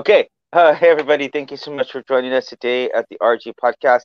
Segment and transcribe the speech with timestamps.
[0.00, 0.30] Okay.
[0.54, 1.28] Uh, hey, everybody.
[1.28, 4.04] Thank you so much for joining us today at the RG podcast.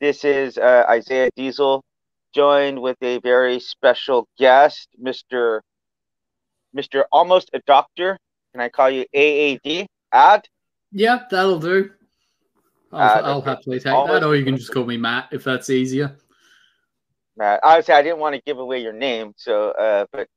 [0.00, 1.84] This is uh, Isaiah Diesel,
[2.34, 5.60] joined with a very special guest, Mr.
[6.74, 7.04] Mr.
[7.12, 8.16] Almost a Doctor.
[8.52, 9.86] Can I call you AAD?
[10.10, 10.48] Ad?
[10.92, 11.90] Yep, that'll do.
[12.90, 16.16] I'll, I'll happily take that, or you can just call me Matt if that's easier.
[17.36, 17.60] Matt.
[17.62, 20.28] Obviously, I didn't want to give away your name, so uh, but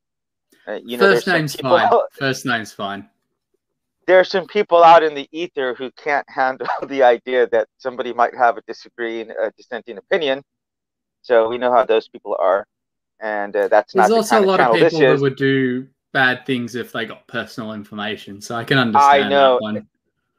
[0.67, 1.89] uh, you know, first name's fine.
[2.11, 3.07] First name's fine
[4.09, 8.11] there are some people out in the ether who can't handle the idea that somebody
[8.11, 10.41] might have a disagreeing, a dissenting opinion.
[11.21, 12.65] So we know how those people are,
[13.19, 14.15] and uh, that's There's not.
[14.17, 18.41] Also a lot of people that would do bad things if they got personal information.
[18.41, 19.25] So I can understand.
[19.25, 19.59] I know.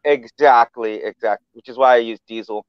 [0.05, 1.47] Exactly, exactly.
[1.53, 2.66] Which is why I use Diesel.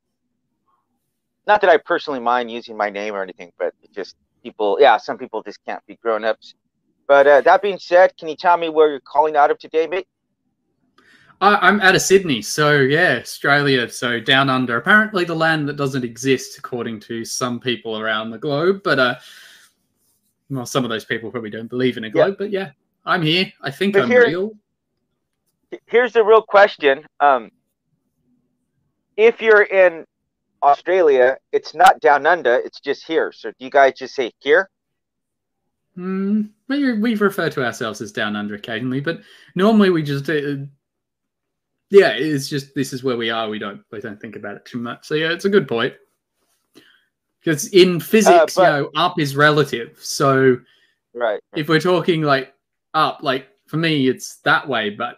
[1.48, 4.78] Not that I personally mind using my name or anything, but just people.
[4.80, 6.54] Yeah, some people just can't be grown ups.
[7.08, 9.88] But uh, that being said, can you tell me where you're calling out of today,
[9.88, 10.06] mate?
[11.42, 14.78] I'm out of Sydney, so yeah, Australia, so down under.
[14.78, 18.82] Apparently, the land that doesn't exist, according to some people around the globe.
[18.84, 19.16] But uh,
[20.52, 22.34] well, some of those people probably don't believe in a globe.
[22.34, 22.36] Yeah.
[22.38, 22.70] But yeah,
[23.06, 23.52] I'm here.
[23.62, 24.52] I think but I'm here, real.
[25.88, 27.50] Here's the real question: um,
[29.18, 30.06] If you're in
[30.62, 33.32] Australia, it's not down under; it's just here.
[33.32, 34.70] So, do you guys just say here?
[35.96, 36.44] Hmm.
[36.70, 39.22] we, we refer to ourselves as down under occasionally, but
[39.56, 40.30] normally we just.
[40.30, 40.66] Uh,
[41.92, 43.50] yeah, it's just this is where we are.
[43.50, 45.06] We don't we don't think about it too much.
[45.06, 45.94] So yeah, it's a good point.
[47.40, 49.98] Because in physics, uh, but, you know, up is relative.
[50.02, 50.58] So
[51.14, 51.40] right.
[51.56, 52.54] If we're talking like
[52.94, 54.92] up, like for me, it's that way.
[54.92, 55.18] But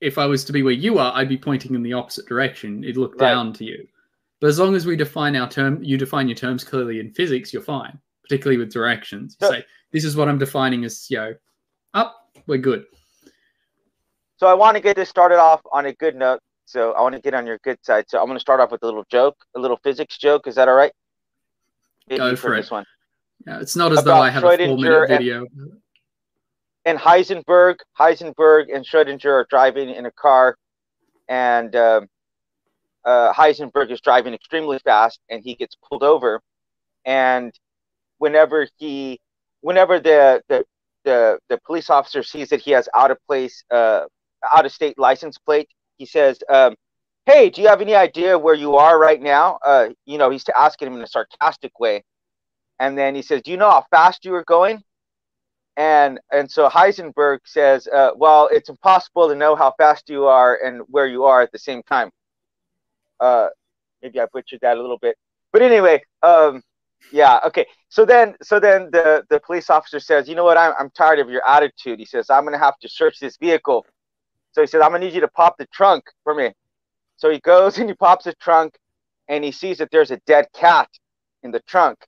[0.00, 2.84] if I was to be where you are, I'd be pointing in the opposite direction.
[2.84, 3.30] It'd look right.
[3.30, 3.86] down to you.
[4.40, 7.52] But as long as we define our term, you define your terms clearly in physics,
[7.52, 7.98] you're fine.
[8.22, 9.36] Particularly with directions.
[9.40, 11.34] You so, say this is what I'm defining as you know
[11.94, 12.30] up.
[12.46, 12.84] We're good.
[14.36, 16.40] So I want to get this started off on a good note.
[16.66, 18.06] So I want to get on your good side.
[18.08, 20.46] So I'm going to start off with a little joke, a little physics joke.
[20.46, 20.92] Is that all right?
[22.08, 22.84] Go for, this one.
[23.46, 25.38] Yeah, it's not as About though I have Schrodinger a full minute video.
[25.40, 25.72] And,
[26.84, 30.56] and Heisenberg, Heisenberg and Schrodinger are driving in a car,
[31.28, 32.08] and um,
[33.04, 36.40] uh, Heisenberg is driving extremely fast, and he gets pulled over.
[37.06, 37.54] And
[38.18, 39.20] whenever he,
[39.62, 40.64] whenever the the
[41.04, 44.04] the, the police officer sees that he has out of place uh,
[44.56, 45.68] out of state license plate.
[45.98, 46.74] He says, um,
[47.26, 50.44] "Hey, do you have any idea where you are right now?" Uh, you know, he's
[50.56, 52.04] asking him in a sarcastic way,
[52.78, 54.82] and then he says, "Do you know how fast you were going?"
[55.76, 60.56] And and so Heisenberg says, uh, "Well, it's impossible to know how fast you are
[60.64, 62.10] and where you are at the same time."
[63.20, 63.48] Uh,
[64.02, 65.16] maybe I butchered that a little bit,
[65.52, 66.62] but anyway, um,
[67.12, 67.66] yeah, okay.
[67.88, 70.56] So then, so then the the police officer says, "You know what?
[70.56, 73.86] I'm I'm tired of your attitude." He says, "I'm gonna have to search this vehicle."
[74.54, 76.52] So he says, I'm gonna need you to pop the trunk for me.
[77.16, 78.76] So he goes and he pops the trunk
[79.28, 80.88] and he sees that there's a dead cat
[81.42, 81.98] in the trunk.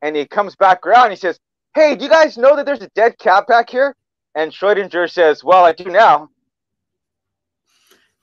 [0.00, 1.38] And he comes back around and he says,
[1.74, 3.94] Hey, do you guys know that there's a dead cat back here?
[4.34, 6.28] And Schrodinger says, Well, I do now.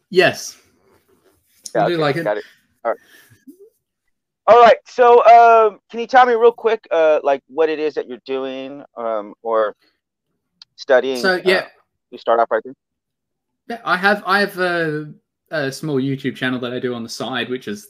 [0.09, 0.57] Yes.
[1.73, 2.25] Yeah, I do like it.
[2.25, 2.45] it.
[2.85, 2.99] All right.
[4.47, 4.77] All right.
[4.85, 8.19] So, um, can you tell me real quick, uh, like what it is that you're
[8.25, 9.75] doing, um, or
[10.77, 11.17] studying?
[11.17, 11.67] So, yeah, uh,
[12.11, 12.73] you start off right there.
[13.67, 15.13] Yeah, I have I have a,
[15.51, 17.87] a small YouTube channel that I do on the side, which is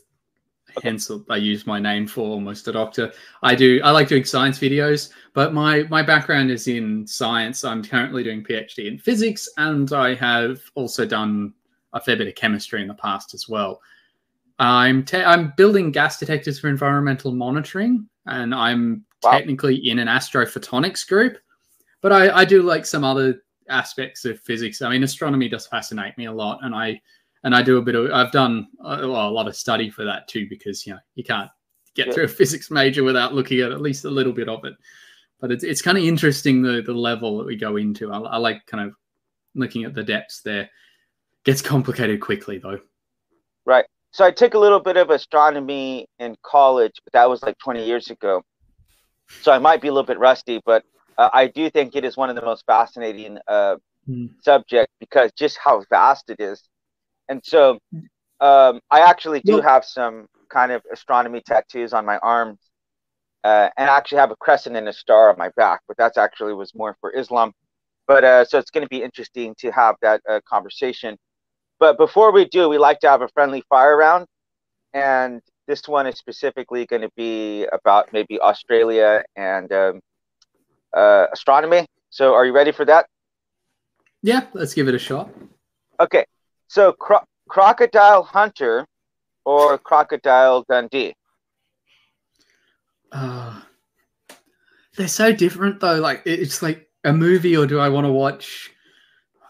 [0.77, 0.89] okay.
[0.89, 3.11] hence I use my name for almost a doctor.
[3.43, 7.63] I do I like doing science videos, but my my background is in science.
[7.63, 11.53] I'm currently doing PhD in physics, and I have also done
[11.93, 13.81] a fair bit of chemistry in the past as well.
[14.59, 19.31] I'm te- I'm building gas detectors for environmental monitoring, and I'm wow.
[19.31, 21.37] technically in an astrophotonics group.
[22.01, 24.81] But I, I do like some other aspects of physics.
[24.81, 27.01] I mean, astronomy does fascinate me a lot, and I
[27.43, 30.03] and I do a bit of I've done uh, well, a lot of study for
[30.03, 31.49] that too because you know you can't
[31.95, 32.13] get yeah.
[32.13, 34.73] through a physics major without looking at at least a little bit of it.
[35.39, 38.11] But it's it's kind of interesting the the level that we go into.
[38.11, 38.95] I, I like kind of
[39.53, 40.69] looking at the depths there.
[41.43, 42.79] Gets complicated quickly though.
[43.65, 43.85] Right.
[44.11, 47.85] So I took a little bit of astronomy in college, but that was like 20
[47.85, 48.43] years ago.
[49.41, 50.83] So I might be a little bit rusty, but
[51.17, 53.75] uh, I do think it is one of the most fascinating uh,
[54.07, 54.29] mm.
[54.41, 56.63] subject because just how vast it is.
[57.29, 57.79] And so
[58.39, 62.59] um, I actually do have some kind of astronomy tattoos on my arms,
[63.43, 66.17] uh, and I actually have a crescent and a star on my back, but that's
[66.17, 67.53] actually was more for Islam.
[68.07, 71.17] But uh, so it's going to be interesting to have that uh, conversation.
[71.79, 74.27] But before we do, we like to have a friendly fire round,
[74.93, 80.01] and this one is specifically going to be about maybe Australia and um,
[80.95, 81.85] uh, astronomy.
[82.09, 83.07] So, are you ready for that?
[84.21, 85.29] Yeah, let's give it a shot.
[85.99, 86.25] Okay,
[86.67, 88.87] so cro- Crocodile Hunter
[89.45, 91.13] or Crocodile Dundee?
[93.11, 93.61] Uh,
[94.97, 95.99] they're so different though.
[95.99, 98.71] Like it's like a movie, or do I want to watch?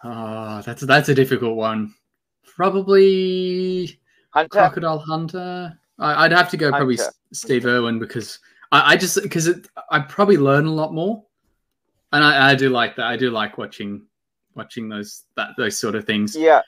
[0.03, 1.93] Ah, that's that's a difficult one.
[2.55, 3.99] Probably
[4.31, 4.49] Hunter.
[4.49, 5.79] Crocodile Hunter.
[5.97, 7.13] I, would have to go probably Hunter.
[7.31, 8.39] Steve Irwin because
[8.71, 9.49] I, I just because
[9.89, 11.23] I probably learn a lot more,
[12.15, 13.05] and I, I do like that.
[13.05, 14.05] I do like watching
[14.55, 16.35] watching those that those sort of things.
[16.35, 16.61] Yeah,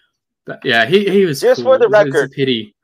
[0.45, 1.73] But yeah, he he was Just cool.
[1.73, 2.75] for the It it was a record- pity.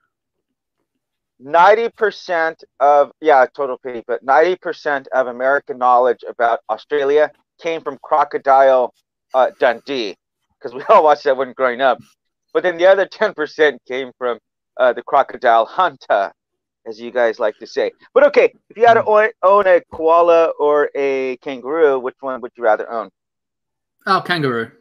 [1.40, 7.32] ninety percent of yeah, total pity, but ninety percent of American knowledge about Australia
[7.62, 8.94] came from Crocodile
[9.34, 10.16] uh, Dundee
[10.58, 11.98] because we all watched that one growing up.
[12.54, 14.40] But then the other ten percent came from
[14.80, 16.32] uh, the Crocodile Hunter,
[16.86, 17.92] as you guys like to say.
[18.14, 19.26] But okay, if you had to mm.
[19.26, 23.10] own, own a koala or a kangaroo, which one would you rather own?
[24.06, 24.72] Oh, kangaroo.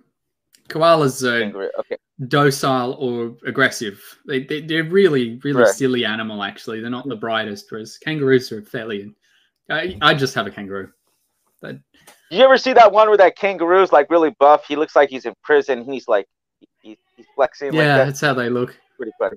[0.68, 1.70] Koalas are Kangaroo.
[1.80, 1.96] Okay.
[2.28, 4.00] docile or aggressive.
[4.26, 5.68] They, they they're really really Right.
[5.68, 6.42] silly animal.
[6.42, 7.70] Actually, they're not the brightest.
[7.70, 9.14] Whereas kangaroos are fairly.
[9.70, 10.90] I I just have a kangaroo.
[11.60, 11.76] But
[12.30, 14.64] Did you ever see that one where that kangaroo's like really buff?
[14.66, 15.84] He looks like he's in prison.
[15.84, 16.26] He's like,
[16.80, 18.04] he, he's flexing like yeah, that.
[18.06, 18.76] that's how they look.
[18.96, 19.36] Pretty funny.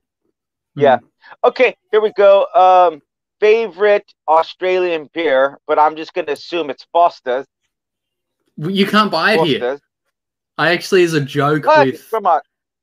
[0.75, 0.99] Yeah.
[1.43, 2.45] Okay, here we go.
[2.53, 3.01] Um,
[3.39, 7.45] favorite Australian beer, but I'm just gonna assume it's Foster's.
[8.57, 9.79] You can't buy it here.
[10.57, 12.09] I actually, as a joke with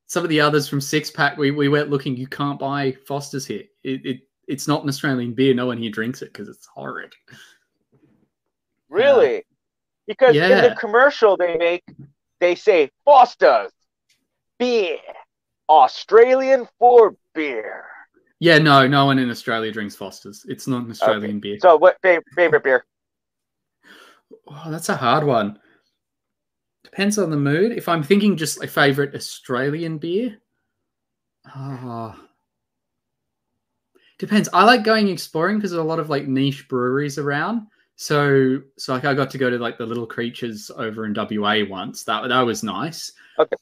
[0.06, 2.16] some of the others from Six Pack, we, we went looking.
[2.16, 3.64] You can't buy Foster's here.
[3.82, 5.54] It, it it's not an Australian beer.
[5.54, 7.12] No one here drinks it because it's horrid.
[8.90, 9.44] Really?
[10.06, 11.84] Because in the commercial they make,
[12.40, 13.72] they say Foster's
[14.58, 14.98] beer,
[15.68, 17.84] Australian for beer.
[18.40, 20.44] Yeah, no, no one in Australia drinks Foster's.
[20.48, 21.58] It's not an Australian beer.
[21.60, 22.84] So, what fa- favorite beer?
[24.48, 25.58] Oh, that's a hard one.
[26.82, 27.72] Depends on the mood.
[27.72, 30.38] If I'm thinking just a favorite Australian beer,
[31.46, 32.18] ah,
[34.18, 34.48] depends.
[34.52, 37.68] I like going exploring because there's a lot of like niche breweries around.
[37.94, 41.64] So, so like I got to go to like the Little Creatures over in WA
[41.68, 42.02] once.
[42.02, 43.12] That that was nice.
[43.38, 43.56] Okay.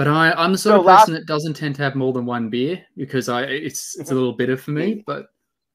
[0.00, 2.14] But I, I'm the sort So of last- person that doesn't tend to have more
[2.14, 5.04] than one beer because I it's it's a little bitter for me.
[5.06, 5.26] But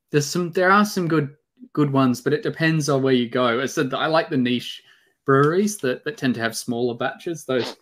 [0.10, 1.36] there's some there are some good
[1.74, 3.62] good ones, but it depends on where you go.
[3.62, 4.82] I said I like the niche
[5.28, 7.46] breweries that, that tend to have smaller batches.
[7.46, 7.76] Those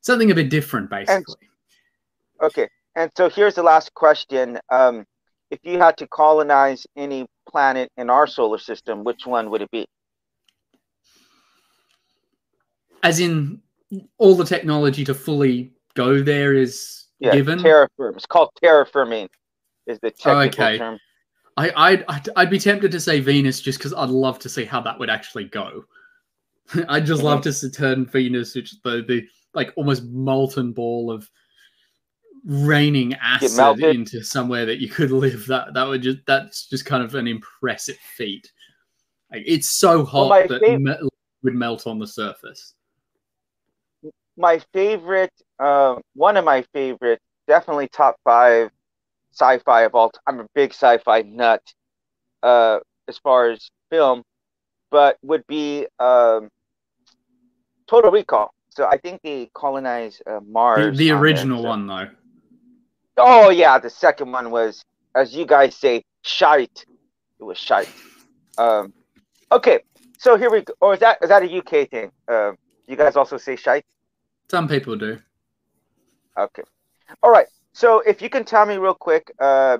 [0.00, 1.48] something a bit different, basically.
[2.40, 4.60] Okay, and so here's the last question.
[4.70, 5.04] Um,
[5.50, 9.70] if you had to colonize any planet in our solar system, which one would it
[9.72, 9.88] be?
[13.02, 13.60] As in,
[14.18, 17.58] all the technology to fully go there is Yeah, given.
[17.58, 18.16] terraform.
[18.16, 19.28] It's called terraforming.
[19.86, 20.78] Is the technical okay.
[20.78, 20.98] term?
[21.56, 24.64] I, I'd, I'd I'd be tempted to say Venus just because I'd love to see
[24.64, 25.84] how that would actually go.
[26.88, 27.44] I'd just love mm-hmm.
[27.44, 31.28] to see turn Venus, which is the the like almost molten ball of
[32.44, 35.46] raining acid into somewhere that you could live.
[35.46, 38.52] That that would just that's just kind of an impressive feat.
[39.32, 41.08] Like, it's so hot my that fav- me-
[41.42, 42.74] would melt on the surface.
[44.38, 48.70] My favorite, um, one of my favorite, definitely top five
[49.32, 50.10] sci-fi of all.
[50.10, 50.22] time.
[50.26, 51.62] I'm a big sci-fi nut,
[52.42, 52.78] uh,
[53.08, 54.22] as far as film,
[54.90, 56.48] but would be um,
[57.88, 58.54] Total Recall.
[58.70, 60.96] So I think they colonize uh, Mars.
[60.96, 62.08] the on original one though.
[63.16, 64.84] Oh yeah, the second one was,
[65.16, 66.86] as you guys say, shite.
[67.40, 67.90] It was shite.
[68.56, 68.92] Um,
[69.50, 69.80] okay,
[70.18, 70.74] so here we go.
[70.80, 72.12] Or is that is that a UK thing?
[72.28, 73.84] Um, you guys also say shite?
[74.50, 75.18] Some people do.
[76.38, 76.62] Okay.
[77.22, 77.46] All right.
[77.72, 79.78] So if you can tell me real quick, uh,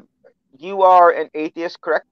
[0.59, 2.07] you are an atheist, correct?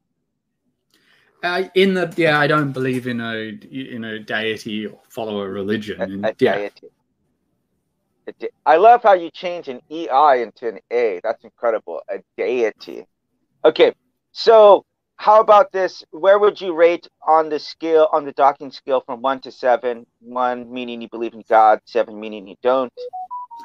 [1.43, 5.49] Uh, in the yeah, I don't believe in a in a deity or follow a
[5.49, 6.25] religion.
[6.25, 6.89] A, a yeah, deity.
[8.27, 11.21] A de- I love how you change an EI into an A.
[11.23, 12.01] That's incredible.
[12.09, 13.05] A deity.
[13.65, 13.93] Okay.
[14.33, 14.85] So
[15.17, 16.05] how about this?
[16.11, 20.07] Where would you rate on the scale on the Dawkins scale from one to seven?
[20.21, 22.93] One meaning you believe in God, seven meaning you don't.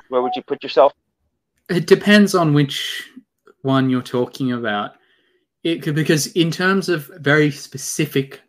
[0.10, 0.94] Where would you put yourself?
[1.70, 3.10] It depends on which
[3.62, 4.96] one you're talking about.
[5.64, 8.42] It could because in terms of very specific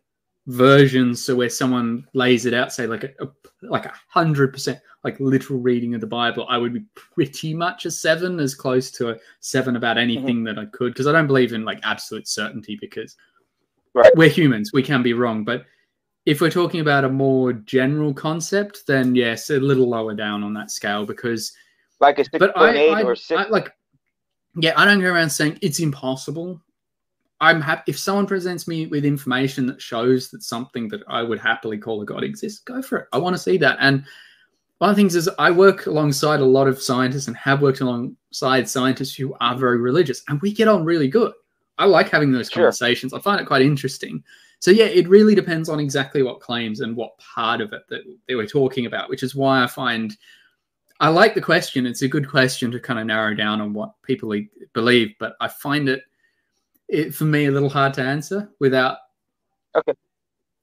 [0.47, 3.29] versions, so where someone lays it out, say like a, a
[3.63, 7.87] like a hundred percent like literal reading of the Bible, I would be pretty much
[7.87, 10.17] a seven, as close to a seven about mm-hmm.
[10.17, 13.17] anything that I could, because I don't believe in like absolute certainty because
[13.95, 14.11] Right.
[14.17, 15.45] we're humans, we can be wrong.
[15.45, 15.67] But
[16.25, 20.55] if we're talking about a more general concept, then yes, a little lower down on
[20.55, 21.53] that scale because
[22.01, 23.39] Like a six but I, I, or six?
[23.39, 23.71] I like
[24.57, 26.61] yeah i don't go around saying it's impossible
[27.43, 31.39] i'm happy if someone presents me with information that shows that something that i would
[31.39, 34.05] happily call a god exists go for it i want to see that and
[34.83, 37.81] one of the things is I work alongside a lot of scientists and have worked
[37.81, 41.33] alongside scientists who are very religious, and we get on really good.
[41.79, 42.63] I like having those Sure.
[42.65, 43.15] conversations.
[43.15, 44.25] I find it quite interesting.
[44.59, 48.03] So yeah, it really depends on exactly what claims and what part of it that
[48.27, 50.17] they were talking about, which is why I find
[50.99, 51.87] I like the question.
[51.87, 54.37] It's a good question to kind of narrow down on what people
[54.73, 56.03] believe, but I find it,
[56.93, 58.99] it for me a little hard to answer without
[59.75, 59.95] okay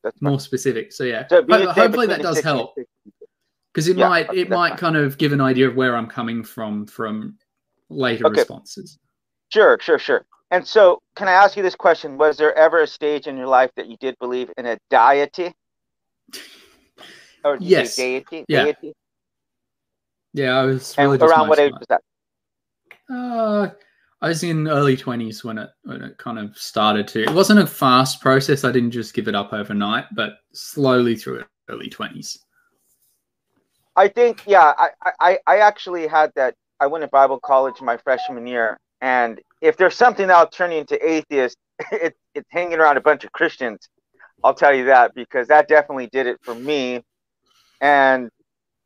[0.03, 0.31] That's fine.
[0.31, 0.93] more specific.
[0.93, 2.75] So yeah, So hopefully that does help
[3.73, 4.77] because it Yeah, might it might fine.
[4.77, 7.37] kind of give an idea of where I'm coming from from
[7.89, 8.41] later Okay.
[8.41, 8.99] responses.
[9.49, 10.25] Sure, sure, sure.
[10.51, 12.17] And so, can I ask you this question?
[12.17, 15.53] Was there ever a stage in your life that you did believe in a deity?
[17.43, 17.95] Or Yes.
[17.95, 18.45] say deity?
[18.47, 18.65] Yeah.
[18.65, 18.93] Deity?
[20.33, 22.01] Yeah, I was around what age was that?
[23.09, 23.69] Uh,
[24.21, 27.23] I was in early twenties when it when it kind of started to.
[27.23, 28.63] It wasn't a fast process.
[28.63, 32.39] I didn't just give it up overnight, but slowly through early twenties.
[33.95, 36.55] I think, yeah, I, I, I actually had that.
[36.79, 40.79] I went to Bible college my freshman year, and if there's something that'll turn you
[40.79, 41.57] into atheist,
[41.91, 43.89] it, it's hanging around a bunch of Christians.
[44.43, 47.03] I'll tell you that because that definitely did it for me.
[47.81, 48.29] And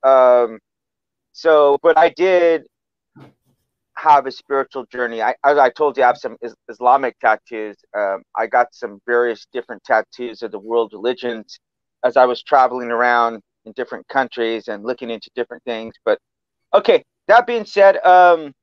[0.03, 0.59] um,
[1.31, 2.65] so, but I did
[4.03, 5.21] have a spiritual journey.
[5.21, 7.77] I, as I told you, I have some is- Islamic tattoos.
[7.97, 11.59] Um, I got some various different tattoos of the world religions
[12.03, 15.93] as I was traveling around in different countries and looking into different things.
[16.03, 16.19] But
[16.73, 18.53] okay, that being said, um,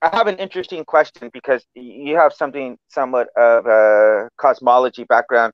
[0.00, 5.52] I have an interesting question because you have something somewhat of a cosmology background.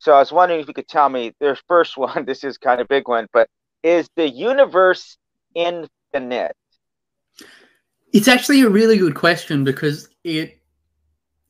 [0.00, 1.32] So I was wondering if you could tell me.
[1.40, 2.26] There's first one.
[2.26, 3.48] This is kind of big one, but
[3.82, 5.16] is the universe
[5.54, 6.54] infinite?
[8.16, 10.58] It's actually a really good question because it,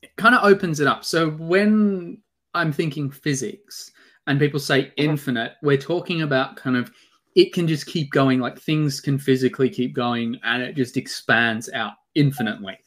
[0.01, 1.05] it kind of opens it up.
[1.05, 2.17] So when
[2.53, 3.89] I'm thinking physics
[4.27, 4.91] and people say uh-huh.
[4.97, 6.91] infinite, we're talking about kind of
[7.37, 11.69] it can just keep going, like things can physically keep going and it just expands
[11.73, 12.77] out infinitely.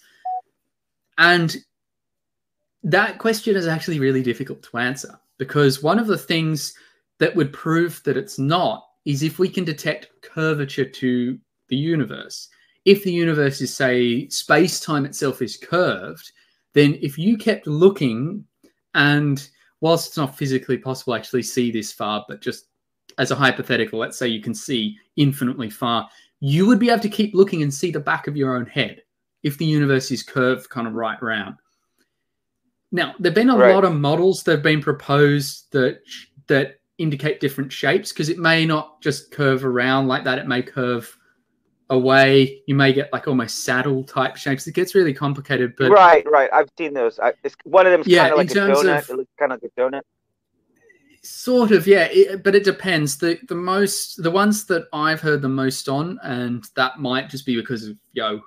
[1.16, 1.56] And
[2.82, 6.74] that question is actually really difficult to answer because one of the things
[7.18, 12.50] that would prove that it's not is if we can detect curvature to the universe
[12.84, 16.32] if the universe is say space time itself is curved
[16.72, 18.44] then if you kept looking
[18.94, 19.48] and
[19.80, 22.66] whilst it's not physically possible actually see this far but just
[23.18, 26.08] as a hypothetical let's say you can see infinitely far
[26.40, 29.02] you would be able to keep looking and see the back of your own head
[29.42, 31.56] if the universe is curved kind of right round
[32.92, 33.74] now there've been a Right.
[33.74, 36.00] lot of models that have been proposed that
[36.46, 40.62] that indicate different shapes because it may not just curve around like that it may
[40.62, 41.16] curve
[41.90, 46.24] away you may get like almost saddle type shapes it gets really complicated but right,
[46.30, 46.48] right.
[46.52, 47.18] I've seen those.
[47.18, 48.98] I, it's, one of them is Yeah, kind of like a donut.
[49.02, 50.02] of- It looks kind of like a donut.
[51.22, 55.42] sort of yeah it, but it depends the the most the ones that i've heard
[55.42, 58.40] the most on and that might just be because of you know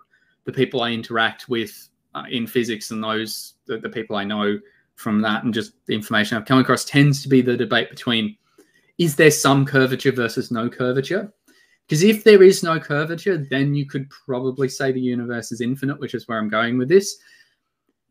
[0.45, 4.57] the people i interact with uh, in physics and those the, the people i know
[4.95, 8.35] from that and just the information i've come across tends to be the debate between
[8.97, 11.31] is there some curvature versus no curvature
[11.87, 15.99] because if there is no curvature then you could probably say the universe is infinite
[15.99, 17.17] which is where i'm going with this.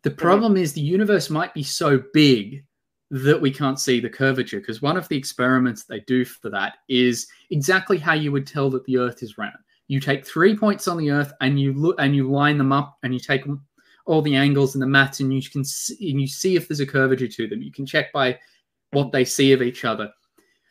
[0.02, 0.18] The mm-hmm.
[0.18, 2.64] problem is the universe might be so big
[3.10, 6.76] that we can't see the curvature because one of the experiments they do for that
[6.88, 9.52] is exactly how you would tell that the earth is round.
[9.88, 12.96] You take three points on the earth and you look and you line them up
[13.02, 13.44] and you take
[14.06, 16.80] all the angles and the maths and you can see, and you see if there's
[16.80, 17.60] a curvature to them.
[17.60, 18.38] You can check by
[18.92, 20.10] what they see of each other.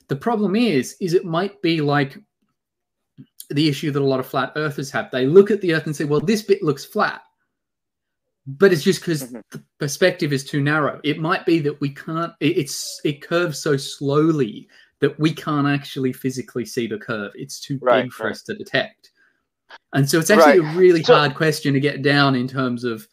[0.08, 2.17] The problem is is it might be like
[3.51, 5.96] the issue that a lot of flat earthers have they look at the earth and
[5.96, 7.22] say well this bit looks flat
[8.48, 9.41] but it's just because Mhm.
[9.51, 11.00] the perspective is too narrow.
[11.03, 12.34] It might be that we can't.
[12.39, 14.67] It, it's it curves so slowly
[15.00, 17.31] that we can't actually physically see the curve.
[17.36, 18.31] It's too Right, big for right.
[18.31, 19.12] us to detect.
[19.93, 20.75] And so it's actually Right.
[20.75, 23.08] a really So- hard question to get down in terms of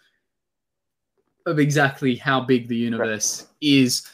[1.45, 4.07] of exactly how big the universe is.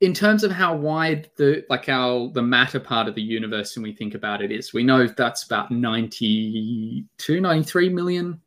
[0.00, 3.82] In terms of how wide the like how the matter part of the universe, when
[3.82, 8.40] we think about it, is we know that's about 92, 93 million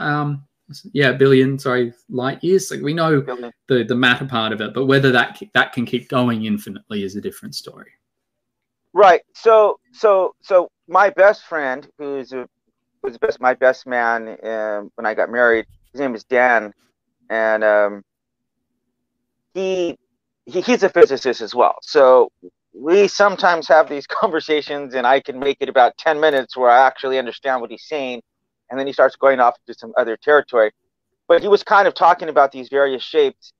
[0.00, 0.42] um
[0.92, 3.52] yeah billion sorry light years like we know Building.
[3.68, 7.16] the the matter part of it but whether that that can keep going infinitely is
[7.16, 7.92] a different story
[8.94, 9.22] Right.
[9.34, 12.48] So so so my best friend, who's a,
[13.02, 16.72] was best my best man um, when I got married, his name is Dan,
[17.28, 18.02] and um,
[19.52, 19.98] he,
[20.46, 21.76] he he's a physicist as well.
[21.82, 22.30] So
[22.72, 26.86] we sometimes have these conversations, and I can make it about ten minutes where I
[26.86, 28.22] actually understand what he's saying,
[28.70, 30.72] and then he starts going off into some other territory.
[31.26, 33.52] But he was kind of talking about these various shapes,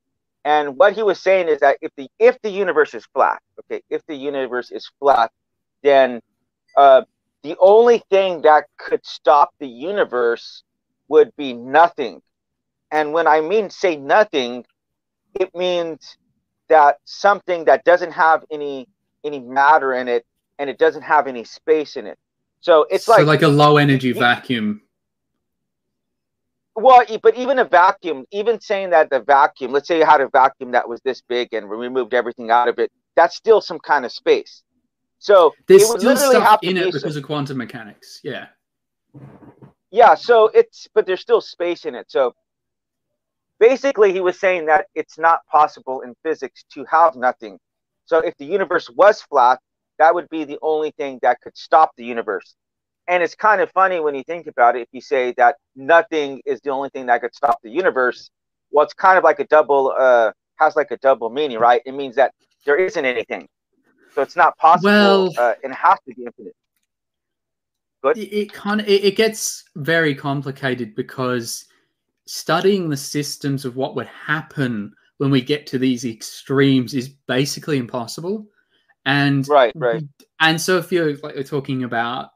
[0.43, 3.81] and what he was saying is that if the if the universe is flat, okay,
[3.89, 5.31] if the universe is flat,
[5.81, 6.21] then
[6.77, 7.01] uh,
[7.43, 10.63] the only thing that could stop the universe
[11.07, 12.21] would be nothing.
[12.91, 14.65] And when I mean say nothing,
[15.39, 16.17] it means
[16.69, 18.87] that something that doesn't have any
[19.23, 20.25] any matter in it
[20.59, 22.17] and it doesn't have any space in it.
[22.61, 24.81] So it's so like like a low energy vacuum.
[26.75, 30.27] Well, but even a vacuum, even saying that the vacuum, let's say you had a
[30.27, 33.79] vacuum that was this big and we removed everything out of it, that's still some
[33.79, 34.63] kind of space.
[35.19, 38.19] So there's still stuff in it because of quantum mechanics.
[38.23, 38.47] Yeah.
[39.89, 40.15] Yeah.
[40.15, 42.11] So it's, but there's still space in it.
[42.11, 42.35] So
[43.59, 47.59] basically, he was saying that it's not possible in physics to have nothing.
[48.05, 49.59] So if the universe was flat,
[49.97, 52.55] that would be the only thing that could stop the universe.
[53.07, 54.81] And it's kind of funny when you think about it.
[54.81, 58.29] If you say that nothing is the only thing that could stop the universe,
[58.71, 61.81] well, it's kind of like a double, uh, has like a double meaning, right?
[61.85, 62.33] It means that
[62.65, 63.47] there isn't anything.
[64.13, 66.55] So it's not possible well, uh, and it has to be infinite.
[68.01, 68.17] Good.
[68.17, 71.65] It, it kind of it, it gets very complicated because
[72.27, 77.77] studying the systems of what would happen when we get to these extremes is basically
[77.77, 78.45] impossible.
[79.05, 80.03] And right, right.
[80.39, 82.31] And so if you're like talking about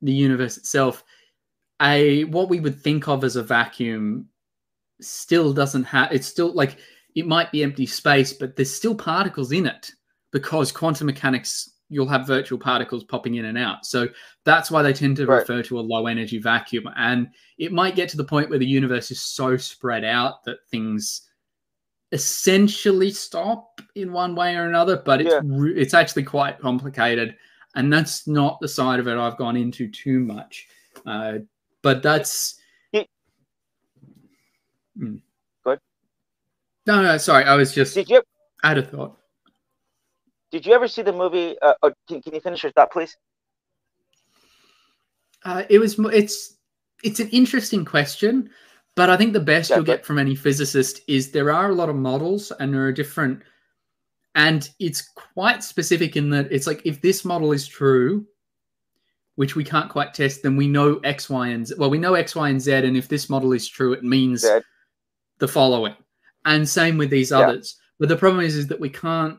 [0.00, 1.02] the universe itself,
[1.82, 4.28] a what we would think of as a vacuum
[5.00, 6.78] still doesn't have it's still like
[7.16, 9.90] it might be empty space, but there's still particles in it
[10.32, 13.84] because quantum mechanics you'll have virtual particles popping in and out.
[13.86, 14.08] So
[14.44, 15.38] that's why they tend to right.
[15.38, 16.88] refer to a low energy vacuum.
[16.96, 20.66] And it might get to the point where the universe is so spread out that
[20.70, 21.28] things
[22.12, 25.40] essentially stop in one way or another, but it's yeah.
[25.74, 27.36] it's actually quite complicated
[27.74, 30.68] and that's not the side of it I've gone into too much.
[31.04, 31.38] Uh,
[31.82, 32.60] but that's.
[34.96, 35.20] Mm.
[35.64, 35.80] Good.
[36.86, 37.44] No, no, sorry.
[37.44, 37.94] I was just.
[37.94, 38.22] Did you?
[38.62, 39.18] I had a thought.
[40.54, 41.56] Did you ever see the movie?
[41.60, 43.16] Uh, oh, can, can you finish your thought, please?
[45.44, 45.98] Uh, it was.
[46.12, 46.58] It's.
[47.02, 48.48] It's an interesting question,
[48.94, 51.74] but I think the best yeah, you'll get from any physicist is there are a
[51.74, 53.42] lot of models and there are different
[54.36, 55.02] and it's
[55.34, 58.24] quite specific in that it's like if this model is true,
[59.34, 61.74] which we can't quite test, then we know X, Y, and Z.
[61.78, 64.42] Well, we know X, Y, and Z, and if this model is true, it means
[64.42, 64.60] Z.
[65.40, 65.96] the following.
[66.44, 67.40] And same with these yeah.
[67.40, 67.76] others.
[67.98, 69.38] But the problem is, is that we can't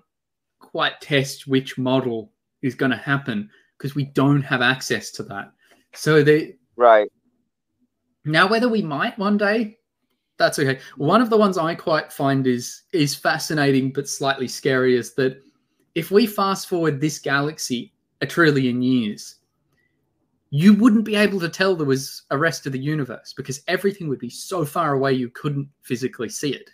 [0.60, 5.52] quite test which model is going to happen because we don't have access to that.
[5.94, 7.10] So they right
[8.26, 9.78] now whether we might one day
[10.38, 10.80] that's okay.
[10.98, 15.42] One of the ones I quite find is is fascinating but slightly scary is that
[15.96, 19.36] if we fast forward this galaxy a trillion years,
[20.50, 24.10] you wouldn't be able to tell there was a rest of the universe because everything
[24.10, 26.70] would be so far away you couldn't physically see it.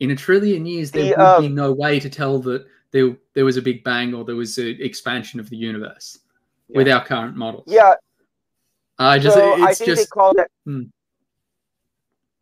[0.00, 3.16] In a trillion years, there the, would um, be no way to tell that there
[3.34, 6.18] there was a big bang or there was an expansion of the universe
[6.68, 6.76] yeah.
[6.76, 7.64] with our current models.
[7.66, 7.94] Yeah.
[8.98, 10.48] I just so I think just, they call that.
[10.64, 10.84] Hmm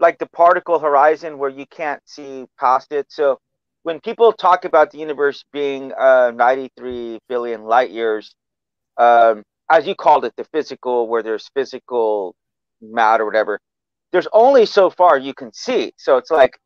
[0.00, 3.06] like the particle horizon where you can't see past it.
[3.10, 3.38] So
[3.82, 8.34] when people talk about the universe being uh, 93 billion light years,
[8.96, 12.34] um, as you called it, the physical, where there's physical
[12.80, 13.60] matter, whatever,
[14.10, 15.92] there's only so far you can see.
[15.96, 16.58] So it's like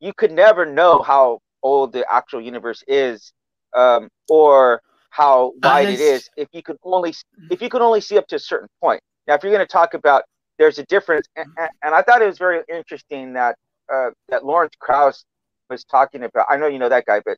[0.00, 3.32] you could never know how old the actual universe is,
[3.76, 4.80] um, or
[5.10, 7.14] how wide it is if you could only
[7.50, 9.00] if you could only see up to a certain point.
[9.26, 10.22] Now, if you're going to talk about
[10.58, 11.46] there's a difference, and,
[11.82, 13.56] and I thought it was very interesting that
[13.92, 15.24] uh, that Lawrence Krauss
[15.70, 16.46] was talking about.
[16.50, 17.36] I know you know that guy, but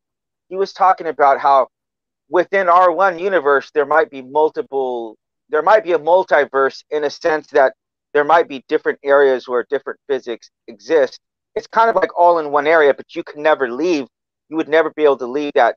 [0.49, 1.68] he was talking about how
[2.29, 5.16] within our one universe there might be multiple,
[5.49, 7.75] there might be a multiverse in a sense that
[8.12, 11.20] there might be different areas where different physics exist.
[11.54, 14.06] It's kind of like all in one area, but you can never leave.
[14.48, 15.76] You would never be able to leave that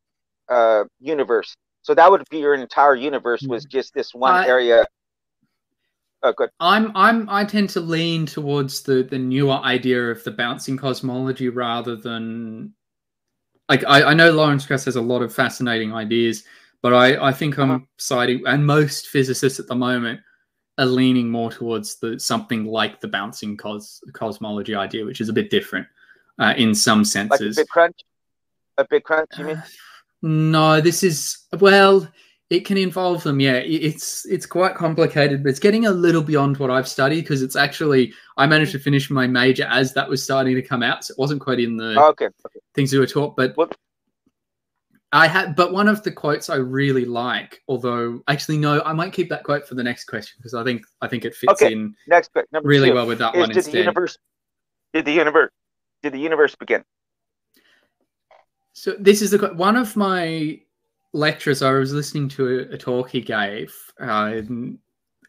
[0.50, 1.56] uh, universe.
[1.82, 4.86] So that would be your entire universe was just this one area
[6.24, 6.50] Oh, good.
[6.62, 11.50] I'm I'm I tend to lean towards the the newer idea of the bouncing cosmology
[11.50, 12.74] rather than
[13.68, 16.46] like I, I know Lawrence Krauss has a lot of fascinating ideas,
[16.82, 17.86] but I, I think I'm uh-huh.
[17.98, 20.22] siding and most physicists at the moment
[20.78, 25.34] are leaning more towards the something like the bouncing cos, cosmology idea, which is a
[25.34, 25.88] bit different
[26.40, 27.58] uh, in some senses.
[27.58, 28.00] Like a bit crunch,
[28.78, 29.30] a big crunch.
[29.38, 29.58] You mean?
[29.58, 29.64] Uh,
[30.22, 32.08] no, this is well
[32.54, 36.58] it can involve them yeah it's it's quite complicated but it's getting a little beyond
[36.58, 40.24] what i've studied because it's actually i managed to finish my major as that was
[40.24, 42.60] starting to come out so it wasn't quite in the oh, okay, okay.
[42.76, 43.76] things we were taught but what?
[45.14, 49.14] I had but one of the quotes i really like although actually no i might
[49.14, 51.72] keep that quote for the next question because i think i think it fits okay.
[51.72, 52.32] in next
[52.64, 53.74] really well with that one did instead.
[53.74, 54.18] the universe
[54.94, 55.50] did the universe
[56.02, 56.84] did the universe begin
[58.74, 60.60] so this is the one of my
[61.14, 63.74] lectures, I was listening to a, a talk he gave.
[64.00, 64.42] Uh,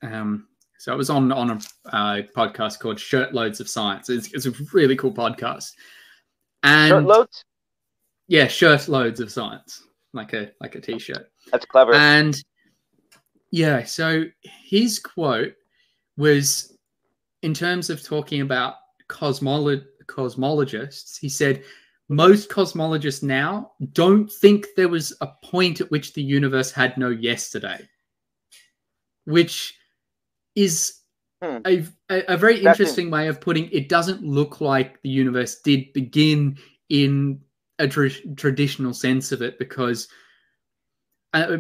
[0.03, 1.55] um, so it was on on a
[1.97, 4.11] uh, podcast called Shirtloads of Science.
[4.11, 5.71] It's, it's, a really cool podcast.
[6.63, 7.45] And Shirtloads.
[8.29, 9.83] Yeah, shirt loads of science,
[10.13, 11.29] like a like a t-shirt.
[11.53, 11.95] That's clever.
[11.95, 12.43] And
[13.51, 15.55] yeah, so his quote
[16.17, 16.77] was
[17.43, 18.75] in terms of talking about
[19.09, 21.19] cosmolo- cosmologists.
[21.19, 21.63] He said
[22.09, 27.11] most cosmologists now don't think there was a point at which the universe had no
[27.11, 27.89] yesterday,
[29.25, 29.75] which
[30.55, 31.01] is
[31.43, 31.59] hmm.
[31.67, 35.61] a, a, a, very That's interesting way of putting it doesn't look like the universe
[35.61, 36.59] did begin
[36.89, 37.41] in
[37.79, 40.09] a tra- traditional sense of it because
[41.33, 41.59] uh,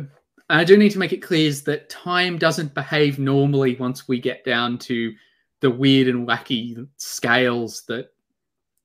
[0.49, 4.21] I do need to make it clear is that time doesn't behave normally once we
[4.21, 5.15] get down to
[5.61, 8.11] the weird and wacky scales that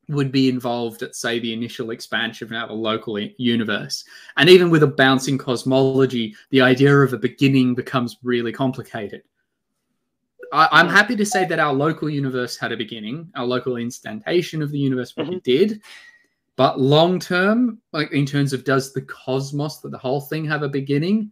[0.08, 4.04] would be involved at, say, the initial expansion of a local universe.
[4.38, 9.22] And even with a bouncing cosmology, the idea of a beginning becomes really complicated.
[10.52, 14.64] I, am happy to say that our local universe had a beginning, our local instantation
[14.64, 15.74] of the universe probably mm-hmm.
[15.74, 15.82] did.
[16.60, 20.62] But long term, like in terms of does the cosmos, that the whole thing have
[20.62, 21.32] a beginning?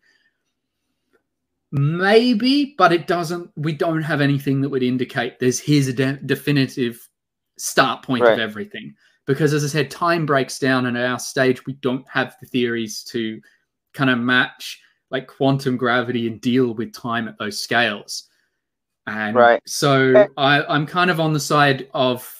[1.73, 3.51] Maybe, but it doesn't.
[3.57, 7.09] We don't have anything that would indicate there's here's a de- definitive
[7.57, 8.31] start point right.
[8.31, 8.95] of everything.
[9.25, 12.47] Because as I said, time breaks down, and at our stage, we don't have the
[12.47, 13.41] theories to
[13.93, 18.29] kind of match like quantum gravity and deal with time at those scales.
[19.07, 19.61] And right.
[19.65, 20.27] so eh.
[20.37, 22.33] I, I'm kind of on the side of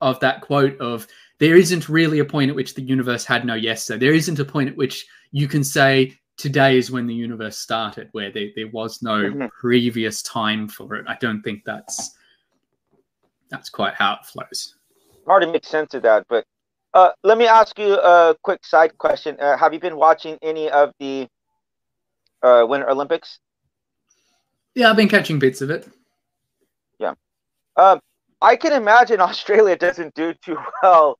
[0.00, 1.06] of that quote of
[1.38, 4.06] there isn't really a point at which the universe had no yesterday.
[4.06, 8.08] There isn't a point at which you can say today is when the universe started,
[8.12, 9.46] where there, there was no mm-hmm.
[9.58, 11.04] previous time for it.
[11.08, 12.14] I don't think that's
[13.50, 14.74] that's quite how it flows.
[15.26, 16.44] Hard to make sense of that, but
[16.94, 19.36] uh, let me ask you a quick side question.
[19.38, 21.28] Uh, have you been watching any of the
[22.42, 23.38] uh, Winter Olympics?
[24.74, 25.88] Yeah, I've been catching bits of it.
[26.98, 27.14] Yeah.
[27.76, 28.00] Um,
[28.40, 31.18] I can imagine Australia doesn't do too well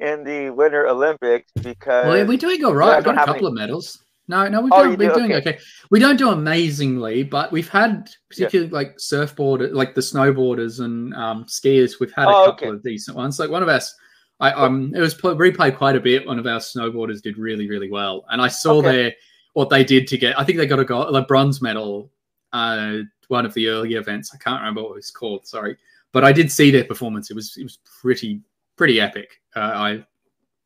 [0.00, 2.96] in the Winter Olympics because well, we're doing all right.
[2.96, 3.46] We've got a couple any...
[3.46, 4.02] of medals.
[4.28, 5.14] No, no, we're, oh, doing, we're do?
[5.14, 5.50] doing okay.
[5.50, 5.58] okay.
[5.90, 8.76] We don't do amazingly, but we've had particularly yeah.
[8.76, 11.98] like surfboard, like the snowboarders and um, skiers.
[11.98, 12.76] We've had a oh, couple okay.
[12.76, 13.38] of decent ones.
[13.38, 13.94] Like one of us,
[14.38, 16.26] I um, it was replayed quite a bit.
[16.26, 18.92] One of our snowboarders did really, really well, and I saw okay.
[18.92, 19.14] their
[19.54, 20.38] what they did to get.
[20.38, 22.10] I think they got a gold, a bronze medal.
[22.52, 24.30] Uh, one of the early events.
[24.34, 25.46] I can't remember what it was called.
[25.46, 25.76] Sorry,
[26.12, 27.30] but I did see their performance.
[27.30, 28.42] It was it was pretty
[28.78, 29.42] pretty epic.
[29.54, 30.04] Uh, I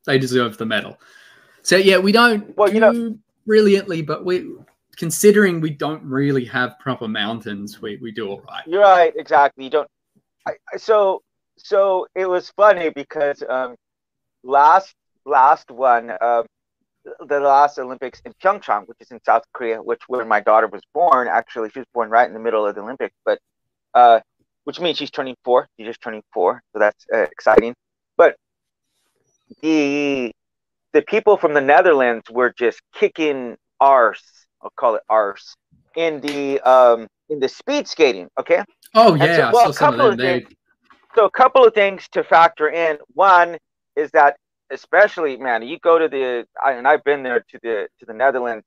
[0.07, 0.99] they deserve the medal.
[1.63, 4.47] So yeah, we don't well, you know brilliantly, but we
[4.97, 8.63] considering we don't really have proper mountains, we, we do all right.
[8.67, 9.65] You're right, exactly.
[9.65, 9.89] You don't.
[10.47, 11.23] I, so
[11.57, 13.77] so it was funny because um,
[14.43, 14.95] last
[15.25, 16.43] last one, uh,
[17.27, 20.83] the last Olympics in Pyeongchang, which is in South Korea, which where my daughter was
[20.93, 21.29] born.
[21.29, 23.39] Actually, she was born right in the middle of the Olympics, but
[23.95, 24.21] uh,
[24.65, 25.69] which means she's turning four.
[25.77, 27.75] She's just turning four, so that's uh, exciting.
[29.63, 30.33] The
[30.93, 34.47] the people from the Netherlands were just kicking arse.
[34.63, 35.55] I'll call it arse
[35.97, 38.29] in the um in the speed skating.
[38.39, 38.63] Okay.
[38.95, 39.51] Oh yeah.
[39.51, 40.49] So, well, a couple of, things.
[41.15, 42.99] So a couple of things to factor in.
[43.15, 43.59] One
[43.97, 44.37] is that
[44.71, 48.67] especially man, you go to the and I've been there to the to the Netherlands.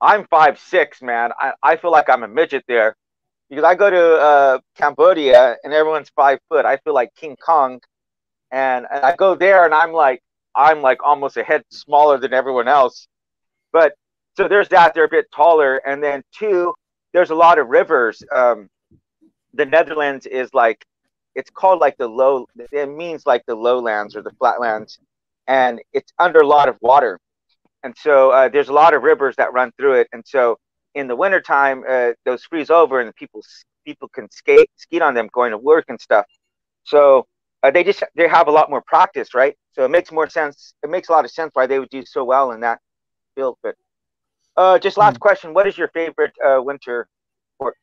[0.00, 1.32] I'm five six, man.
[1.40, 2.94] I, I feel like I'm a midget there
[3.48, 6.64] because I go to uh, Cambodia and everyone's five foot.
[6.64, 7.80] I feel like King Kong,
[8.50, 10.22] and, and I go there and I'm like
[10.54, 13.06] I'm like almost a head smaller than everyone else.
[13.72, 13.94] But
[14.36, 14.94] so there's that.
[14.94, 16.74] They're a bit taller, and then two,
[17.12, 18.22] there's a lot of rivers.
[18.34, 18.68] Um,
[19.54, 20.84] the Netherlands is like
[21.34, 22.46] it's called like the low.
[22.72, 24.98] It means like the lowlands or the flatlands,
[25.46, 27.18] and it's under a lot of water.
[27.84, 30.08] And so uh, there's a lot of rivers that run through it.
[30.12, 30.58] And so
[30.94, 33.42] in the wintertime, uh, those freeze over and people
[33.84, 36.26] people can skate skate on them going to work and stuff.
[36.84, 37.26] So
[37.62, 39.56] uh, they just they have a lot more practice, right?
[39.72, 40.74] So it makes more sense.
[40.82, 42.80] It makes a lot of sense why they would do so well in that
[43.34, 43.58] field.
[43.62, 43.74] But
[44.56, 45.20] uh, just last mm.
[45.20, 47.08] question: What is your favorite uh, winter
[47.56, 47.76] sport?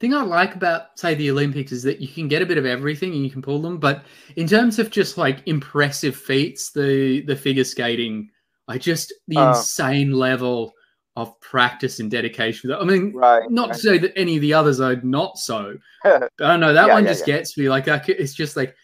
[0.00, 2.64] thing I like about, say, the Olympics is that you can get a bit of
[2.64, 3.78] everything and you can pull them.
[3.78, 4.04] But
[4.36, 8.30] in terms of just like impressive feats, the the figure skating
[8.68, 10.74] I just the uh, insane level
[11.18, 12.72] of practice and dedication.
[12.72, 13.74] I mean, right, not right.
[13.74, 15.76] to say that any of the others are not so.
[16.04, 16.72] I don't know.
[16.72, 17.36] That yeah, one yeah, just yeah.
[17.36, 17.68] gets me.
[17.68, 18.76] Like, it's just like,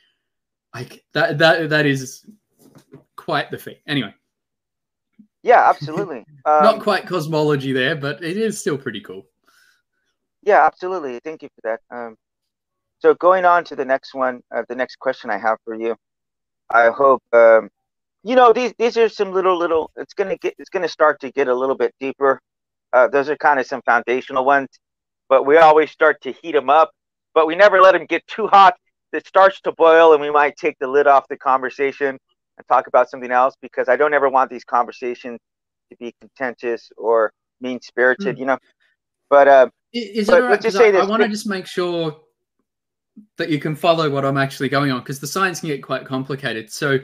[0.75, 1.38] like that.
[1.38, 2.27] That that is
[3.14, 3.81] quite the feat.
[3.87, 4.12] Anyway.
[5.44, 6.27] Yeah, absolutely.
[6.44, 9.27] Um, not quite cosmology there, but it is still pretty cool.
[10.42, 11.20] Yeah, absolutely.
[11.20, 11.97] Thank you for that.
[11.97, 12.16] Um,
[12.99, 15.94] so going on to the next one, uh, the next question I have for you.
[16.70, 17.70] I hope um,
[18.25, 19.91] you know these these are some little little.
[19.97, 22.41] It's gonna get it's gonna start to get a little bit deeper.
[22.93, 24.69] Uh, those are kind of some foundational ones,
[25.29, 26.91] but we always start to heat them up,
[27.35, 28.75] but we never let them get too hot.
[29.13, 32.09] It starts to boil, and we might take the lid off the conversation
[32.57, 35.39] and talk about something else because I don't ever want these conversations
[35.91, 38.41] to be contentious or mean spirited, mm.
[38.41, 38.59] you know.
[39.29, 40.61] But uh, is but it right?
[40.61, 41.03] Just say I, this.
[41.03, 42.17] I want to just make sure
[43.37, 46.05] that you can follow what I'm actually going on because the science can get quite
[46.05, 46.73] complicated.
[46.73, 46.99] So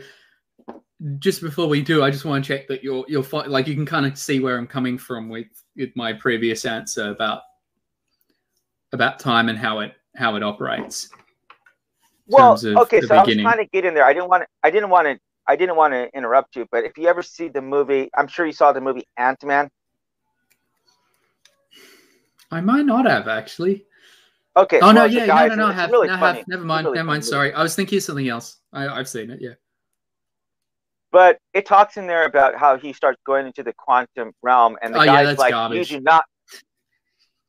[1.18, 3.87] just before we do, I just want to check that you're you're like you can
[3.87, 7.42] kind of see where I'm coming from with with my previous answer about
[8.92, 11.11] about time and how it how it operates.
[12.26, 13.11] Well, okay, so beginning.
[13.11, 14.04] I was trying to get in there.
[14.04, 14.48] I didn't want to.
[14.62, 15.18] I didn't want to.
[15.46, 18.46] I didn't want to interrupt you, but if you ever see the movie, I'm sure
[18.46, 19.68] you saw the movie Ant Man.
[22.52, 23.87] I might not have actually.
[24.56, 24.78] Okay.
[24.78, 26.44] Oh well, no, yeah, no, no, no, I have, really no, have.
[26.46, 27.24] Never mind, really never mind.
[27.24, 28.59] Sorry, I was thinking of something else.
[28.72, 29.40] I, I've seen it.
[29.40, 29.54] Yeah.
[31.12, 34.94] But it talks in there about how he starts going into the quantum realm, and
[34.94, 35.90] the oh, guy's yeah, like, garbage.
[35.90, 36.24] "You do not."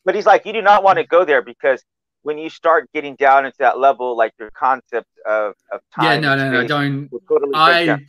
[0.04, 1.84] But he's like, "You do not want to go there because
[2.24, 6.06] when you start getting down into that level, like your concept of, of time.
[6.06, 7.10] Yeah, no, no, no, don't.
[7.28, 8.00] Totally I,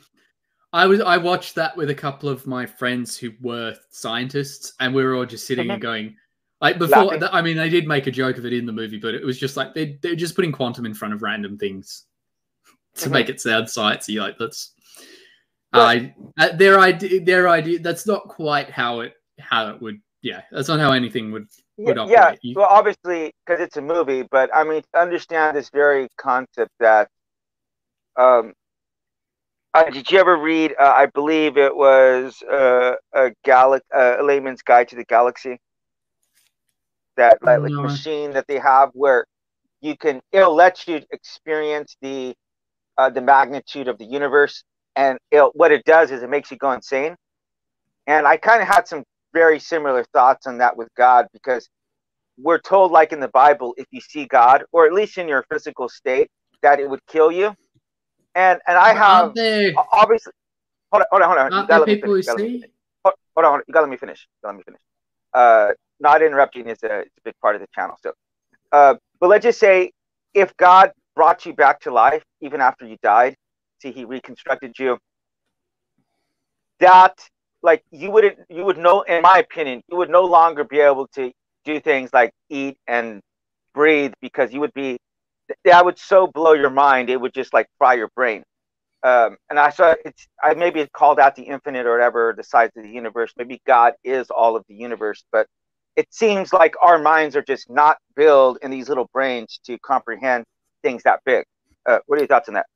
[0.73, 4.95] I was I watched that with a couple of my friends who were scientists, and
[4.95, 5.73] we were all just sitting mm-hmm.
[5.73, 6.17] and going,
[6.61, 7.19] like before.
[7.33, 9.39] I mean, they did make a joke of it in the movie, but it was
[9.39, 12.07] just like they they're just putting quantum in front of random things
[12.95, 13.13] to mm-hmm.
[13.13, 14.21] make it sound sciencey.
[14.21, 14.73] Like that's
[15.73, 17.79] uh, their idea, their idea.
[17.79, 20.01] That's not quite how it how it would.
[20.23, 22.39] Yeah, that's not how anything would would yeah, operate.
[22.43, 27.09] Yeah, well, obviously, because it's a movie, but I mean, understand this very concept that.
[28.17, 28.53] Um,
[29.75, 30.75] uh, did you ever read?
[30.79, 35.59] Uh, I believe it was uh, a galaxy, uh, a layman's guide to the galaxy.
[37.17, 39.27] That like, like machine that they have where
[39.83, 42.35] you can it'll let you experience the
[42.97, 44.63] uh, the magnitude of the universe
[44.97, 47.17] and it, what it does is it makes you go insane.
[48.07, 51.69] And I kind of had some very similar thoughts on that with God because
[52.39, 55.45] we're told, like in the Bible, if you see God, or at least in your
[55.51, 56.29] physical state,
[56.63, 57.55] that it would kill you.
[58.35, 59.35] And and I have
[59.93, 60.33] obviously.
[60.93, 61.63] Hold on, hold on, hold on.
[61.63, 62.15] You gotta let me finish.
[63.05, 63.63] Hold, hold, on, hold on.
[63.69, 64.27] You gotta let me finish.
[64.29, 64.81] You gotta let me finish.
[65.35, 67.97] Uh, not interrupting is a, a big part of the channel.
[68.03, 68.13] So,
[68.73, 69.93] uh, but let's just say
[70.35, 73.37] if God brought you back to life even after you died,
[73.83, 74.99] see he reconstructed you.
[76.81, 77.19] That
[77.63, 81.09] like you wouldn't you would know in my opinion you would no longer be able
[81.15, 81.33] to
[81.65, 83.21] do things like eat and
[83.75, 84.99] breathe because you would be
[85.65, 88.43] that would so blow your mind it would just like fry your brain.
[89.05, 92.71] Um, and i saw it's i maybe called out the infinite or whatever the size
[92.77, 95.47] of the universe maybe god is all of the universe but
[95.97, 100.45] it seems like our minds are just not built in these little brains to comprehend
[100.83, 101.45] things that big.
[101.87, 102.67] Uh, what are your thoughts on that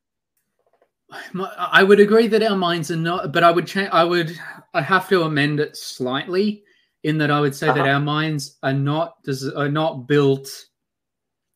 [1.35, 3.91] I would agree that our minds are not, but I would change.
[3.93, 4.39] I would.
[4.75, 6.65] I have to amend it slightly
[7.05, 7.79] in that I would say uh-huh.
[7.83, 9.17] that our minds are not
[9.55, 10.49] are not built,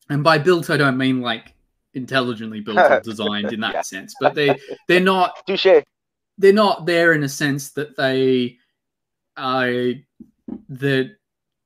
[0.09, 1.53] and by built I don't mean like
[1.93, 3.81] intelligently built or designed in that yeah.
[3.81, 5.33] sense, but they they're not.
[5.47, 5.83] Touche.
[6.37, 8.57] They're not there in a sense that they
[9.37, 9.93] are
[10.69, 11.15] that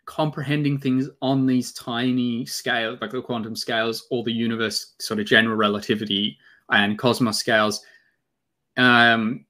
[0.06, 5.28] comprehending things on these tiny scales, like the quantum scales or the universe sort of
[5.28, 6.38] general relativity
[6.72, 7.82] and cosmos scales
[8.78, 9.46] um,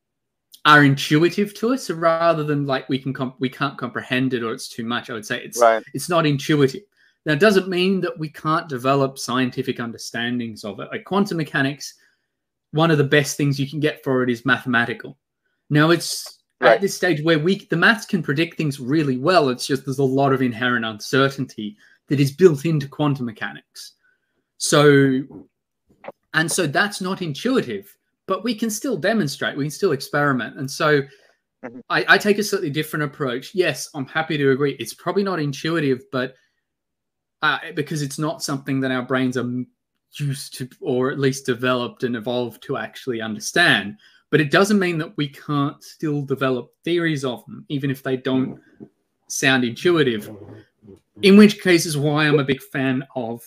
[0.65, 4.43] are intuitive to us so rather than like we can comp- we can't comprehend it
[4.43, 5.10] or it's too much.
[5.10, 5.84] I would say it's right.
[5.93, 6.82] it's not intuitive.
[7.25, 10.89] Now it doesn't mean that we can't develop scientific understandings of it.
[10.91, 11.95] Like quantum mechanics
[12.75, 15.17] one of the best things you can get for it is mathematical.
[15.69, 16.73] Now it's right.
[16.73, 19.47] at this stage where we the maths can predict things really well.
[19.49, 21.78] It's just there's a lot of inherent uncertainty
[22.10, 23.93] that is built into quantum mechanics.
[24.58, 25.21] So
[26.36, 30.58] and so that's not intuitive, but we can still demonstrate, we can still experiment.
[30.58, 31.80] And so mm-hmm.
[31.89, 33.56] I, I, take a slightly different approach.
[33.56, 34.76] Yes, I'm happy to agree.
[34.78, 36.36] It's probably not intuitive, but
[37.41, 39.50] uh, because it's not something that our brains are
[40.19, 43.98] used to, or at least developed and evolved to actually understand.
[44.30, 48.17] But it doesn't mean that we can't still develop theories of them, even if they
[48.17, 48.60] don't
[49.30, 50.30] sound intuitive.
[51.21, 53.41] In which case is why I'm a big fan of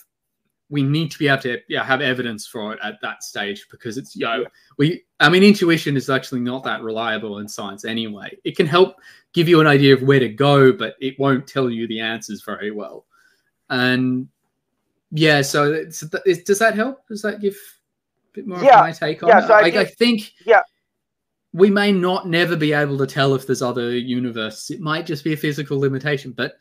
[0.71, 3.97] we need to be able to yeah, have evidence for it at that stage because
[3.97, 4.45] it's you know
[4.77, 8.37] we I mean intuition is actually not that reliable in science anyway.
[8.45, 8.97] It can help
[9.33, 12.43] give you an idea of where to go, but it won't tell you the answers
[12.43, 13.07] very well.
[13.71, 14.29] And
[15.11, 17.07] yeah, so does that help?
[17.09, 19.47] Does that give a bit more yeah, of my take on yeah, it?
[19.47, 20.63] So I, I, I think yeah
[21.53, 24.71] we may not never be able to tell if there's other universes.
[24.71, 26.57] It might just be a physical limitation, but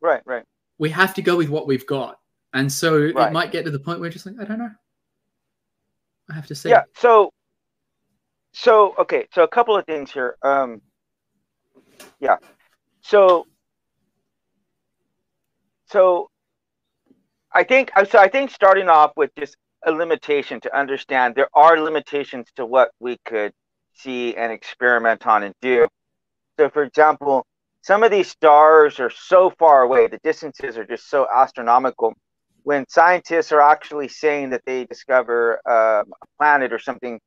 [0.00, 0.44] right, right.
[0.78, 2.19] We have to go with what we've got
[2.52, 3.28] and so right.
[3.28, 4.70] it might get to the point where just like, I don't know.
[6.30, 6.70] I have to say.
[6.70, 6.82] Yeah.
[6.96, 7.32] So
[8.52, 10.36] so okay, so a couple of things here.
[10.42, 10.80] Um,
[12.18, 12.36] yeah,
[13.00, 13.46] so
[15.86, 16.30] so
[17.52, 18.18] I think I so.
[18.18, 22.90] I think starting off with just a limitation to understand there are limitations to what
[23.00, 23.52] we could
[23.94, 25.86] see and experiment on and do.
[26.58, 27.46] So, for example,
[27.82, 32.14] some of these stars are so far away, the distances are just so astronomical.
[32.62, 37.20] When scientists are actually saying that they discover uh, a planet or something,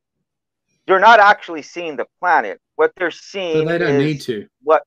[0.87, 2.59] they're not actually seeing the planet.
[2.75, 4.47] What they're seeing, but they don't need to.
[4.63, 4.83] What,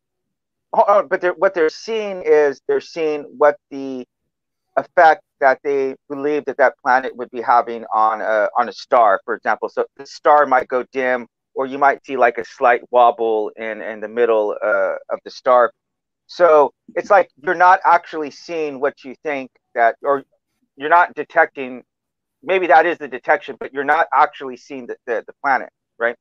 [0.73, 4.07] oh, but they're, what they're seeing is they're seeing what the
[4.77, 9.21] effect that they believe that that planet would be having on a on a star,
[9.25, 9.69] for example.
[9.69, 13.81] So the star might go dim, or you might see like a slight wobble in
[13.81, 15.73] in the middle uh, of the star.
[16.27, 20.25] So it's like you're not actually seeing what you think that, or
[20.77, 21.83] you're not detecting.
[22.43, 26.17] Maybe that is the detection, but you're not actually seeing the, the, the planet, right?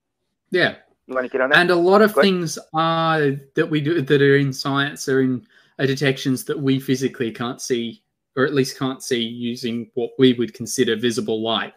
[0.52, 0.76] Yeah.
[1.08, 1.60] You want to get on that?
[1.60, 5.46] And a lot of things are that we do that are in science are in
[5.78, 8.02] detections that we physically can't see
[8.36, 11.74] or at least can't see using what we would consider visible light.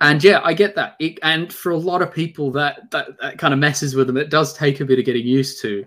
[0.00, 0.96] And yeah, I get that.
[1.00, 4.16] It, and for a lot of people, that, that that kind of messes with them.
[4.16, 5.84] It does take a bit of getting used to.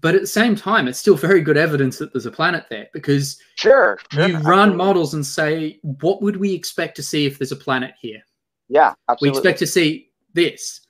[0.00, 2.88] But at the same time, it's still very good evidence that there's a planet there
[2.92, 7.38] because sure, sure you run models and say, what would we expect to see if
[7.38, 8.20] there's a planet here?
[8.68, 9.30] Yeah, absolutely.
[9.30, 10.82] We expect to see this.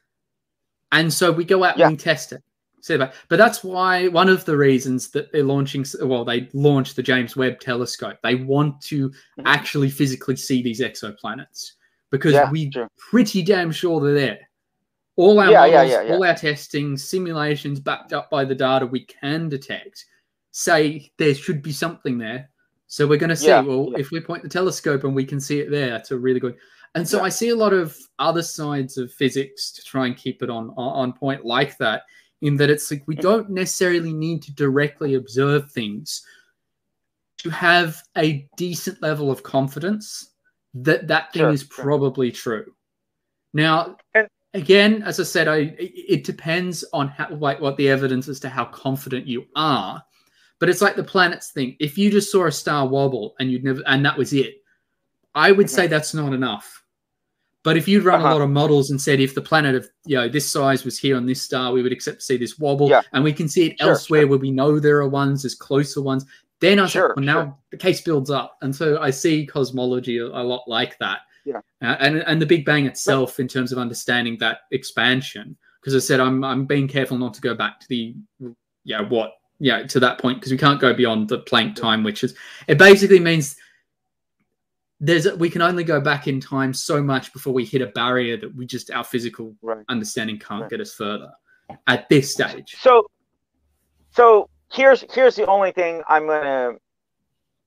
[0.93, 1.87] And so we go out yeah.
[1.87, 2.43] and we test it
[2.87, 2.97] say.
[2.97, 7.37] But that's why one of the reasons that they're launching, well, they launched the James
[7.37, 8.19] Webb Telescope.
[8.23, 9.47] They want to mm-hmm.
[9.47, 11.73] actually physically see these exoplanets
[12.11, 12.89] because yeah, we're true.
[12.97, 14.49] pretty damn sure they're there.
[15.17, 19.05] All our yeah, models, yeah, all our testing, simulations backed up by the data we
[19.05, 20.05] can detect
[20.53, 22.51] say there should be something there.
[22.87, 25.59] So we're going to see, well, if we point the telescope and we can see
[25.61, 26.57] it there, that's a really good.
[26.95, 30.43] And so I see a lot of other sides of physics to try and keep
[30.43, 32.05] it on on point like that
[32.41, 33.21] in that it's like we mm.
[33.21, 36.25] don't necessarily need to directly observe things
[37.39, 40.33] to have a decent level of confidence
[40.73, 42.63] that that thing sure, is probably sure.
[42.63, 42.73] true.
[43.53, 48.29] Now, and, again, as I said, I it depends on how like what the evidence
[48.29, 50.03] as to how confident you are.
[50.59, 51.77] But it's like the planets thing.
[51.81, 54.57] If you just saw a star wobble and you'd never and that was it,
[55.35, 55.75] I would mm-hmm.
[55.75, 56.83] say that's not enough.
[57.63, 58.29] But if you'd run uh-huh.
[58.29, 60.99] a lot of models and said if the planet of you know this size was
[60.99, 63.03] here on this star, we would accept to see this wobble, yeah.
[63.13, 64.29] and we can see it sure, elsewhere sure.
[64.29, 66.25] where we know there are ones, there's closer ones.
[66.61, 70.27] Then I sure, well, now the case builds up, and so I see cosmology a,
[70.27, 71.23] a lot like that.
[71.47, 75.95] Yeah, uh, and and the Big Bang itself, in terms of understanding that expansion, because
[75.95, 78.15] I said I'm I'm being careful not to go back to the
[78.85, 82.25] yeah what yeah to that point because we can't go beyond the Planck time, which
[82.25, 82.35] is
[82.67, 83.57] it basically means
[84.99, 88.37] there's we can only go back in time so much before we hit a barrier
[88.37, 89.85] that we just our physical right.
[89.89, 90.71] understanding can't right.
[90.71, 91.31] get us further
[91.87, 92.77] at this stage.
[92.81, 93.07] So,
[94.11, 96.75] so here's here's the only thing I'm gonna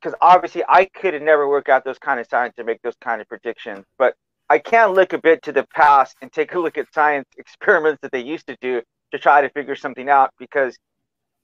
[0.01, 2.95] because obviously I could have never worked out those kind of science to make those
[3.01, 4.15] kind of predictions, but
[4.49, 7.99] I can look a bit to the past and take a look at science experiments
[8.01, 8.81] that they used to do
[9.11, 10.31] to try to figure something out.
[10.39, 10.77] Because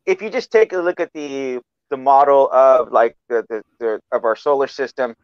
[0.05, 1.59] if you just take a look at the
[1.91, 5.15] the model of like the, the, the of our solar system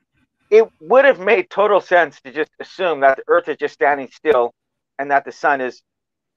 [0.52, 4.10] it would have made total sense to just assume that the Earth is just standing
[4.12, 4.54] still
[5.00, 5.82] and that the sun is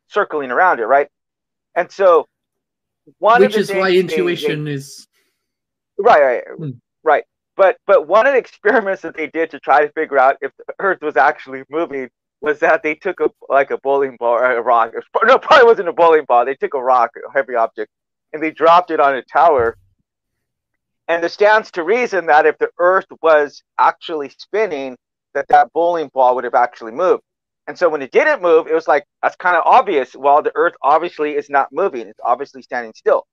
[0.07, 1.09] circling around it, right?
[1.75, 2.27] And so,
[3.19, 5.09] one which is why intuition they, they, is
[5.99, 6.71] right, right, hmm.
[7.05, 7.25] Right.
[7.57, 10.51] But but one of the experiments that they did to try to figure out if
[10.59, 12.09] the Earth was actually moving
[12.41, 14.93] was that they took a like a bowling ball or a rock.
[15.25, 16.45] No, probably wasn't a bowling ball.
[16.45, 17.91] They took a rock, a heavy object,
[18.33, 19.77] and they dropped it on a tower
[21.09, 24.97] and it stands to reason that if the Earth was actually spinning,
[25.35, 27.23] that that bowling ball would have actually moved.
[27.67, 30.15] And so when it didn't move, it was like that's kind of obvious.
[30.15, 33.27] Well, the Earth obviously is not moving; it's obviously standing still.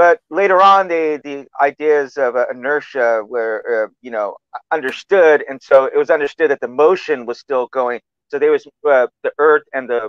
[0.00, 4.38] But later on, the the ideas of uh, inertia were uh, you know
[4.72, 8.00] understood, and so it was understood that the motion was still going.
[8.28, 10.08] So there was uh, the Earth and the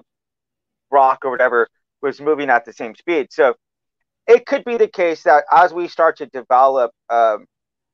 [0.92, 1.68] rock or whatever
[2.02, 3.34] was moving at the same speed.
[3.34, 3.56] So
[4.28, 7.46] it could be the case that as we start to develop um,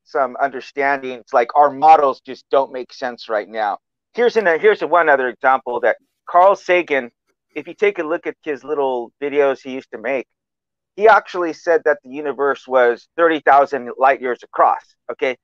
[0.03, 3.79] some understandings, like our models just don't make sense right now.
[4.13, 5.97] Here's an, here's a one other example that
[6.29, 7.09] Carl Sagan,
[7.55, 10.27] if you take a look at his little videos he used to make,
[10.97, 14.81] he actually said that the universe was 30,000 light years across.
[15.09, 15.37] Okay.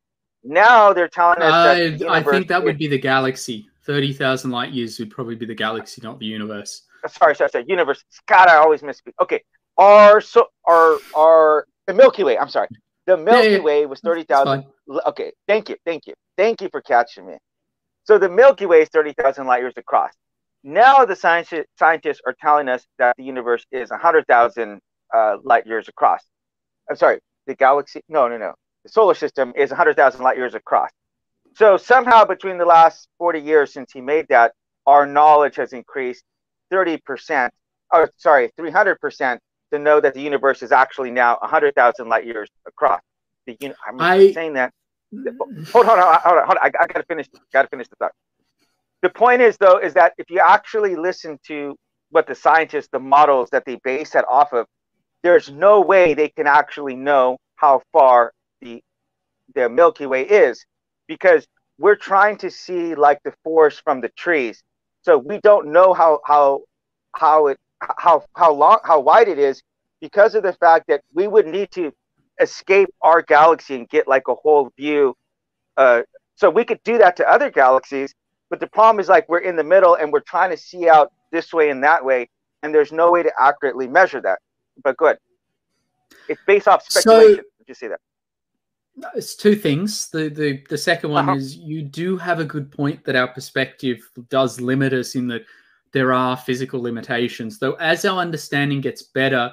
[0.44, 3.70] Now they're telling us uh, I think that would be the galaxy.
[3.86, 6.84] 30,000 light years would probably be the galaxy, not the universe.
[7.08, 7.66] Sorry, sorry, sorry.
[7.68, 8.04] Universe.
[8.28, 9.14] God, I always misspeak.
[9.22, 9.42] Okay
[9.78, 12.38] our so our our the Milky Way.
[12.38, 12.68] I'm sorry,
[13.06, 13.64] the Milky yeah, yeah.
[13.64, 14.66] Way was thirty thousand.
[15.08, 17.38] Okay, thank you, thank you, thank you for catching me.
[18.04, 20.12] So the Milky Way is thirty thousand light years across.
[20.64, 24.80] now the science, scientists are telling us that the universe is 100,000
[25.14, 26.22] uh, light years across.
[26.90, 28.54] I'm sorry, the galaxy, no, no, no.
[28.84, 30.90] The solar system is 100,000 light years across.
[31.56, 34.54] So somehow between the last 40 years since he made that,
[34.86, 36.24] our knowledge has increased
[36.72, 37.50] 30%,
[37.92, 39.38] or sorry, 300%
[39.72, 43.02] to know that the universe is actually now 100,000 light years across.
[43.46, 43.58] The,
[43.88, 44.74] I'm I, saying that.
[45.72, 46.46] Hold on, hold on, hold on.
[46.46, 46.58] Hold on.
[46.62, 47.28] I, I gotta finish.
[47.52, 48.14] Gotta finish the thought.
[49.04, 51.76] The point is, though, is that if you actually listen to
[52.10, 54.66] what the scientists, the models that they base that off of,
[55.24, 58.82] there's no way they can actually know how far the
[59.56, 60.66] the Milky Way is,
[61.08, 61.48] because
[61.78, 64.64] we're trying to see like the forest from the trees.
[65.02, 66.62] So we don't know how how
[67.16, 69.62] how it how how long how wide it is
[70.02, 71.92] because of the fact that we would need to
[72.42, 75.16] escape our galaxy and get like a whole view.
[75.78, 76.02] Uh,
[76.36, 78.14] so we could do that to other galaxies,
[78.50, 81.12] but the problem is like we're in the middle and we're trying to see out
[81.32, 82.30] this way and that way,
[82.62, 84.40] and there's no way to accurately measure that.
[84.82, 85.18] But good,
[86.30, 87.36] it's based off speculation.
[87.36, 88.00] So, Did you see that?
[89.16, 90.10] It's two things.
[90.10, 91.38] The the the second one uh-huh.
[91.38, 95.46] is you do have a good point that our perspective does limit us in that
[95.92, 97.60] there are physical limitations.
[97.60, 99.52] Though as our understanding gets better,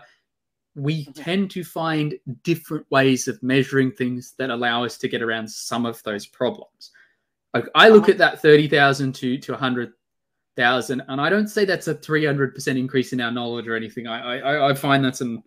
[0.75, 1.13] we mm-hmm.
[1.13, 5.87] tend to find different ways of measuring things that allow us to get around some
[5.87, 6.91] of those problems.
[7.55, 8.13] Like I look uh-huh.
[8.13, 9.57] at that 30,000 to, to
[10.57, 14.07] 100,000 and I don't say that's a 300% increase in our knowledge or anything.
[14.07, 15.43] I, I, I find that's an,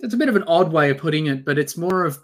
[0.00, 2.18] it's a bit of an odd way of putting it, but it's more of,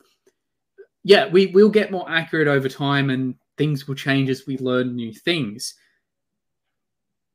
[1.04, 4.96] yeah, we will get more accurate over time and things will change as we learn
[4.96, 5.74] new things.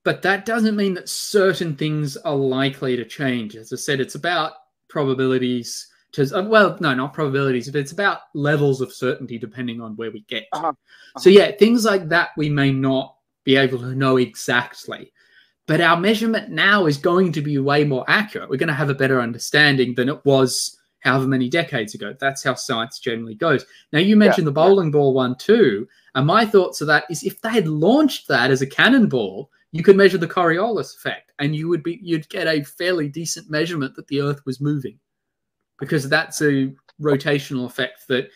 [0.04, 3.56] But that doesn't mean that certain things are likely to change.
[3.56, 4.54] As I said, it's about
[4.90, 9.96] probabilities to uh, well no not probabilities but it's about levels of certainty depending on
[9.96, 10.68] where we get uh-huh.
[10.68, 11.20] Uh-huh.
[11.20, 15.12] so yeah things like that we may not be able to know exactly.
[15.68, 18.50] But our measurement now is going to be way more accurate.
[18.50, 22.16] We're going to have a better understanding than it was however many decades ago.
[22.20, 23.66] That's how science generally goes.
[23.94, 24.94] Now you mentioned yeah, the bowling yeah.
[24.94, 28.62] ball one too and my thoughts of that is if they had launched that as
[28.62, 32.64] a cannonball you could measure the coriolis effect and you would be you'd get a
[32.64, 35.00] fairly decent measurement that the earth was moving
[35.80, 38.30] because that's a rotational effect that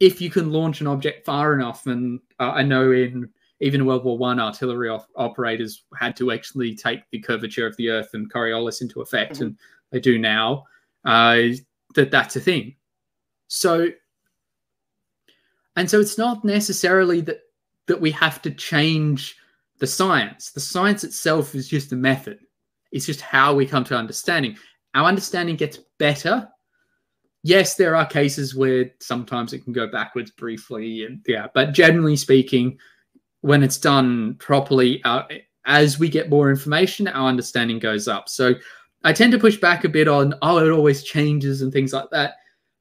[0.00, 3.28] if you can launch an object far enough, and uh, I know in
[3.62, 7.88] even World War One, artillery op- operators had to actually take the curvature of the
[7.90, 9.44] Earth and Coriolis into effect, mm-hmm.
[9.44, 9.58] and
[9.90, 10.64] they do now.
[11.04, 11.48] Uh,
[11.94, 12.74] that that's a thing.
[13.48, 13.88] So,
[15.76, 17.40] and so it's not necessarily that
[17.86, 19.36] that we have to change
[19.78, 20.50] the science.
[20.50, 22.38] The science itself is just a method.
[22.92, 24.56] It's just how we come to understanding.
[24.94, 26.48] Our understanding gets better
[27.42, 32.16] yes, there are cases where sometimes it can go backwards briefly, and yeah, but generally
[32.16, 32.78] speaking,
[33.42, 35.24] when it's done properly, uh,
[35.66, 38.28] as we get more information, our understanding goes up.
[38.28, 38.54] So
[39.04, 42.10] I tend to push back a bit on, oh, it always changes and things like
[42.10, 42.34] that.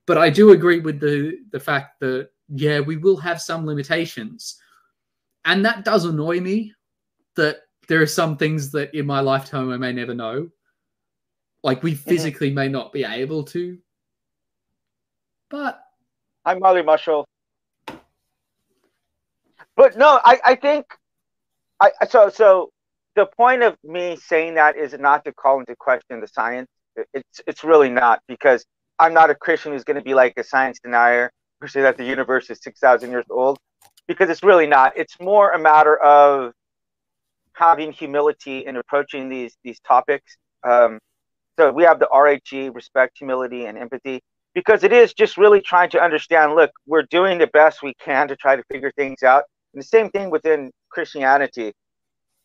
[0.07, 4.59] But I do agree with the the fact that yeah, we will have some limitations,
[5.45, 6.73] and that does annoy me.
[7.35, 10.49] That there are some things that in my lifetime I may never know.
[11.63, 12.09] Like we mm-hmm.
[12.09, 12.55] physically mm-hmm.
[12.55, 13.77] may not be able to
[15.51, 15.83] but
[16.45, 17.27] I'm Molly Marshall.
[19.81, 20.85] But no, I, I think
[21.79, 22.69] I so so
[23.15, 26.67] the point of me saying that is not to call into question the science.
[27.15, 28.63] It's it's really not because
[28.99, 31.97] I'm not a Christian who's going to be like a science denier or say that
[31.97, 33.57] the universe is six thousand years old
[34.07, 34.95] because it's really not.
[34.95, 36.53] It's more a matter of
[37.53, 40.37] having humility in approaching these these topics.
[40.63, 40.99] Um,
[41.57, 44.21] so we have the RHE, respect, humility, and empathy
[44.53, 48.27] because it is just really trying to understand look we're doing the best we can
[48.27, 51.73] to try to figure things out the same thing within christianity.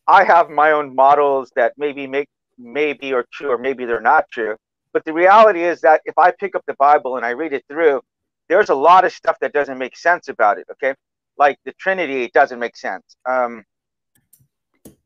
[0.07, 4.24] I have my own models that maybe make maybe are true or maybe they're not
[4.33, 4.57] true.
[4.93, 7.64] But the reality is that if i pick up the bible and i read it
[7.68, 8.01] through
[8.49, 10.95] there's a lot of stuff that doesn't make sense about it okay?
[11.39, 13.16] Like the trinity it doesn't make sense.
[13.29, 13.64] Um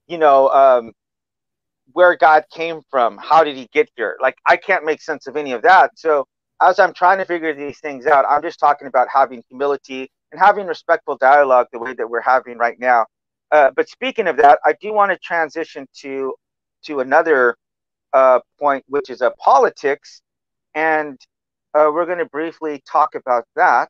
[0.09, 0.93] you know um
[1.93, 4.17] where god came from how did he get here?
[4.21, 5.99] Like i can't make sense of any of that.
[5.99, 6.27] So
[6.61, 10.41] as I'm trying to figure these things out, I'm just talking about having humility and
[10.41, 13.07] having respectful dialogue the way that we're having right now.
[13.51, 16.35] Uh, but speaking of that, I do want to transition to
[16.85, 17.57] to another
[18.13, 20.23] uh, point, which is a uh, politics,
[20.75, 21.19] and
[21.75, 23.89] uh, we're going to briefly talk about that.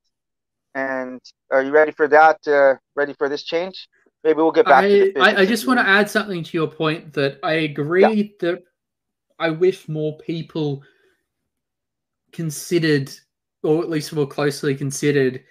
[0.74, 1.20] And
[1.50, 2.38] are you ready for that?
[2.46, 3.88] Uh, ready for this change?
[4.22, 4.84] Maybe we'll get back.
[4.84, 8.28] I, I, I, just want to add something to your point that I agree yeah.
[8.40, 8.64] that
[9.38, 10.82] I wish more people
[12.32, 13.10] considered,
[13.62, 15.42] or at least more closely considered,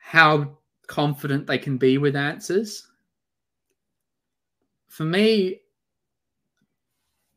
[0.00, 2.88] how confident they can be with answers.
[4.88, 5.60] For me,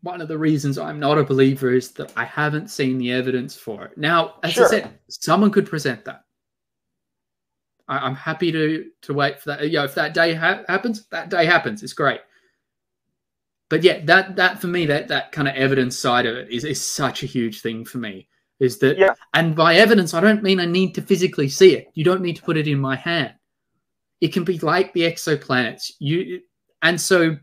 [0.02, 3.56] one of the reasons I'm not a believer is that I haven't seen the evidence
[3.56, 3.98] for it.
[3.98, 4.66] Now, as Sure.
[4.66, 6.24] I said, someone could present that.
[7.88, 9.64] I, I'm happy to to wait for that.
[9.64, 11.84] You know, if that day ha- happens, that day happens.
[11.84, 12.22] It's great.
[13.70, 16.64] But yeah, that that for me, that that kind of evidence side of it is
[16.64, 18.28] is such a huge thing for me.
[18.64, 19.14] Is that Yeah.
[19.34, 21.88] and by evidence, I don't mean I need to physically see it.
[21.94, 23.34] You don't need to put it in my hand.
[24.22, 25.92] It can be like the exoplanets.
[26.00, 26.42] You
[26.82, 27.38] and so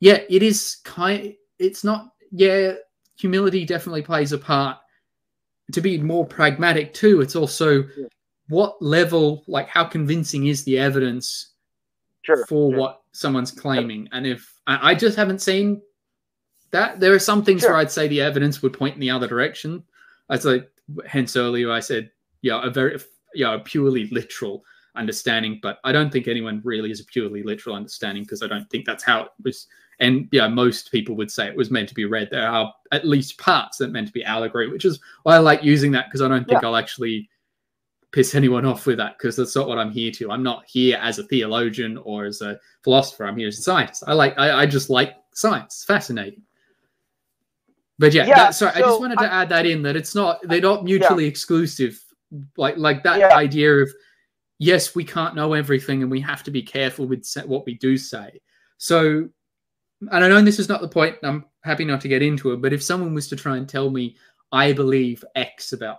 [0.00, 2.74] yeah, it is kind it's not yeah,
[3.18, 4.78] humility definitely plays a part.
[5.72, 8.06] To be more pragmatic too, it's also Yeah.
[8.48, 11.52] what level, like how convincing is the evidence
[12.22, 12.44] Sure.
[12.46, 12.78] for sure.
[12.78, 14.08] what someone's claiming.
[14.12, 15.80] And if I, I just haven't seen
[16.72, 17.70] that, there are some things Sure.
[17.70, 19.84] where I'd say the evidence would point in the other direction.
[20.28, 20.64] I'd say,
[21.06, 22.10] hence earlier I said,
[22.42, 22.98] yeah, a very,
[23.34, 24.64] yeah, a purely literal
[24.96, 28.68] understanding, but I don't think anyone really is a purely literal understanding because I don't
[28.70, 29.66] think that's how it was.
[29.98, 32.28] And yeah, most people would say it was meant to be read.
[32.30, 35.62] There are at least parts that meant to be allegory, which is why I like
[35.62, 37.28] using that because I don't think I'll actually
[38.12, 40.30] piss anyone off with that because that's not what I'm here to.
[40.30, 43.24] I'm not here as a theologian or as a philosopher.
[43.24, 44.04] I'm here as a scientist.
[44.06, 45.76] I like I, I just like science.
[45.76, 46.42] It's fascinating.
[47.98, 50.40] But yeah, Yeah, that, sorry, I just wanted to add that in that it's not
[50.44, 52.02] they're not mutually exclusive.
[52.56, 53.34] Like like that Yeah.
[53.34, 53.90] idea of
[54.58, 57.96] yes, we can't know everything and we have to be careful with what we do
[57.96, 58.40] say.
[58.78, 59.28] So
[60.12, 61.16] and I know this is not the point.
[61.22, 63.90] I'm happy not to get into it, but if someone was to try and tell
[63.90, 64.16] me
[64.52, 65.98] I believe X about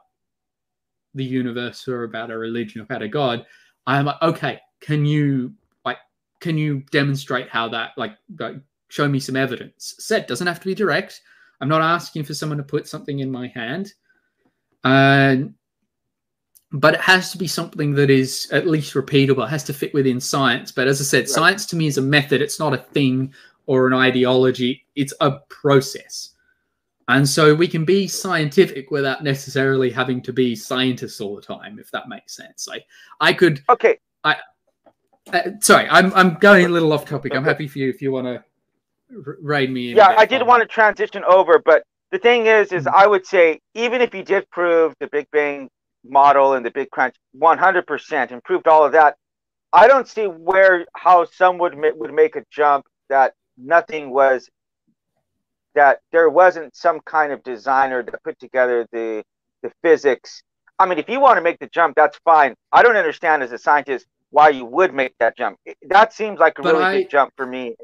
[1.15, 3.45] the universe or about a religion or about a god,
[3.87, 5.97] I'm like, okay, can you like
[6.41, 8.55] can you demonstrate how that like, like
[8.89, 9.95] show me some evidence?
[9.97, 11.21] Said doesn't have to be direct.
[11.61, 13.93] I'm not asking for someone to put something in my hand.
[14.83, 15.53] And
[16.71, 19.45] but it has to be something that is at least repeatable.
[19.45, 20.71] It has to fit within science.
[20.71, 21.29] But as I said, Right.
[21.29, 22.41] science to me is a method.
[22.41, 23.33] It's not a thing
[23.67, 24.85] or an ideology.
[24.95, 26.31] It's a process.
[27.07, 31.79] And so we can be scientific without necessarily having to be scientists all the time,
[31.79, 32.67] if that makes sense.
[32.67, 32.85] Like
[33.21, 33.97] I could Okay.
[34.25, 34.35] uh,
[35.59, 37.33] sorry, I'm I'm going a little off topic.
[37.35, 38.43] I'm happy for you if you want to
[39.09, 39.91] me.
[39.91, 42.93] in Yeah, I did want to transition over, but the thing is, is Mhm.
[42.93, 45.69] I would say even if you did prove the Big Bang
[46.03, 49.17] model and the Big Crunch 100% and proved all of that,
[49.73, 54.49] I don't see where how some would ma- would make a jump that nothing was
[55.75, 59.23] that there wasn't some kind of designer that put together the
[59.63, 60.43] the physics.
[60.79, 62.55] I mean, if you want to make the jump, that's fine.
[62.71, 65.57] I don't understand as a scientist why you would make that jump.
[65.89, 67.75] That seems like a But really I- big jump for me.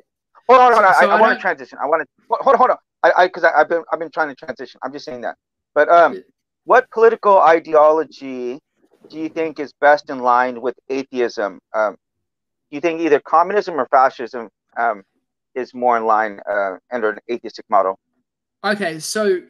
[0.50, 0.94] Hold on, hold on.
[0.96, 1.78] So- I, I I want to transition.
[1.82, 2.78] I want to hold on, hold on.
[3.04, 4.80] I, I, because I've been, I've been trying to transition.
[4.84, 5.36] I'm just saying that.
[5.76, 6.24] But um,
[6.66, 8.60] what political ideology
[9.10, 11.60] do you think is best in line with atheism?
[11.74, 11.94] Um,
[12.72, 15.04] do you think either communism or fascism um,
[15.56, 18.00] is more in line uh, under an atheistic model?
[18.64, 19.42] Okay, so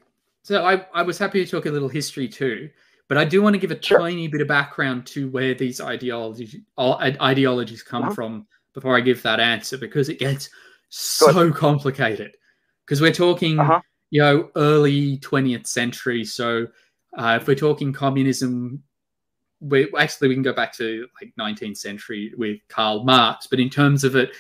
[0.44, 2.70] so I, I was happy to talk a little history too,
[3.08, 4.00] but I do want to give a Sure.
[4.00, 8.14] tiny bit of background to where these ideologies uh, ideologies come Uh-huh.
[8.14, 10.50] from before I give that answer because it gets
[10.94, 12.36] so complicated.
[12.86, 13.82] Because we're talking, Uh-huh.
[14.12, 16.24] you know, early 20th century.
[16.26, 16.68] So
[17.18, 18.84] uh, if we're talking communism,
[19.62, 23.70] we actually we can go back to like 19th century with Karl Marx, but in
[23.70, 24.32] terms of it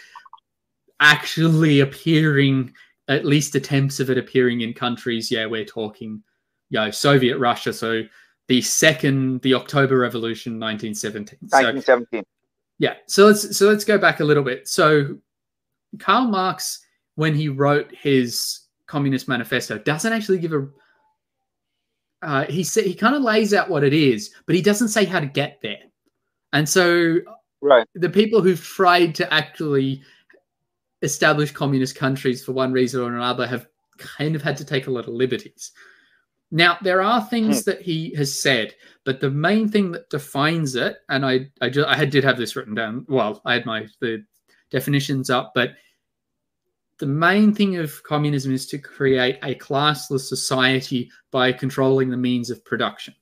[0.99, 2.73] actually appearing
[3.07, 5.31] at least attempts of it appearing in countries.
[5.31, 6.21] Yeah, we're talking,
[6.69, 7.71] you know, Soviet Russia.
[7.73, 8.03] So
[8.47, 11.49] the second, the October Revolution, 1917.
[11.49, 12.23] So 1917.
[12.79, 14.67] yeah, so let's so let's go back a little bit.
[14.67, 15.17] So
[15.99, 16.79] Karl Marx,
[17.15, 20.67] when he wrote his Communist Manifesto, doesn't actually give a.
[22.21, 25.03] Uh, he sa- he kind of lays out what it is, but he doesn't say
[25.05, 25.79] how to get there.
[26.53, 27.17] And so
[27.61, 27.85] Right.
[27.95, 30.01] the people who've tried to actually
[31.01, 33.67] establish communist countries for one reason or another have
[33.97, 35.71] kind of had to take a lot of liberties.
[36.51, 38.75] Now, there are things that he has said,
[39.05, 42.55] but the main thing that defines it, and I I, ju- I did have this
[42.55, 43.05] written down.
[43.09, 44.23] Well, I had my the
[44.73, 45.75] definitions up, but
[46.97, 52.49] the main thing of communism is to create a classless society by controlling the means
[52.49, 53.13] of production.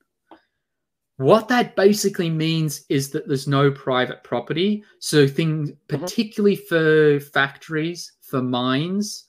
[1.18, 4.84] What that basically means is that there's no private property.
[5.00, 5.88] So things, mm-hmm.
[5.88, 9.26] particularly for factories, for mines,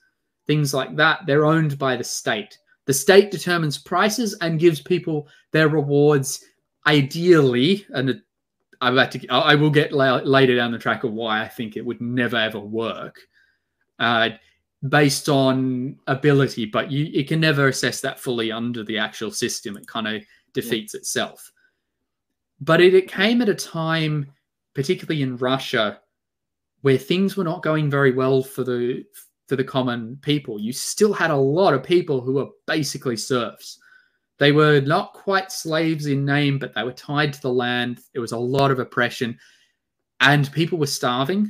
[0.47, 2.57] things like that, they're owned by the state.
[2.87, 6.45] The state determines prices and gives people their rewards.
[6.87, 8.21] Ideally, and
[8.83, 11.77] I'm about to, I will get la- later down the track of why I think
[11.77, 13.21] it would never ever work,
[13.99, 14.31] uh,
[14.89, 16.67] based on ability.
[16.67, 19.77] But you, you can never assess that fully under the actual system.
[19.77, 20.23] It kind of
[20.53, 21.51] defeats itself
[22.63, 24.31] but it, it came at a time,
[24.75, 26.01] particularly in Russia,
[26.83, 29.05] where things were not going very well for the
[29.49, 30.61] to the common people.
[30.61, 33.79] You still had a lot of people who were basically serfs.
[34.43, 38.01] They were not quite slaves in name, but they were tied to the land.
[38.13, 39.39] It was a lot of oppression,
[40.19, 41.45] and people were starving.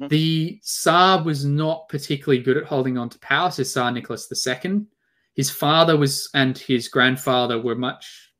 [0.00, 0.06] Mm-hmm.
[0.06, 3.50] The Tsar was not particularly good at holding on to power.
[3.50, 4.86] So Tsar Nicholas II,
[5.34, 8.30] his father was and his grandfather were much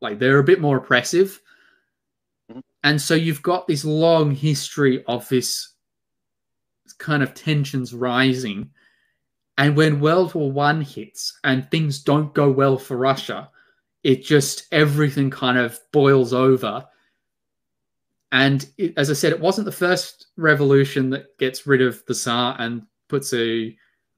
[0.00, 1.40] like they're a bit more oppressive.
[2.48, 2.60] Mm-hmm.
[2.84, 5.74] And so you've got this long history of this
[6.98, 8.70] kind of tensions rising.
[9.58, 13.50] And when World War One hits and things don't go well for Russia,
[14.02, 16.84] it just everything kind of boils over.
[18.32, 22.14] And it, as I said, it wasn't the first revolution that gets rid of the
[22.14, 23.76] Tsar and puts a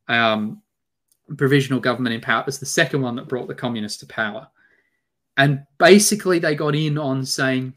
[0.09, 0.63] um,
[1.37, 2.41] provisional government in power.
[2.41, 4.47] It was the second one that brought the communists to power.
[5.37, 7.75] And basically, they got in on saying,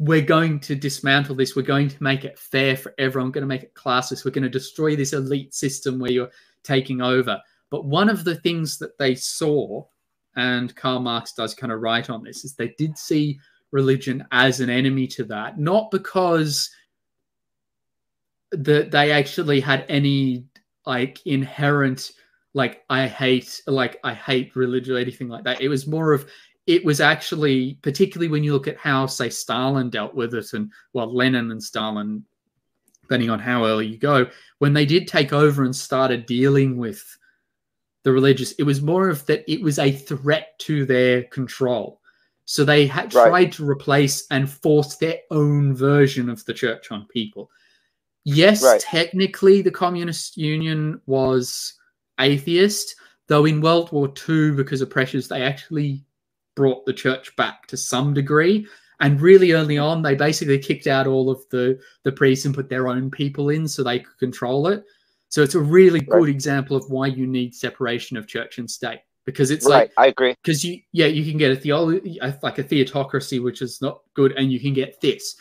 [0.00, 1.54] we're going to dismantle this.
[1.54, 3.28] We're going to make it fair for everyone.
[3.28, 4.24] We're going to make it classless.
[4.24, 6.30] We're going to destroy this elite system where you're
[6.64, 7.40] taking over.
[7.70, 9.84] But one of the things that they saw,
[10.36, 13.38] and Karl Marx does kind of write on this, is they did see
[13.70, 16.70] religion as an enemy to that, not because
[18.52, 20.44] that they actually had any
[20.86, 22.12] like inherent
[22.54, 25.60] like I hate like I hate religion or anything like that.
[25.60, 26.26] It was more of
[26.68, 30.70] it was actually, particularly when you look at how, say, Stalin dealt with it, and
[30.92, 32.22] well, Lenin and Stalin,
[33.08, 34.26] depending on how early you go,
[34.58, 37.16] when they did take over and started dealing with
[38.04, 42.00] the religious, it was more of that it was a threat to their control.
[42.44, 43.28] So they had right.
[43.28, 47.50] tried to replace and force their own version of the church on people.
[48.24, 48.80] Yes, right.
[48.80, 51.74] technically the Communist Union was
[52.20, 52.94] atheist,
[53.26, 56.04] though in World War II, because of pressures, they actually
[56.56, 58.66] brought the church back to some degree.
[59.00, 62.68] And really early on, they basically kicked out all of the, the priests and put
[62.68, 64.84] their own people in so they could control it.
[65.28, 66.20] So it's a really right.
[66.20, 69.72] good example of why you need separation of church and state because it's right.
[69.72, 73.60] like I agree because you yeah you can get a theology like a theocracy which
[73.60, 75.36] is not good and you can get this,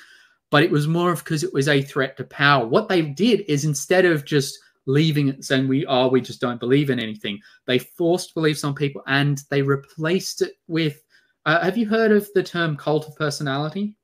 [0.51, 2.67] but it was more of because it was a threat to power.
[2.67, 6.59] What they did is instead of just leaving it saying we are we just don't
[6.59, 11.01] believe in anything, they forced beliefs on people and they replaced it with
[11.47, 13.95] uh, have you heard of the term cult of personality?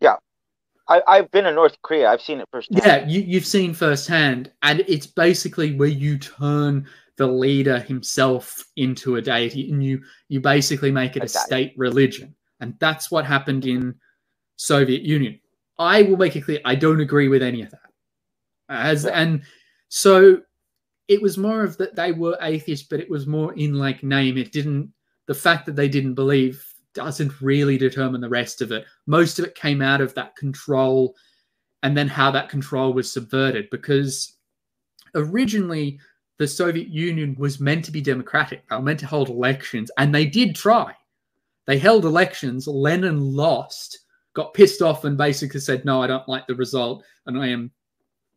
[0.00, 0.16] Yeah.
[0.88, 2.10] I, I've been in North Korea.
[2.10, 2.82] I've seen it firsthand.
[2.84, 4.50] Yeah, you, you've seen firsthand.
[4.62, 6.86] And it's basically where you turn
[7.18, 12.34] the leader himself into a deity and you you basically make it a state religion.
[12.60, 13.94] And that's what happened in
[14.56, 15.38] Soviet Union.
[15.78, 17.90] I will make it clear I don't agree with any of that.
[18.70, 19.42] As and
[19.90, 20.40] so
[21.08, 24.38] it was more of that they were atheists, but it was more in like name.
[24.38, 24.90] It didn't
[25.32, 26.62] the fact that they didn't believe
[26.92, 28.84] doesn't really determine the rest of it.
[29.06, 31.14] Most of it came out of that control
[31.82, 34.36] and then how that control was subverted because
[35.14, 35.98] originally
[36.36, 38.68] the Soviet Union was meant to be democratic.
[38.68, 40.94] They were meant to hold elections and they did try.
[41.66, 42.66] They held elections.
[42.66, 44.00] Lenin lost,
[44.34, 47.04] got pissed off, and basically said, No, I don't like the result.
[47.24, 47.70] And I am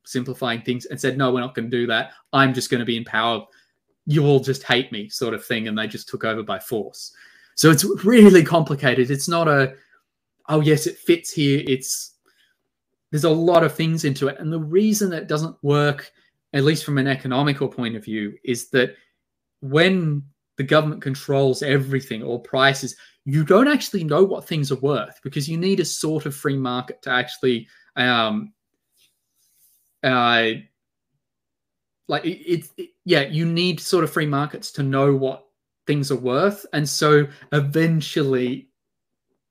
[0.06, 2.12] simplifying things and said, No, we're not going to do that.
[2.32, 3.46] I'm just going to be in power
[4.06, 7.14] you all just hate me sort of thing and they just took over by force.
[7.56, 9.10] So it's really complicated.
[9.10, 9.76] It's not a
[10.48, 11.64] oh yes it fits here.
[11.68, 12.14] It's
[13.12, 14.38] there's a lot of things into it.
[14.40, 16.12] And the reason it doesn't work
[16.54, 18.96] at least from an economical point of view is that
[19.62, 20.24] when
[20.58, 22.96] the government controls everything or prices
[23.26, 26.56] you don't actually know what things are worth because you need a sort of free
[26.56, 28.54] market to actually um,
[30.04, 30.52] uh,
[32.08, 35.46] like it's it, yeah you need sort of free markets to know what
[35.86, 36.66] things are worth.
[36.74, 38.70] And so eventually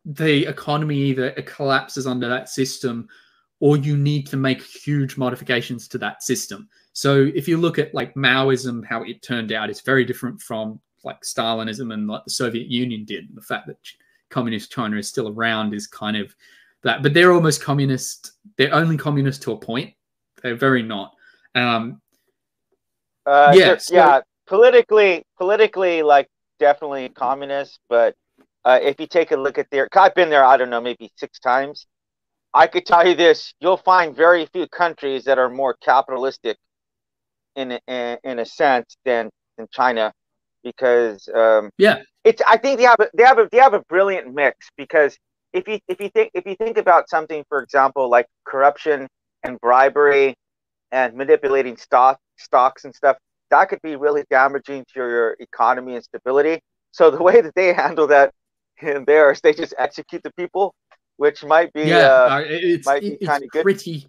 [0.04, 3.08] the economy either collapses under that system
[3.60, 6.68] or you need to make huge modifications to that system.
[6.92, 10.80] So if you look at like maoism how it turned out it's very different from
[11.04, 13.28] like stalinism and like the soviet union did.
[13.34, 13.78] The fact that
[14.30, 16.34] communist china is still around is kind of
[16.82, 19.94] that but they're almost communist they're only communist to a point.
[20.42, 21.14] They're very not.
[21.54, 22.02] Um,
[23.26, 24.20] uh, yeah, so, yeah.
[24.46, 27.78] Politically, politically, like definitely communist.
[27.88, 28.14] But
[28.64, 30.44] uh, if you take a look at their, I've been there.
[30.44, 31.86] I don't know, maybe six times.
[32.52, 36.58] I could tell you this: you'll find very few countries that are more capitalistic,
[37.56, 40.12] in in, in a sense, than than China,
[40.62, 42.42] because um, yeah, it's.
[42.46, 45.16] I think they have a, they have a they have a brilliant mix because
[45.54, 49.08] if you if you think if you think about something, for example, like corruption
[49.42, 50.34] and bribery
[50.92, 53.16] and manipulating stock stocks and stuff,
[53.50, 56.60] that could be really damaging to your economy and stability.
[56.92, 58.32] So the way that they handle that
[58.80, 60.74] in there is they just execute the people,
[61.16, 63.62] which might be yeah, uh, it's, might be kind of good.
[63.62, 64.06] Pretty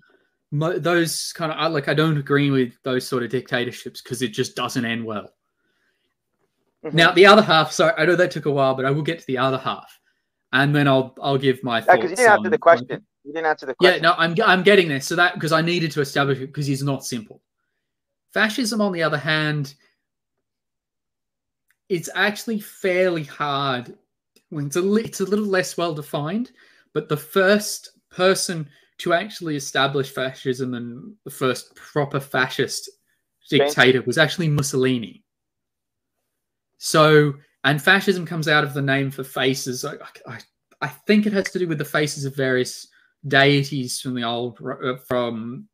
[0.52, 4.56] those kind of like I don't agree with those sort of dictatorships because it just
[4.56, 5.34] doesn't end well.
[6.84, 6.94] Mhm.
[6.94, 9.20] Now the other half, sorry, I know that took a while, but I will get
[9.20, 10.00] to the other half,
[10.54, 11.98] and then I'll I'll give my Yeah, thoughts.
[11.98, 13.06] because you didn't answer the question.
[13.24, 15.02] You didn't answer the Yeah, no, I'm I'm getting there.
[15.02, 17.42] So that because I needed to establish it because it's not simple.
[18.36, 19.76] Fascism, on the other hand,
[21.88, 23.98] it's actually fairly hard.
[24.52, 26.52] It's a it's a little less well defined,
[26.94, 28.68] but the first person
[28.98, 32.90] to actually establish fascism and the first proper fascist
[33.50, 35.24] dictator was actually Mussolini.
[36.78, 39.86] So, and fascism comes out of the name for faces.
[39.86, 39.94] I,
[40.28, 40.40] I,
[40.82, 42.86] I think it has to do with the faces of various
[43.30, 45.70] deities from the old uh, from.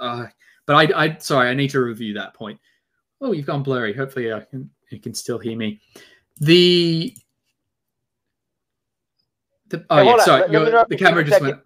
[0.00, 0.28] Uh,
[0.72, 2.58] but I, I, sorry, I need to review that point.
[3.20, 3.92] Oh, you've gone blurry.
[3.92, 5.80] Hopefully, I can you can still hear me.
[6.40, 7.14] The.
[9.68, 10.48] the oh Hey, yeah, sorry.
[10.48, 11.60] Let- let the you for a camera just went.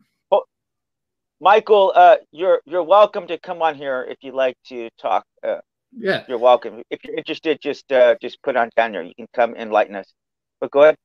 [1.38, 5.24] Michael, uh, you're you're welcome to come on here if you'd like to talk.
[5.46, 5.58] Uh,
[5.92, 6.82] Yeah, you're welcome.
[6.90, 9.02] If you're interested, just uh, just put on down there.
[9.02, 10.12] You can come enlighten us.
[10.60, 10.96] But go ahead.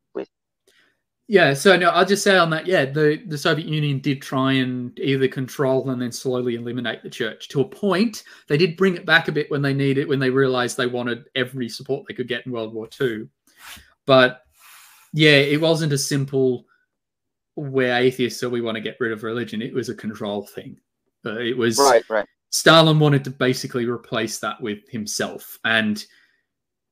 [1.27, 4.53] Yeah, so no, I'll just say on that, yeah, the, the Soviet Union did try
[4.53, 8.23] and either control and then slowly eliminate the church to a point.
[8.47, 11.25] They did bring it back a bit when they needed when they realized they wanted
[11.35, 13.29] every support they could get in World War II.
[14.05, 14.41] But
[15.13, 16.65] yeah, it wasn't a simple
[17.55, 19.61] we're atheists, so we want to get rid of religion.
[19.61, 20.77] It was a control thing.
[21.25, 22.25] Uh, it was Right, right.
[22.49, 25.57] Stalin wanted to basically replace that with himself.
[25.63, 26.03] And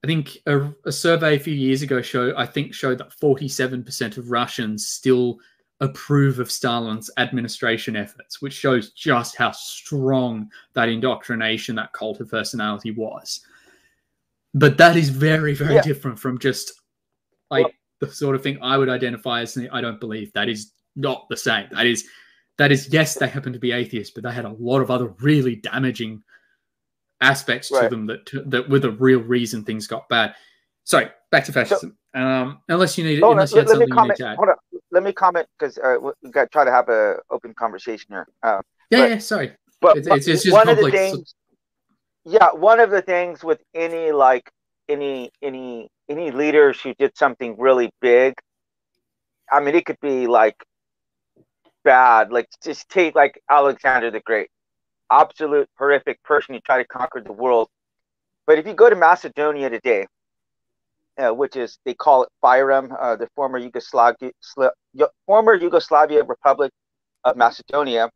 [0.03, 4.17] I think a, a survey a few years ago showed, I think, showed that 47%
[4.17, 5.39] of Russians still
[5.81, 12.29] approve of Stalin's administration efforts, which shows just how strong that indoctrination, that cult of
[12.29, 13.41] personality was.
[14.53, 15.81] But that is very, very Yeah.
[15.81, 16.81] different from just
[17.51, 20.31] like Well- the sort of thing I would identify as I don't believe.
[20.33, 21.67] That is not the same.
[21.71, 22.05] That is
[22.57, 25.07] that is yes, they happen to be atheists, but they had a lot of other
[25.21, 26.21] really damaging
[27.21, 27.89] aspects to Right.
[27.89, 30.35] them that that were the real reason things got bad.
[30.83, 31.97] Sorry, back to fascism.
[32.15, 34.17] um, unless you need, Hold on, unless you let, had let me you comment.
[34.17, 34.35] to.
[34.35, 34.55] Hold on.
[34.91, 38.27] Let me comment because uh, we got to try to have an open conversation here.
[38.41, 39.17] Uh, Yeah, but- yeah.
[39.19, 39.53] Sorry.
[39.81, 41.35] but It's- it's- it's just one of the things,
[42.25, 44.49] yeah, one of the things with any like
[44.87, 48.33] any any any leaders who did something really big,
[49.51, 50.55] I mean, it could be like
[51.83, 52.31] bad.
[52.31, 54.49] Like just take like Alexander the Great,
[55.11, 57.69] absolute horrific person who tried to conquer the world.
[58.47, 60.07] But if you go to Macedonia today,
[61.17, 64.31] uh, which is they call it Fyrom, uh, the former Yugoslavia
[65.25, 66.71] former Yugoslavia Republic
[67.23, 68.09] of Macedonia,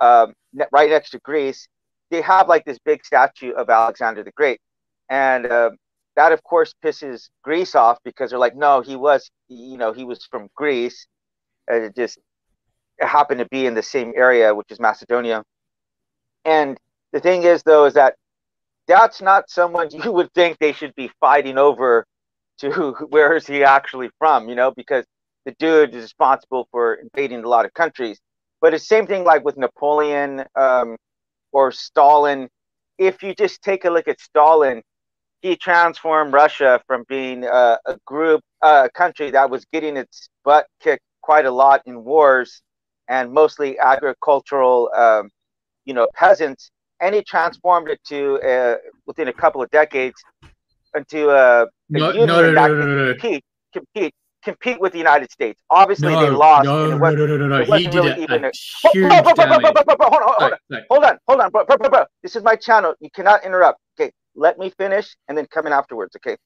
[0.00, 0.34] um,
[0.72, 1.66] right next to Greece,
[2.10, 4.60] they have like this big statue of Alexander the Great,
[5.08, 5.70] and uh,
[6.16, 10.04] that of course pisses Greece off because they're like, no, he was, you know, he
[10.04, 11.06] was from Greece,
[11.68, 12.18] and it just
[12.98, 15.42] it happened to be in the same area, which is Macedonia.
[16.44, 16.78] And
[17.12, 18.16] the thing is, though, is that
[18.86, 22.04] that's not someone you would think they should be fighting over
[22.58, 25.04] to where is he actually from, you know, because
[25.44, 28.18] the dude is responsible for invading a lot of countries.
[28.60, 30.96] But it's same thing like with Napoleon um,
[31.52, 32.48] or Stalin.
[32.98, 34.82] If you just take a look at Stalin,
[35.42, 40.28] he transformed Russia from being uh, a group, a uh, country that was getting its
[40.42, 42.62] butt kicked quite a lot in wars
[43.08, 45.28] and mostly agricultural, um,
[45.84, 46.70] you know, peasants,
[47.00, 48.76] and he transformed it to uh,
[49.06, 50.14] within a couple of decades
[50.94, 54.92] into a, a No, union no, no, that no, no, no, compete, compete, compete with
[54.92, 55.60] the United States.
[55.70, 56.64] Obviously, they lost.
[56.64, 57.64] no, no, no, no, no.
[57.64, 58.52] He did really even a
[58.92, 59.10] huge
[59.96, 60.58] bro, hold on, hold on.
[60.90, 62.04] Hold on, hold on, bro, bro, bro, bro.
[62.22, 62.94] This is my channel.
[63.00, 63.78] You cannot interrupt.
[63.98, 66.16] Okay, let me finish and then come in afterwards.
[66.16, 66.36] Okay.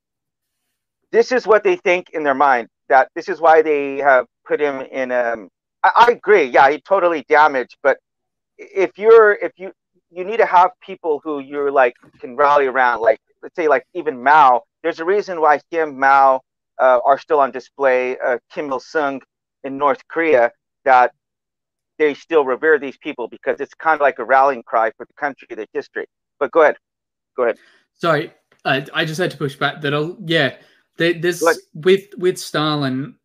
[1.11, 2.68] This is what they think in their mind.
[2.89, 5.12] That this is why they have put him in.
[5.12, 5.49] Um,
[5.82, 6.45] I, I agree.
[6.45, 7.76] Yeah, he totally damaged.
[7.82, 7.99] But
[8.59, 9.73] if you're, if you,
[10.11, 13.01] you need to have people who you're like can rally around.
[13.01, 14.63] Like let's say, like even Mao.
[14.83, 16.41] There's a reason why him, Mao,
[16.81, 18.17] uh, are still on display.
[18.19, 19.21] Uh, Kim Il Sung
[19.65, 20.53] in North Korea.
[20.85, 21.13] That
[21.99, 25.13] they still revere these people because it's kind of like a rallying cry for the
[25.15, 26.07] country, the history.
[26.39, 26.77] But go ahead,
[27.37, 27.59] go ahead.
[27.95, 28.33] Sorry,
[28.65, 29.81] I, I just had to push back.
[29.83, 30.57] That I'll, yeah,
[30.97, 31.43] there, there's
[31.75, 33.17] with with Stalin,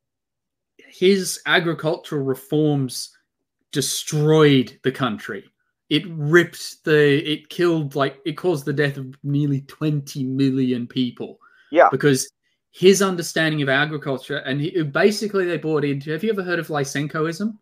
[0.78, 3.16] his agricultural reforms
[3.74, 5.44] destroyed the country.
[5.90, 11.40] It ripped the, it killed like it caused the death of nearly twenty million people
[11.72, 12.32] Yeah, because
[12.72, 16.12] his understanding of agriculture and he, basically they bought into.
[16.12, 17.58] Have you ever heard of Lysenkoism?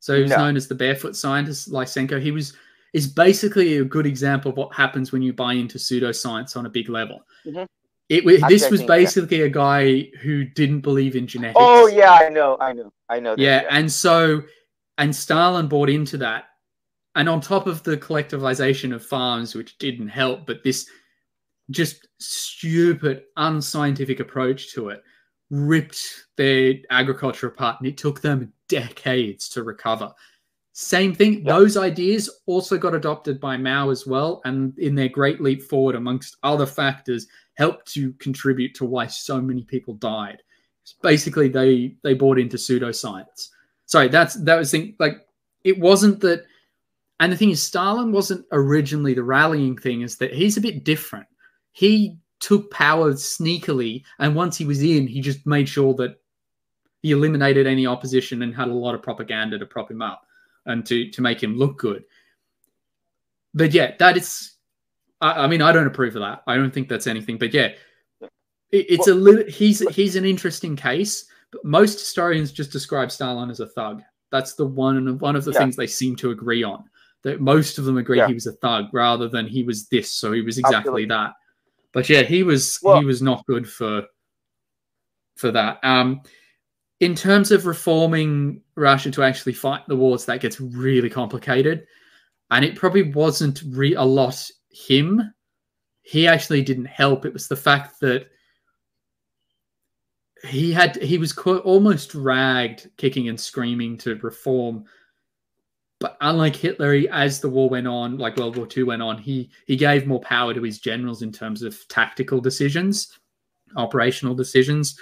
[0.00, 0.38] So he was No.
[0.38, 2.20] known as the barefoot scientist, Lysenko.
[2.20, 2.54] He was
[2.94, 6.70] is basically a good example of what happens when you buy into pseudoscience on a
[6.70, 7.22] big level.
[7.46, 7.66] Mhm.
[8.08, 11.58] It this was basically a guy who didn't believe in genetics.
[11.60, 13.36] Oh yeah, I know, I know, I know.
[13.36, 14.42] That, yeah, and so
[14.98, 16.44] and Stalin bought into that
[17.14, 20.88] and on top of the collectivization of farms, which didn't help, but this
[21.70, 25.02] just stupid, unscientific approach to it
[25.50, 30.12] ripped their agriculture apart, and it took them decades to recover.
[30.72, 35.40] Same thing, those ideas also got adopted by Mao as well, and in their great
[35.40, 40.40] leap forward, amongst other factors, helped to contribute to why so many people died.
[41.02, 43.50] Basically, they they bought into pseudoscience.
[43.86, 45.26] Sorry, that's that was thing like
[45.64, 46.44] it wasn't that.
[47.20, 50.02] And the thing is, Stalin wasn't originally the rallying thing.
[50.02, 51.26] Is that he's a bit different.
[51.72, 56.20] He took power sneakily, and once he was in, he just made sure that
[57.02, 60.26] he eliminated any opposition and had a lot of propaganda to prop him up
[60.66, 62.04] and to to make him look good.
[63.54, 64.52] But yeah, that is.
[65.20, 66.42] I, I mean, I don't approve of that.
[66.46, 67.38] I don't think that's anything.
[67.38, 67.72] But yeah,
[68.70, 69.44] it's well, a little.
[69.50, 71.26] He's he's an interesting case.
[71.50, 74.02] But most historians just describe Stalin as a thug.
[74.30, 75.60] That's the one one of the yeah.
[75.60, 76.84] things they seem to agree on.
[77.22, 78.28] That most of them agree yeah.
[78.28, 80.12] he was a thug rather than he was this.
[80.12, 81.06] So he was exactly Absolutely.
[81.06, 81.32] that.
[81.92, 84.04] But yeah, he was well, he was not good for
[85.36, 85.78] for that.
[85.82, 86.22] Um,
[87.00, 91.86] in terms of reforming Russia to actually fight the wars, that gets really complicated.
[92.50, 95.32] And it probably wasn't re- a lot him.
[96.02, 97.24] He actually didn't help.
[97.24, 98.26] It was the fact that
[100.44, 104.84] he had he was almost dragged, kicking and screaming to reform.
[106.00, 109.18] But unlike Hitler, he, as the war went on, like World War II went on,
[109.18, 113.18] he he gave more power to his generals in terms of tactical decisions,
[113.76, 114.96] operational decisions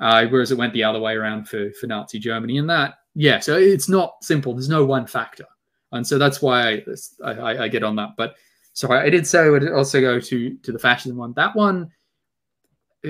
[0.00, 2.58] uh, whereas it went the other way around for, for Nazi Germany.
[2.58, 4.54] And that, yeah, so it's not simple.
[4.54, 5.44] There's no one factor.
[5.92, 6.82] And so that's why
[7.24, 8.10] I, I, I get on that.
[8.16, 8.34] But
[8.72, 11.34] so I, I did say I would also go to, to the fascism one.
[11.34, 11.90] That one,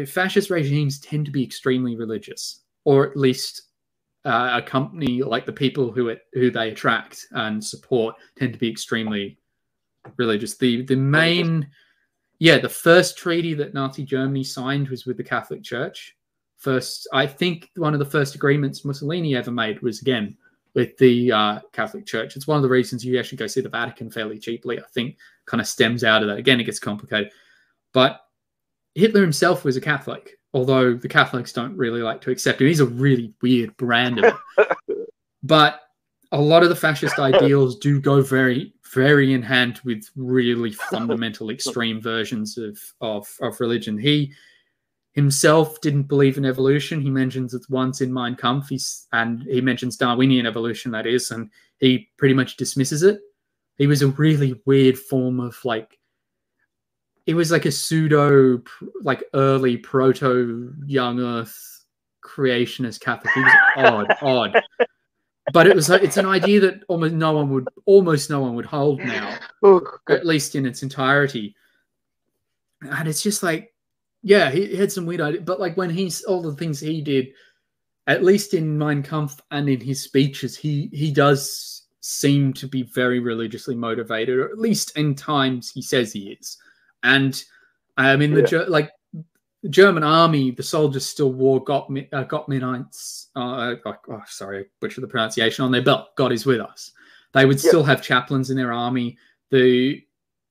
[0.07, 3.63] fascist regimes tend to be extremely religious, or at least
[4.25, 8.59] uh, a company like the people who it who they attract and support tend to
[8.59, 9.39] be extremely
[10.17, 10.57] religious.
[10.57, 11.69] The the main,
[12.39, 16.17] yeah, the first treaty that Nazi Germany signed was with the Catholic Church,
[16.61, 20.37] first, I think one of the first agreements Mussolini ever made was again
[20.75, 22.37] with the uh, Catholic Church.
[22.37, 24.79] It's one of the reasons you actually go see the Vatican fairly cheaply.
[24.79, 25.17] I think
[25.47, 26.39] kind of stems out of that.
[26.39, 27.33] Again, it gets complicated,
[27.93, 28.21] but
[29.01, 32.67] Hitler himself was a Catholic, although the Catholics don't really like to accept him.
[32.67, 34.69] He's a really weird brand of it.
[35.43, 35.81] but
[36.33, 41.51] a lot of the fascist ideals do go very, very in hand with really fundamental
[41.51, 43.99] extreme versions of, of, of religion.
[43.99, 44.33] He
[45.13, 47.01] himself didn't believe in evolution.
[47.01, 51.31] He mentions it once in Mein Kampf, he's, and he mentions Darwinian evolution, that is,
[51.31, 53.21] and he pretty much dismisses it.
[53.77, 55.99] He was a really weird form of like,
[57.27, 58.63] it was like a pseudo,
[59.03, 61.85] like early proto young Earth
[62.25, 63.33] creationist Catholic.
[63.35, 64.63] He was odd, odd.
[65.53, 68.55] But it was like, it's an idea that almost no one would, almost no one
[68.55, 71.57] would hold now, oh, at least in its entirety.
[72.83, 73.75] And it's just like,
[74.23, 77.29] yeah, he, had some weird ideas, but like when he's all the things he did,
[78.07, 82.83] at least in Mein Kampf and in his speeches, he he does seem to be
[82.83, 86.59] very religiously motivated, or at least in times he says he is.
[87.03, 87.43] And
[87.97, 88.65] I mean, the yeah.
[88.69, 88.91] like
[89.63, 93.27] the German army, the soldiers still wore got uh, Gottminites.
[93.37, 96.15] Uh, oh, oh, sorry, butcher the pronunciation on their belt.
[96.17, 96.93] God is with us.
[97.33, 97.69] They would yeah.
[97.69, 99.19] still have chaplains in their army.
[99.51, 100.03] The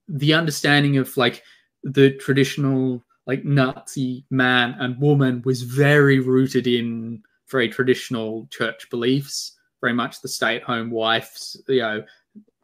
[0.07, 1.43] the understanding of like
[1.83, 9.57] the traditional like Nazi man and woman was very rooted in very traditional church beliefs,
[9.81, 12.03] very much the stay-at-home wives, you know,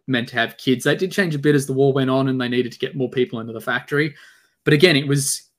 [0.08, 0.84] meant to have kids.
[0.84, 2.96] That did change a bit as the war went on and they needed to get
[2.96, 4.16] more people into the factory.
[4.64, 5.50] But again, it was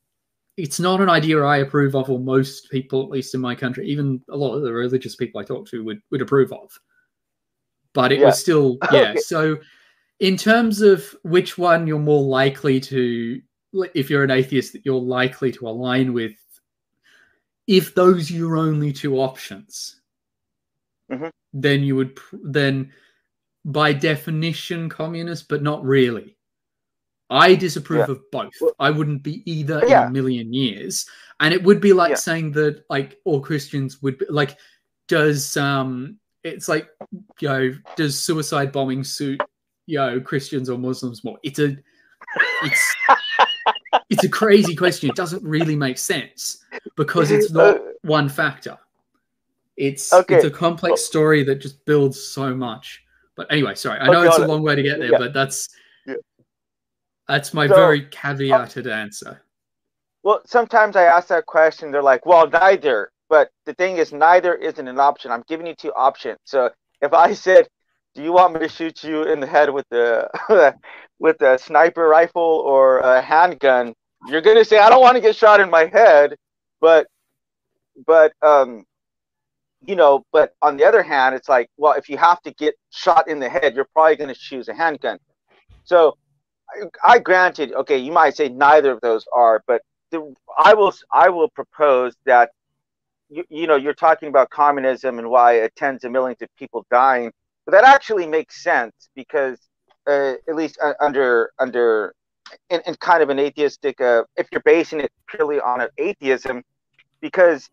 [0.57, 3.86] it's not an idea I approve of, or most people, at least in my country,
[3.86, 6.70] even a lot of the religious people I talk to would, would approve of.
[7.92, 8.26] But it yeah.
[8.26, 9.11] was still, yeah.
[9.11, 9.16] okay.
[9.18, 9.59] So
[10.20, 13.40] in terms of which one you're more likely to
[13.94, 16.32] if you're an atheist that you're likely to align with
[17.66, 20.01] if those are your only two options
[21.11, 21.28] mm-hmm.
[21.53, 22.90] then you would then
[23.67, 26.37] by definition communist but not really
[27.31, 28.12] i disapprove yeah.
[28.12, 30.03] of both i wouldn't be either yeah.
[30.03, 31.07] in a million years
[31.41, 32.17] and it would be like yeah.
[32.17, 34.57] saying that like all christians would be like
[35.09, 36.89] does um it's like
[37.41, 39.41] you know does suicide bombing suit
[39.87, 41.77] you know christians or muslims more it's a
[42.62, 42.95] it's
[44.11, 45.11] it's a crazy question.
[45.11, 46.64] It doesn't really make sense
[46.97, 48.79] because it's not uh, one factor.
[49.77, 50.37] It's okay.
[50.37, 53.05] it's a complex story that just builds so much.
[53.37, 54.01] But anyway, sorry.
[54.01, 55.18] I know okay, it's a long way to get there, yeah.
[55.18, 55.68] but that's
[56.07, 56.14] yeah.
[57.28, 59.43] that's my so, very caveated uh, answer.
[60.22, 61.91] Well, sometimes I ask that question.
[61.91, 65.30] They're like, "Well, neither." But the thing is, neither isn't an option.
[65.32, 66.39] I'm giving you two options.
[66.45, 66.70] So
[67.03, 67.66] if I said,
[68.14, 70.28] do you want me to shoot you in the head with the
[71.18, 73.95] with a sniper rifle or a handgun?
[74.26, 76.37] You're gonna say, I don't want to get shot in my head,
[76.80, 77.07] but
[78.07, 78.84] but um
[79.87, 82.74] you know, but on the other hand, it's like, well, if you have to get
[82.91, 85.18] shot in the head, you're probably going to choose a handgun.
[85.84, 86.16] So,
[86.70, 90.93] I, I, granted, okay, you might say neither of those are, but the, I will,
[91.12, 92.51] I will propose that,
[93.28, 97.32] you, you know, you're talking about communism and why tens of millions of people dying,
[97.64, 99.59] but that actually makes sense because,
[100.09, 102.14] uh, at least uh, under under,
[102.70, 106.62] in, in, kind of an atheistic, uh, if you're basing it purely on an atheism,
[107.20, 107.68] because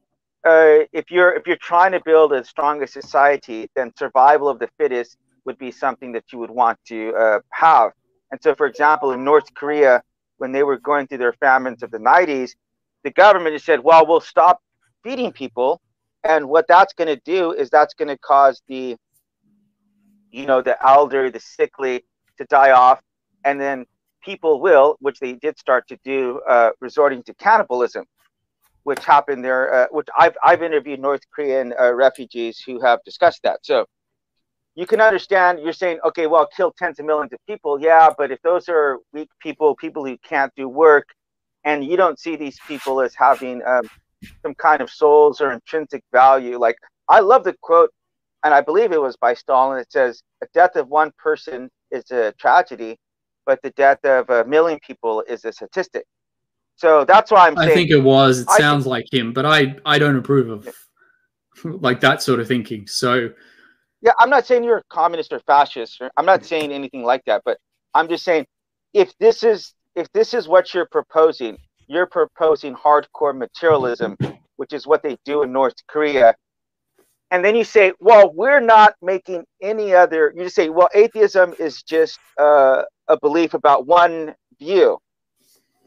[0.46, 4.70] uh, if you're if you're trying to build a stronger society, then survival of the
[4.78, 7.92] fittest would be something that you would want to uh, have.
[8.32, 10.02] And so, for example, in North Korea,
[10.38, 12.52] when they were going through their famines of the 90s,
[13.04, 14.62] the government just said, "Well, we'll stop
[15.04, 15.82] feeding people,"
[16.24, 18.98] and what that's going to do is that's going to cause the,
[20.32, 22.04] you know, the elderly, the sickly,
[22.38, 23.02] to die off,
[23.46, 23.86] and then
[24.22, 28.06] people will, which they did start to do, uh, resorting to cannibalism
[28.84, 33.42] which happened there, uh, which I've, I've interviewed North Korean uh, refugees who have discussed
[33.44, 33.60] that.
[33.64, 33.86] So
[34.76, 37.80] you can understand, you're saying, okay, well, kill tens of millions of people.
[37.80, 41.08] Yeah, but if those are weak people, people who can't do work,
[41.64, 43.88] and you don't see these people as having um,
[44.42, 46.76] some kind of souls or intrinsic value, like
[47.08, 47.92] I love the quote,
[48.44, 49.80] and I believe it was by Stalin.
[49.80, 52.98] It says, "A death of one person is a tragedy,
[53.46, 56.06] but the death of a million people is a statistic."
[56.76, 57.58] So that's why I'm.
[57.58, 58.42] I think it was.
[58.42, 60.76] It I sounds think, like him, but I I don't approve of
[61.82, 62.88] like that sort of thinking.
[62.88, 63.30] So.
[64.02, 66.02] Yeah, I'm not saying you're a communist or fascist.
[66.02, 67.42] Or, I'm not saying anything like that.
[67.46, 67.58] But
[67.94, 68.46] I'm just saying,
[68.94, 71.58] if this is if this is what you're proposing,
[71.88, 74.18] you're proposing hardcore materialism,
[74.58, 76.36] which is what they do in North Korea.
[77.32, 80.34] And then you say, well, we're not making any other.
[80.36, 85.00] You just say, well, atheism is just uh, a belief about one view.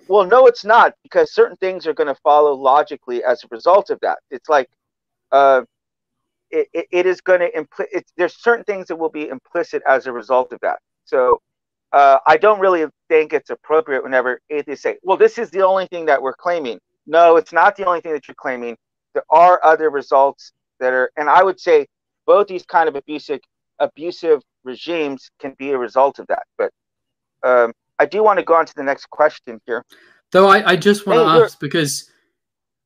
[0.08, 3.90] Well, no, it's not because certain things are going to follow logically as a result
[3.90, 4.18] of that.
[4.30, 4.68] It's like,
[5.32, 5.62] uh,
[6.50, 10.06] it, it, it is going to impl- there's certain things that will be implicit as
[10.06, 10.78] a result of that.
[11.04, 11.40] So
[11.92, 15.86] uh, I don't really think it's appropriate whenever atheists say, well, this is the only
[15.86, 16.78] thing that we're claiming.
[17.06, 18.76] No, it's not the only thing that you're claiming.
[19.14, 21.86] There are other results that are, and I would say
[22.26, 23.40] both these kind of abusive
[23.78, 26.44] abusive regimes can be a result of that.
[26.56, 26.70] But
[27.42, 29.84] um, I do want to go on to the next question here.
[30.32, 32.10] Though I, I just want hey, to ask because,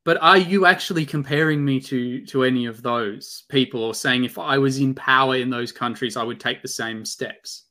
[0.04, 4.38] but are you actually comparing me to to any of those people, or saying if
[4.38, 7.66] I was in power in those countries, I would take the same steps?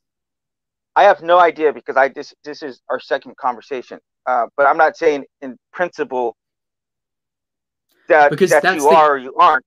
[0.95, 4.77] I have no idea because I this this is our second conversation, uh, but I'm
[4.77, 6.35] not saying in principle
[8.07, 9.65] that because that you the, are or you aren't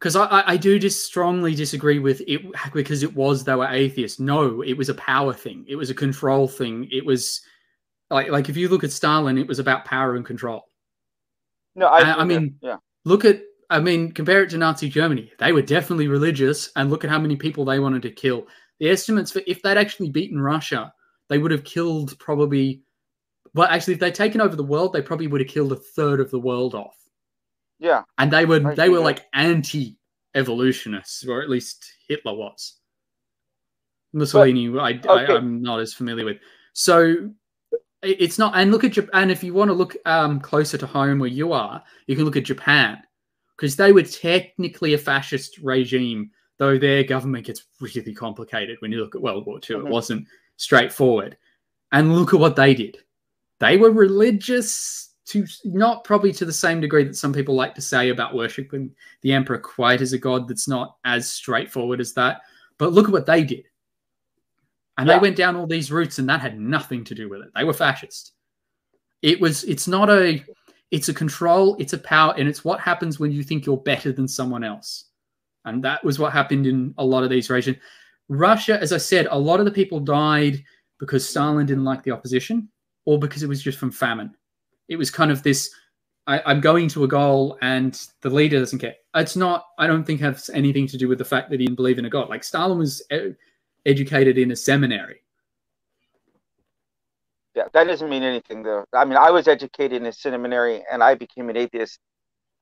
[0.00, 2.40] because I, I do just strongly disagree with it
[2.72, 4.18] because it was they were atheists.
[4.18, 5.66] No, it was a power thing.
[5.68, 6.88] It was a control thing.
[6.90, 7.42] It was
[8.08, 10.64] like like if you look at Stalin, it was about power and control.
[11.74, 12.78] No, I, I mean, yeah.
[13.04, 15.30] Look at I mean, compare it to Nazi Germany.
[15.38, 18.46] They were definitely religious, and look at how many people they wanted to kill.
[18.78, 20.92] The estimates for if they'd actually beaten Russia,
[21.28, 22.82] they would have killed probably.
[23.52, 26.20] Well, actually, if they'd taken over the world, they probably would have killed a third
[26.20, 26.96] of the world off.
[27.80, 28.02] Yeah.
[28.18, 29.96] And they were they were like anti
[30.34, 32.76] evolutionists, or at least Hitler was.
[34.12, 35.32] Mussolini, but, I, okay.
[35.32, 36.38] I, am not as familiar with.
[36.72, 37.30] So
[38.02, 38.52] it's not.
[38.56, 39.30] And look at Japan.
[39.30, 42.36] If you want to look um, closer to home where you are, you can look
[42.36, 42.98] at Japan
[43.56, 49.00] because they were technically a fascist regime, though their government gets really complicated when you
[49.00, 49.76] look at World War II.
[49.76, 49.86] Mm-hmm.
[49.86, 50.26] It wasn't
[50.56, 51.36] straightforward.
[51.92, 52.98] And look at what they did.
[53.58, 57.80] They were religious to not probably to the same degree that some people like to
[57.80, 58.90] say about worshiping
[59.22, 62.40] the emperor quite as a god that's not as straightforward as that.
[62.78, 63.64] But look at what they did.
[64.98, 65.14] And yeah.
[65.14, 67.50] they went down all these routes and that had nothing to do with it.
[67.54, 68.32] They were fascist.
[69.22, 70.44] It was it's not a
[70.90, 74.10] it's a control, it's a power, and it's what happens when you think you're better
[74.10, 75.04] than someone else.
[75.64, 77.76] And that was what happened in a lot of these regions.
[78.28, 80.64] Russia, as I said, a lot of the people died
[80.98, 82.68] because Stalin didn't like the opposition
[83.04, 84.34] or because it was just from famine.
[84.90, 85.74] It was kind of this
[86.26, 88.94] I, am going to a goal and the leader doesn't care.
[89.16, 91.76] It's not, I don't think has anything to do with the fact that he didn't
[91.76, 92.28] believe in a God.
[92.28, 93.34] Like Stalin was e-
[93.84, 95.22] educated in a seminary.
[97.56, 98.84] Yeah, that doesn't mean anything though.
[98.92, 101.98] I mean, I was educated in a seminary and I became an atheist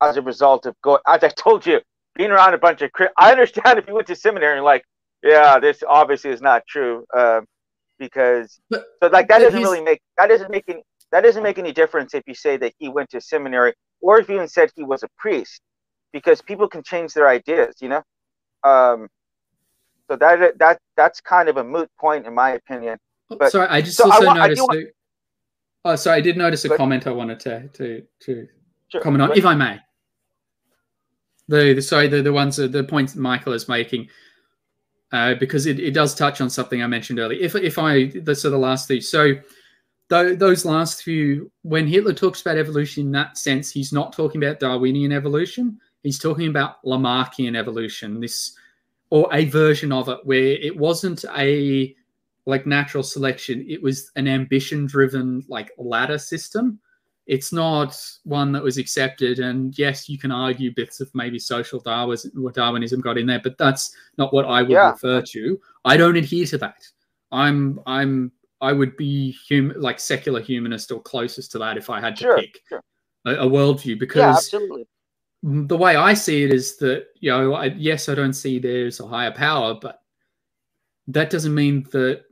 [0.01, 1.81] as a result of going, as I told you,
[2.15, 4.85] being around a bunch of, I understand if you went to seminary and like,
[5.23, 7.05] yeah, this obviously is not true.
[7.15, 7.43] Uh,
[7.99, 11.59] because, but, so like that doesn't really make, that doesn't make any, that doesn't make
[11.59, 14.71] any difference if you say that he went to seminary or if you even said
[14.77, 15.61] he was a priest,
[16.13, 18.03] because people can change their ideas, you know.
[18.65, 19.09] Um,
[20.09, 22.97] So that that that's kind of a moot point in my opinion.
[23.29, 24.63] But- sorry, I just so also I noticed.
[24.63, 24.93] want- the-
[25.85, 27.87] oh, sorry, I did notice a But- comment I wanted to to
[28.25, 28.49] to
[28.91, 29.01] Sure.
[29.03, 29.81] comment on, But- if I may.
[31.49, 34.09] The, the sorry, the the ones the points Michael is making,
[35.13, 37.41] uh, because it, it does touch on something I mentioned earlier.
[37.41, 37.93] If if I
[38.35, 39.35] so the last few so.
[40.09, 44.43] Tho- Those last few, when Hitler talks about evolution in that sense, he's not talking
[44.43, 45.79] about Darwinian evolution.
[46.03, 48.55] He's talking about Lamarckian evolution, this
[49.11, 51.95] or a version of it where it wasn't a
[52.45, 56.79] like natural selection it was an ambition driven like ladder system
[57.27, 61.79] it's not one that was accepted and yes you can argue bits of maybe social
[61.81, 64.91] darwinism darwinism got in there but that's not what i would Yeah.
[64.93, 66.87] refer to i don't adhere to that
[67.33, 68.31] i'm i'm
[68.61, 72.25] i would be hum- like secular humanist or closest to that if i had to
[72.25, 72.83] Sure, pick sure.
[73.27, 74.87] a, a worldview because absolutely.
[75.43, 78.99] the way I see it is that you know, I, yes, I don't see there's
[79.01, 80.01] a higher power, but
[81.07, 82.23] that doesn't mean that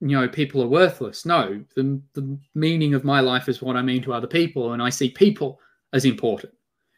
[0.00, 1.24] you know people are worthless.
[1.24, 4.82] No, the the meaning of my life is what I mean to other people, and
[4.82, 5.58] I see people
[5.94, 6.52] as important.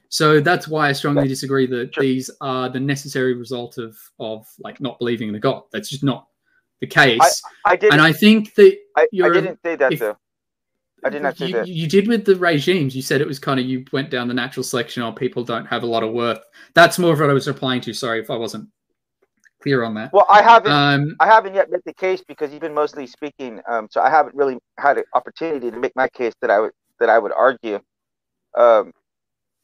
[0.09, 2.03] So that's why I strongly disagree that Sure.
[2.03, 5.62] these are the necessary result of of like not believing in a God.
[5.72, 6.26] That's just not
[6.81, 7.43] the case.
[7.64, 7.95] I didn't.
[7.95, 10.16] and I think that I, I didn't say that if- though.
[11.03, 11.66] I did not say you, that.
[11.66, 12.95] You did with the regimes.
[12.95, 15.64] You said it was kind of you went down the natural selection or people don't
[15.64, 16.41] have a lot of worth.
[16.74, 17.95] That's more of what I was replying to.
[17.95, 18.68] Sorry if I wasn't
[19.62, 20.12] clear on that.
[20.12, 20.72] Well, I haven't.
[20.72, 24.11] Um, I haven't yet made the case because you've been mostly speaking, um, so I
[24.11, 27.33] haven't really had an opportunity to make my case that I would that I would
[27.33, 27.81] argue,
[28.57, 28.93] um,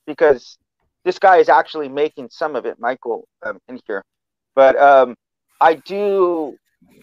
[0.07, 0.57] because
[1.05, 4.03] this guy is actually making some of it, Michael, um, in here.
[4.55, 5.15] But um,
[5.61, 6.57] I do,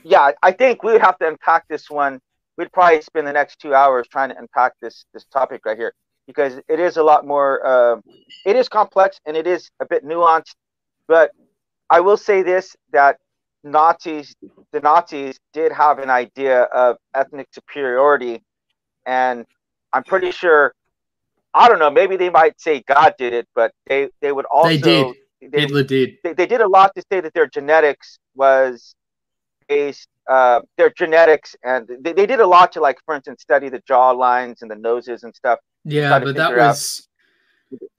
[0.03, 2.19] yeah, I think we would have to unpack this one.
[2.57, 5.93] We'd probably spend the next two hours trying to unpack this this topic right here
[6.27, 7.65] because it is a lot more.
[7.65, 8.03] Um,
[8.45, 10.55] it is complex and it is a bit nuanced,
[11.07, 11.31] but
[11.89, 13.17] I will say this that
[13.63, 14.35] Nazis,
[14.71, 18.43] the Nazis did have an idea of ethnic superiority,
[19.05, 19.45] and
[19.93, 20.73] I'm pretty sure.
[21.55, 21.91] I don't know.
[21.91, 25.51] Maybe they might say God did it, but they they would also They did.
[25.51, 26.17] they, Hitler did.
[26.23, 28.95] they, they did a lot to say that their genetics was
[29.73, 33.67] based uh, their genetics and they, they did a lot to like for instance study
[33.75, 37.07] the jaw lines and the noses and stuff Yeah, but that out- was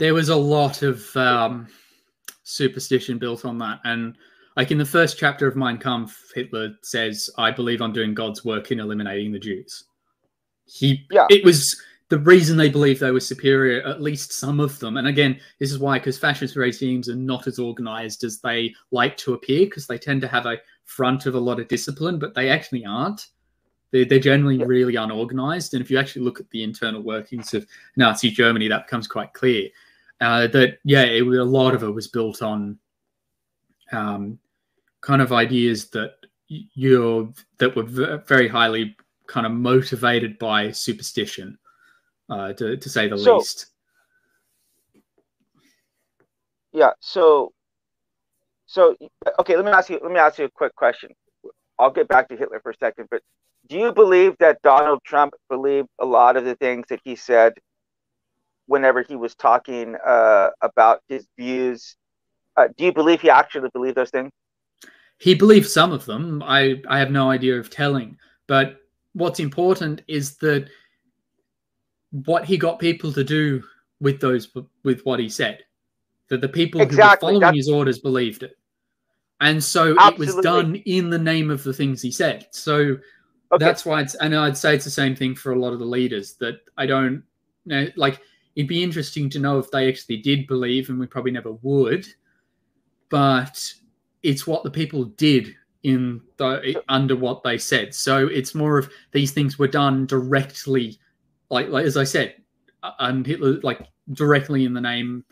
[0.03, 0.97] there was a lot of
[1.29, 1.53] um,
[2.45, 4.17] superstition built on that, and
[4.57, 8.45] like in the first chapter of Mein Kampf, Hitler says, "I believe I'm doing God's
[8.45, 9.73] work in eliminating the Jews."
[10.67, 11.27] He, Yeah.
[11.29, 11.61] it was
[12.09, 14.97] the reason they believed they were superior, at least some of them.
[14.99, 19.17] And again, this is why, because fascist regimes are not as organized as they like
[19.19, 22.35] to appear, because they tend to have a front of a lot of discipline, but
[22.35, 23.29] they actually aren't.
[23.91, 24.67] They're, they're generally Yeah.
[24.67, 25.75] really unorganized.
[25.75, 27.67] And if you actually look at the internal workings of
[27.97, 29.69] Nazi Germany, that becomes quite clear.
[30.21, 32.79] Uh, that yeah, it, a lot of it was built on
[33.93, 34.39] um,
[35.01, 36.15] kind of ideas that
[36.49, 38.97] you're that were v- very highly
[39.27, 41.59] kind of motivated by superstition,
[42.31, 43.67] uh, to to say the So- least.
[46.73, 47.53] yeah so
[48.67, 48.97] so
[49.39, 51.11] okay let me ask you let me ask you a quick question.
[51.79, 53.21] I'll get back to hitler for a second but
[53.67, 57.55] do you believe that donald trump believed a lot of the things that he said
[58.67, 61.97] whenever he was talking uh, about his views?
[62.57, 64.31] Uh, do you believe he actually believed those things?
[65.19, 66.43] He believed some of them.
[66.45, 68.81] I I have no idea of telling, but
[69.13, 70.69] what's important is that
[72.11, 73.63] what he got people to do
[74.01, 74.49] with those
[74.83, 75.61] with what he said
[76.29, 78.57] that the people who were following that's- his orders believed it.
[79.41, 82.47] And so it was done in the name of the things he said.
[82.53, 82.99] So
[83.55, 83.65] okay.
[83.65, 85.85] that's why it's and i'd say it's the same thing for a lot of the
[85.85, 87.23] leaders that i don't
[87.67, 88.21] know like
[88.57, 92.07] it'd be interesting to know if they actually did believe and we probably never would
[93.11, 93.73] but
[94.23, 97.95] it's what the people did in the under what they said.
[97.95, 100.99] So it's more of these things were done directly
[101.51, 102.35] like, like as i said
[102.83, 105.25] uh, and hitler like directly in the name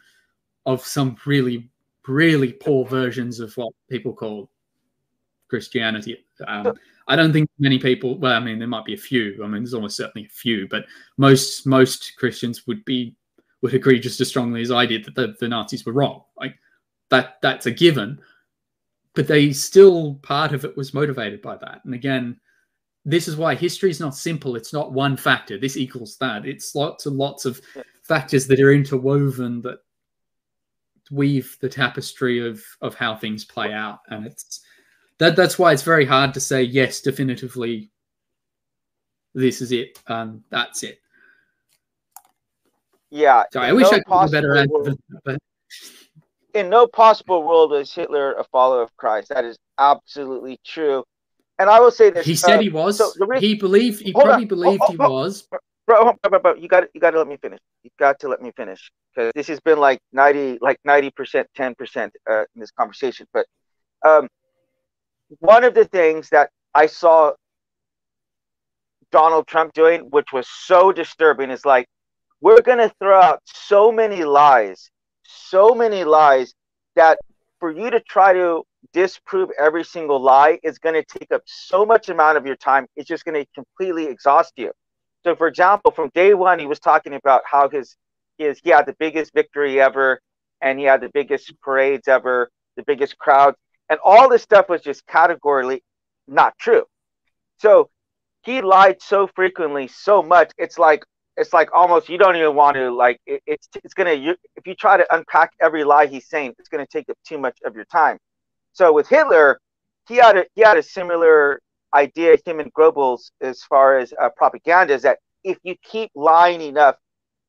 [0.67, 1.69] of some really
[2.09, 4.51] really poor versions of what people call
[5.49, 6.73] christianity um,
[7.09, 8.19] I don't think many people.
[8.19, 9.41] Well, I mean, there might be a few.
[9.43, 10.87] I mean, there's almost certainly a few, but
[11.17, 13.17] most most Christians would be
[13.61, 16.23] would agree just as strongly as I did that the, the Nazis were wrong.
[16.37, 16.55] Like
[17.11, 18.21] that that's a given.
[19.15, 21.83] But they still part of it was motivated by that.
[21.85, 22.41] And again,
[23.05, 24.57] this is why history is not simple.
[24.57, 25.59] It's not one factor.
[25.59, 26.47] This equals that.
[26.47, 27.61] It's lots and lots of
[28.03, 29.81] factors that are interwoven that
[31.13, 34.01] weave the tapestry of of how things play out.
[34.09, 34.61] And it's
[35.19, 37.91] that that's why it's very hard to say yes definitively
[39.35, 40.99] this is it um that's it
[43.09, 45.39] yeah so i wish no i could a better answer world- but
[46.55, 49.31] in no possible world was Hitler a follower of Christ.
[49.31, 51.05] That is absolutely true.
[51.59, 52.99] And I will say this: he said uh, he was.
[52.99, 54.03] So reason, he believed.
[54.03, 54.49] He probably on.
[54.49, 55.49] believed oh, oh, he oh, was.
[55.93, 57.59] Bro, bro, bro, you got you got to let me finish.
[57.83, 61.47] You got to let me finish because this has been like ninety, like ninety percent,
[61.55, 63.27] ten percent uh, in this conversation.
[63.35, 63.45] But
[64.03, 64.27] um,
[65.41, 67.33] one of the things that I saw
[69.11, 71.87] Donald Trump doing, which was so disturbing, is like
[72.41, 74.91] we're going to throw out so many lies,
[75.25, 76.55] so many lies
[76.97, 77.19] that
[77.61, 78.63] for you to try to
[78.95, 82.87] disprove every single lie is going to take up so much amount of your time.
[82.97, 84.73] It's just going to completely exhaust you.
[85.25, 87.97] So, for example, from day one, he was talking about how his
[88.39, 90.21] his he had the biggest victory ever,
[90.61, 93.57] and he had the biggest parades ever, the biggest crowds,
[93.89, 95.83] and all this stuff was just categorically
[96.27, 96.85] not true.
[97.59, 97.91] So
[98.45, 100.51] he lied so frequently, so much.
[100.59, 101.05] It's like
[101.37, 104.67] it's like almost you don't even want to like it, it's it's gonna you, if
[104.67, 107.75] you try to unpack every lie he's saying it's gonna take up too much of
[107.75, 108.19] your time
[108.73, 109.59] so with hitler
[110.09, 111.61] he had a he had a similar
[111.95, 116.61] idea him and goebbels as far as uh, propaganda is that if you keep lying
[116.61, 116.97] enough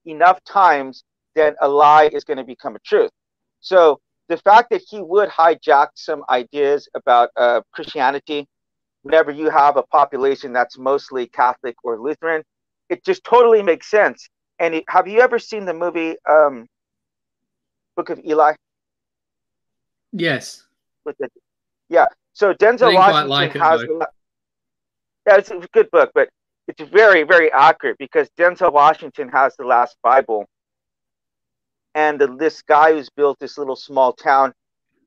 [0.05, 1.03] enough times
[1.35, 3.11] then a lie is going to become a truth
[3.59, 3.99] so
[4.29, 8.47] the fact that he would hijack some ideas about uh, christianity
[9.03, 12.43] whenever you have a population that's mostly catholic or lutheran
[12.89, 14.29] it just totally makes sense.
[14.59, 16.67] And it, have you ever seen the movie um,
[17.95, 18.53] Book of Eli?
[20.11, 20.63] Yes.
[21.05, 21.29] With the,
[21.89, 22.05] yeah.
[22.33, 23.83] So Denzel Washington like has.
[25.27, 26.29] Yeah, it's a good book, but
[26.67, 30.45] it's very, very accurate because Denzel Washington has the last Bible,
[31.95, 34.53] and the, this guy who's built this little small town,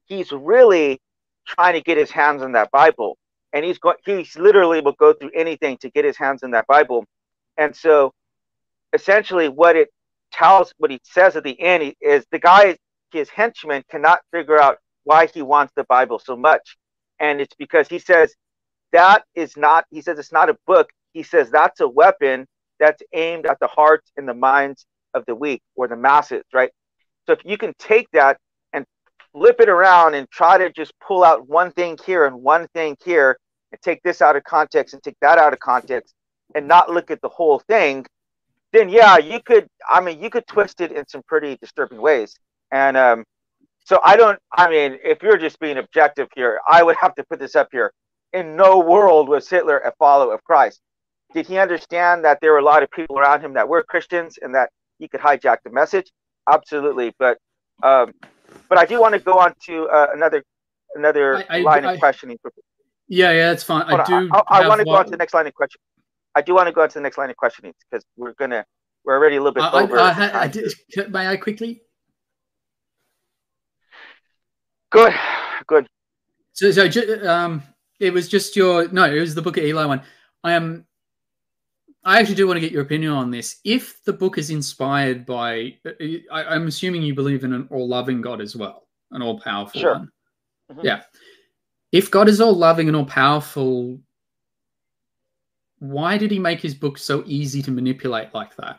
[0.06, 1.00] he's really
[1.46, 3.16] trying to get his hands on that Bible,
[3.52, 3.96] and he's going.
[4.06, 7.04] He's literally will go through anything to get his hands on that Bible.
[7.58, 8.12] And so
[8.92, 9.88] essentially what it
[10.32, 12.76] tells, what he says at the end is the guy,
[13.12, 16.76] his henchman cannot figure out why he wants the Bible so much.
[17.20, 18.34] And it's because he says
[18.92, 20.90] that is not, he says it's not a book.
[21.12, 22.46] He says that's a weapon
[22.78, 26.70] that's aimed at the hearts and the minds of the weak or the masses, right?
[27.26, 28.38] So if you can take that
[28.72, 28.84] and
[29.32, 32.96] flip it around and try to just pull out one thing here and one thing
[33.04, 33.38] here
[33.72, 36.14] and take this out of context and take that out of context,
[36.54, 38.06] and not look at the whole thing,
[38.72, 39.68] then yeah, you could.
[39.88, 42.38] I mean, you could twist it in some pretty disturbing ways.
[42.70, 43.24] And um,
[43.84, 44.38] so I don't.
[44.52, 47.68] I mean, if you're just being objective here, I would have to put this up
[47.72, 47.92] here.
[48.36, 50.80] In no world was Hitler a follower of Christ.
[51.32, 54.38] Did he understand that there were a lot of people around him that were Christians
[54.42, 54.68] and that
[54.98, 56.12] he could hijack the message?
[56.46, 57.14] Absolutely.
[57.18, 57.38] But
[57.82, 58.12] um,
[58.68, 60.44] but I do want to go on to uh, another
[60.94, 62.36] another I, I, line I, of questioning.
[63.08, 63.84] Yeah, yeah, that's fine.
[63.86, 64.30] I do.
[64.48, 65.80] I, want to go on to the next line of question.
[66.34, 68.66] I do want to go on to the next line of questioning because we're gonna
[69.04, 69.98] we're already a little bit over.
[69.98, 70.72] I did,
[71.10, 71.80] may I quickly?
[74.90, 75.14] Good,
[75.66, 75.86] good.
[76.52, 77.62] So, so um,
[78.00, 80.02] it was just your no, it was the book of Eli one.
[80.44, 80.86] I am.
[82.04, 83.58] I actually do want to get your opinion on this.
[83.64, 85.76] If the book is inspired by,
[86.30, 89.94] I, am assuming you believe in an all-loving God as well, an all-powerful sure.
[89.94, 90.08] one.
[90.70, 90.86] Mm-hmm.
[90.86, 91.02] Yeah.
[91.90, 93.98] If God is all-loving and all-powerful,
[95.80, 98.78] why did he make his book so easy to manipulate like that?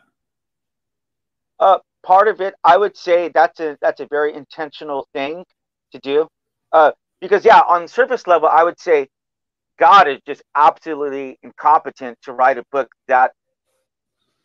[1.60, 5.44] Uh, part of it, I would say that's a that's a very intentional thing
[5.92, 6.28] to do.
[6.72, 6.92] Uh,
[7.22, 9.08] because yeah, on surface level, I would say
[9.80, 13.34] God is just absolutely incompetent to write a book that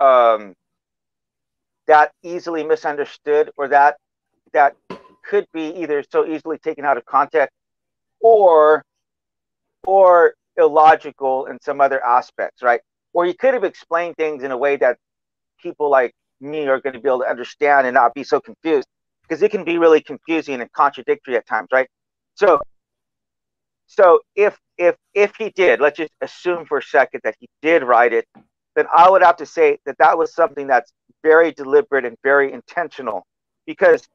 [0.00, 0.54] um,
[1.86, 3.96] that easily misunderstood or that
[4.52, 4.76] that
[5.24, 7.54] could be either so easily taken out of context
[8.20, 8.82] or
[9.86, 12.80] or illogical in some other aspects, right?
[13.14, 14.98] Or he could have explained things in a way that
[15.62, 18.88] people like me are going to be able to understand and not be so confused
[19.22, 21.88] because it can be really confusing and contradictory at times, right?
[22.34, 22.60] So,
[23.86, 27.82] so if if if he did, let's just assume for a second that he did
[27.82, 28.26] write it,
[28.74, 30.92] then I would have to say that that was something that's
[31.22, 33.24] very deliberate and very intentional,
[33.66, 34.08] because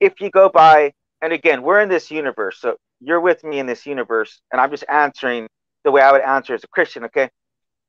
[0.00, 3.66] if you go by, and again, we're in this universe, so you're with me in
[3.66, 5.48] this universe, and I'm just answering
[5.84, 7.28] the way I would answer as a Christian, okay?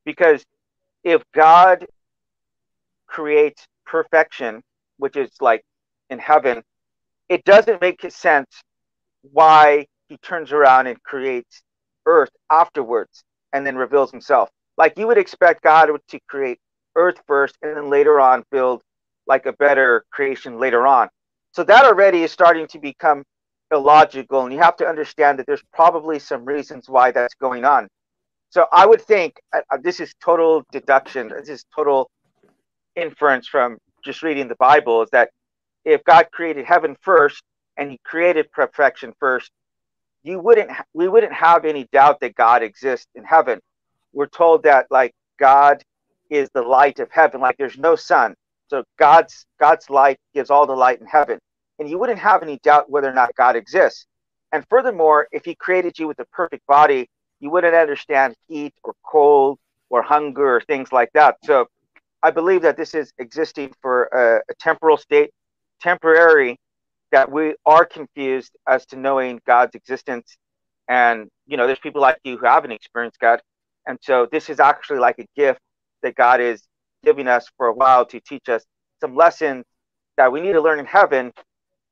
[0.06, 0.44] Because
[1.04, 1.86] if God
[3.08, 4.62] creates perfection,
[4.98, 5.64] which is like
[6.10, 6.64] in heaven,
[7.30, 8.48] it doesn't make sense
[9.32, 11.62] why he turns around and creates
[12.06, 13.24] earth afterwards
[13.54, 14.50] and then reveals himself.
[14.78, 16.60] Like you would expect God to create
[16.96, 18.82] earth first and then later on build
[19.28, 21.10] like a better creation later on.
[21.54, 23.24] So that already is starting to become
[23.72, 27.88] illogical and you have to understand that there's probably some reasons why that's going on
[28.50, 32.10] so i would think uh, uh, this is total deduction this is total
[32.96, 35.30] inference from just reading the bible is that
[35.86, 37.44] if god created heaven first
[37.80, 39.52] and He created perfection first,
[40.22, 43.60] you wouldn't we wouldn't have any doubt that God exists in heaven.
[44.14, 45.82] We're told that like God
[46.30, 48.36] is the light of heaven, like there's no sun.
[48.68, 51.40] So God's God's light gives all the light in heaven.
[51.80, 54.06] And you wouldn't have any doubt whether or not God exists.
[54.52, 58.94] And furthermore, if he created you with a perfect body, you wouldn't understand heat or
[59.06, 59.58] cold
[59.90, 61.38] or hunger or things like that.
[61.46, 61.68] So
[62.22, 65.32] I believe that this is existing for a, a temporal state,
[65.80, 66.60] temporary,
[67.12, 70.38] that we are confused as to knowing God's existence.
[70.88, 73.42] And, you know, there's people like you who haven't experienced God.
[73.88, 75.60] And so this is actually like a gift
[76.04, 76.64] that God is
[77.04, 78.64] giving us for a while to teach us
[79.02, 79.66] some lessons
[80.18, 81.32] that we need to learn in heaven,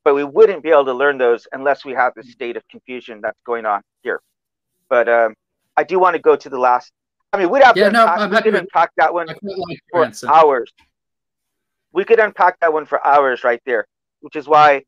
[0.03, 3.21] but we wouldn't be able to learn those unless we have the state of confusion
[3.21, 4.19] that's going on here.
[4.89, 5.33] But um,
[5.75, 6.91] I do want to go to the last.
[7.33, 9.37] I mean, we'd have Yeah, to no, unpack, we could unpack that one like
[9.91, 10.27] for answer.
[10.27, 10.71] hours.
[11.93, 13.85] We could unpack that one for hours right there,
[14.21, 14.83] which is why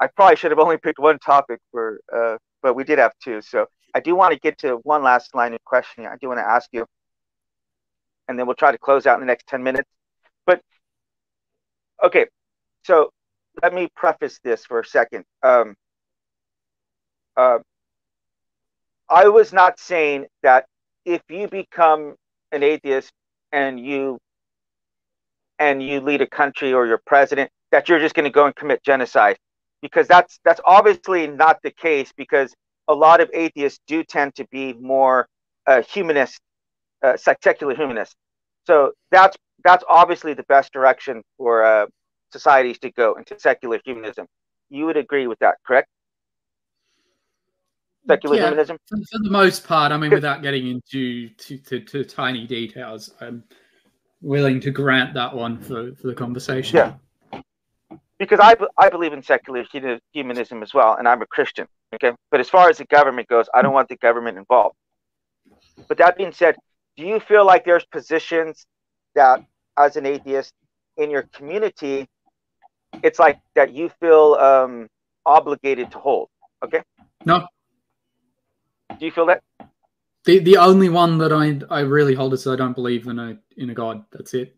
[0.00, 3.40] I probably should have only picked one topic for, uh, but we did have two.
[3.40, 6.08] So I do want to get to one last line of questioning.
[6.08, 6.84] I do want to ask you,
[8.28, 9.88] and then we'll try to close out in the next 10 minutes.
[10.46, 10.60] But
[12.02, 12.26] okay,
[12.82, 13.10] so
[13.62, 15.24] let me preface this for a second.
[15.42, 15.74] Um,
[17.36, 17.58] uh,
[19.08, 20.66] I was not saying that
[21.04, 22.16] if you become
[22.52, 23.12] an atheist
[23.52, 24.18] and you
[25.58, 28.56] and you lead a country or you're president that you're just going to go and
[28.56, 29.36] commit genocide
[29.84, 32.54] because that's that's obviously not the case because
[32.88, 35.28] a lot of atheists do tend to be more
[35.66, 36.40] uh, humanist
[37.02, 38.16] uh, secular humanist
[38.66, 41.86] so that's that's obviously the best direction for uh,
[42.32, 44.26] societies to go into secular humanism
[44.70, 45.88] you would agree with that correct
[48.08, 48.44] secular Yeah.
[48.44, 52.46] humanism For, for the most part, I mean, without getting into to, to, to tiny
[52.46, 53.44] details, I'm
[54.22, 56.76] willing to grant that one for, for the conversation.
[56.76, 56.94] Yeah.
[58.18, 59.64] Because I, I believe in secular
[60.12, 61.66] humanism as well, and I'm a Christian.
[61.94, 64.76] Okay, but as far as the government goes, I don't want the government involved.
[65.88, 66.56] But that being said,
[66.96, 68.66] do you feel like there's positions
[69.14, 69.44] that,
[69.76, 70.52] as an atheist
[70.96, 72.08] in your community,
[73.02, 74.88] it's like that you feel um,
[75.26, 76.28] obligated to hold?
[76.64, 76.82] Okay.
[77.24, 77.46] No.
[78.98, 79.42] Do you feel that?
[80.24, 83.38] The the only one that I I really hold is I don't believe in a
[83.56, 84.04] in a god.
[84.10, 84.56] That's it.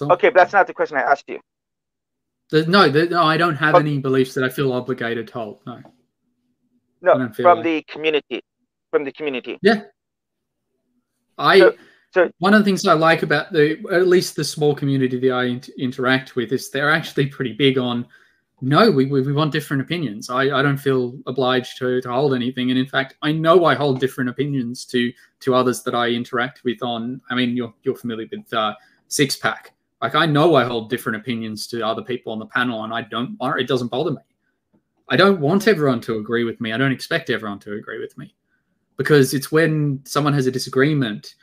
[0.00, 0.12] All.
[0.12, 1.40] Okay, but that's not the question I asked you.
[2.50, 3.82] There's- no, there, no, I don't have Okay.
[3.86, 5.60] any beliefs that I feel obligated to hold.
[5.66, 5.80] No.
[7.02, 8.42] No, from like- the community.
[8.90, 9.58] From the community.
[9.62, 9.84] Yeah.
[11.38, 11.74] I So-
[12.12, 15.32] so- one of the things I like about the at least the small community that
[15.32, 18.06] I int- interact with is they're actually pretty big on
[18.62, 20.28] no, we, we, we want different opinions.
[20.28, 22.68] I, I don't feel obliged to, to hold anything.
[22.70, 26.62] And in fact, I know I hold different opinions to to others that I interact
[26.62, 28.74] with on I mean you're you're familiar with uh,
[29.10, 29.72] six pack.
[30.00, 33.02] Like I know I hold different opinions to other people on the panel and I
[33.02, 34.22] don't it doesn't bother me.
[35.10, 36.72] I don't want everyone to agree with me.
[36.72, 38.34] I don't expect everyone to agree with me.
[38.96, 41.34] Because it's when someone has a disagreement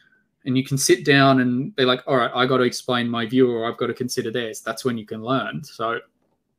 [0.45, 3.26] and you can sit down and be like, all right, I got to explain my
[3.26, 4.61] view or I've got to consider theirs.
[4.61, 5.64] That's when you can learn.
[5.64, 5.99] So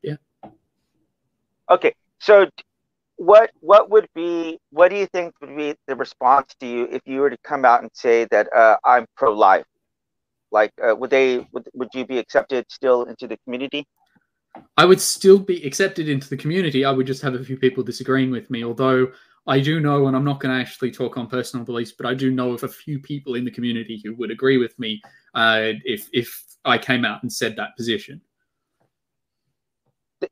[0.03, 0.17] yeah.
[1.71, 2.47] Okay, so
[3.17, 7.03] what what would be what do you think would be the response to you if
[7.07, 9.65] you were to come out and say that uh, I'm pro-life?
[10.51, 13.87] Like, uh, would they would would you be accepted still into the community?
[14.77, 16.85] I would still be accepted into the community.
[16.85, 19.13] I would just have a few people disagreeing with me, although
[19.47, 22.15] I do know, and I'm not going to actually talk on personal beliefs, but I
[22.15, 25.01] do know of a few people in the community who would agree with me
[25.35, 28.21] uh, if if I came out and said that position.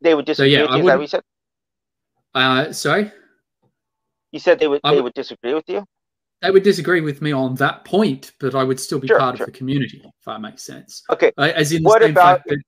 [0.01, 0.81] They would disagree So, yeah, with I you.
[0.81, 1.23] Is that what wouldn't- you said?
[2.35, 3.13] Uh, sorry,
[4.33, 5.87] You said they would they would- would disagree with you.
[6.47, 9.37] They would disagree with me on that point, but I would still be Sure, part
[9.37, 9.45] sure.
[9.47, 11.03] of the community, if that makes sense.
[11.11, 12.63] Okay, Uh, as in the What same about- fact that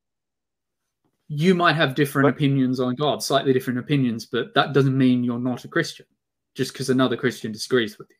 [1.28, 2.34] you might have different What?
[2.34, 6.06] opinions on God, slightly different opinions, but that doesn't mean you're not a Christian
[6.55, 8.16] just because another Christian disagrees with you.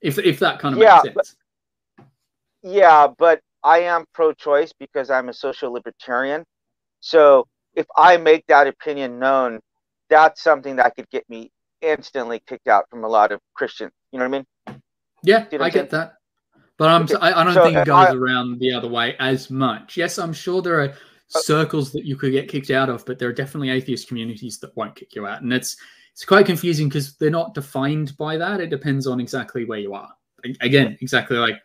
[0.00, 2.06] If if that kind of Yeah, makes but-
[2.62, 6.44] yeah, but I am pro-choice because I'm a social libertarian.
[7.00, 9.60] So if I make that opinion known,
[10.08, 11.52] that's something that could get me
[11.82, 13.92] instantly kicked out from a lot of Christians.
[14.10, 14.46] You know what I mean?
[15.22, 16.14] Yeah, you know I get that.
[16.76, 18.88] But I'm Okay, I, I don't so, think uh, it goes I- around the other
[18.88, 19.96] way as much.
[19.96, 20.94] Yes, I'm sure there are
[21.26, 24.74] circles that you could get kicked out of, but there are definitely atheist communities that
[24.76, 25.76] won't kick you out, and it's
[26.12, 28.60] it's quite confusing because they're not defined by that.
[28.60, 30.10] It depends on exactly where you are.
[30.60, 31.56] Again, exactly like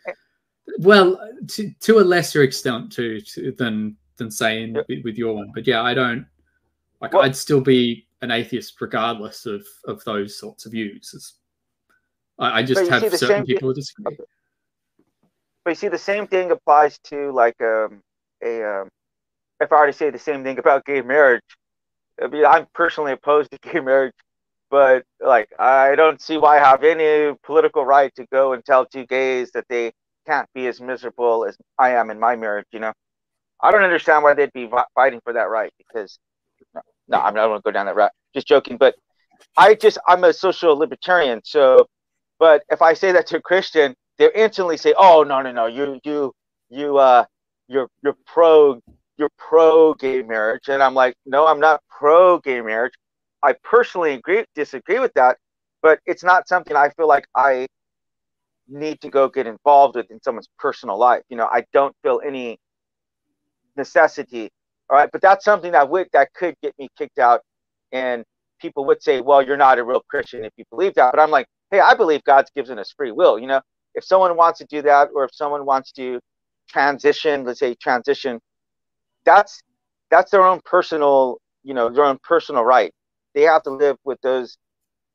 [0.80, 1.20] well,
[1.50, 5.82] to, to a lesser extent to, to than than saying with your one, but yeah,
[5.82, 6.26] I don't
[7.02, 7.14] like.
[7.14, 11.12] Well- I'd still be an atheist regardless of of those sorts of views.
[11.14, 11.34] It's-
[12.44, 14.18] I, I just have the certain people who disagree.
[15.64, 18.02] But you see, the same thing applies to like um,
[18.44, 18.90] a um,
[19.60, 21.44] if I were to say the same thing about gay marriage,
[22.22, 24.14] I mean, I'm personally opposed to gay marriage,
[24.70, 28.86] but like, I don't see why I have any political right to go and tell
[28.86, 29.94] two gays that they
[30.26, 32.68] can't be as miserable as I am in my marriage.
[32.72, 32.94] You know,
[33.62, 36.20] I don't understand why they'd be fighting for that right because
[36.74, 38.12] no, no I'm not going to go down that route.
[38.34, 38.96] Just joking, but
[39.58, 41.42] I just I'm a social libertarian.
[41.44, 41.88] So,
[42.44, 45.68] but if I say that to a Christian, they instantly say, "Oh no, no, no,
[45.68, 46.34] you you
[46.70, 47.24] you uh
[47.70, 48.82] you're you're pro
[49.18, 52.92] you're pro gay marriage," and I'm like, "No, I'm not pro gay marriage.
[53.44, 55.38] I personally agree disagree with that,
[55.82, 57.66] but it's not something I feel like I
[58.68, 61.24] need to go get involved with in someone's personal life.
[61.30, 62.60] You know, I don't feel any
[63.78, 64.50] necessity.
[64.90, 67.42] All right, but that's something that would that could get me kicked out,
[67.94, 68.26] and
[68.62, 71.32] people would say, "Well, you're not a real Christian if you believe that." But I'm
[71.32, 73.62] like, "Hey, I believe God's given us free will." You know,
[73.96, 76.22] if someone wants to do that, or if someone wants to
[76.70, 78.42] transition, let's say transition,
[79.26, 79.62] that's
[80.12, 82.94] that's their own personal, you know, their own personal right.
[83.36, 84.58] They have to live with those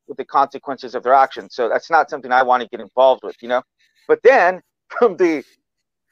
[0.07, 1.55] with the consequences of their actions.
[1.55, 3.63] So that's not something I want to get involved with, you know.
[4.07, 4.61] But then
[4.99, 5.43] from the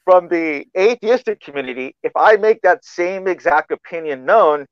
[0.04, 4.66] from the atheistic community, if I make that same exact opinion known,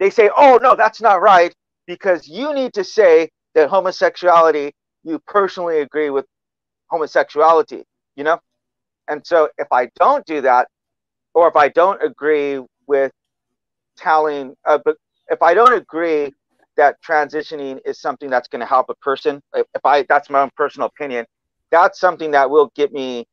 [0.00, 1.54] they say, "Oh no, that's not right,"
[1.86, 4.72] because you need to say that homosexuality,
[5.04, 6.26] you personally agree with
[6.88, 7.84] homosexuality,
[8.16, 8.38] you know.
[9.08, 10.68] And so if I don't do that,
[11.34, 13.12] or if I don't agree with
[13.96, 14.96] telling, uh, but
[15.28, 16.32] if I don't agree
[16.76, 20.40] that transitioning is something that's going to help a person, if, if I that's my
[20.40, 21.26] own personal opinion,
[21.70, 23.26] that's something that will get me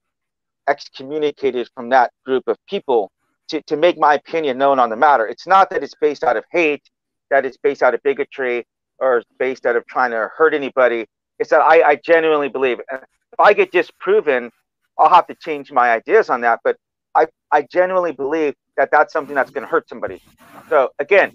[0.67, 3.11] excommunicated from that group of people
[3.49, 5.27] to, to make my opinion known on the matter.
[5.27, 6.83] It's not that it's based out of hate,
[7.29, 8.65] that it's based out of bigotry,
[8.99, 11.05] or based out of trying to hurt anybody.
[11.39, 12.79] It's that I, I genuinely believe.
[12.91, 13.01] And
[13.33, 14.51] if I get disproven,
[14.97, 16.59] I'll have to change my ideas on that.
[16.63, 16.77] But
[17.15, 20.21] I, I genuinely believe that that's something that's going to hurt somebody.
[20.69, 21.31] So again,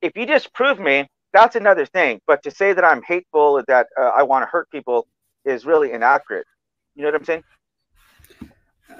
[0.00, 2.20] if you disprove me, that's another thing.
[2.26, 5.06] But to say that I'm hateful, that uh, I want to hurt people,
[5.44, 6.46] is really inaccurate.
[6.94, 7.44] You know what I'm saying?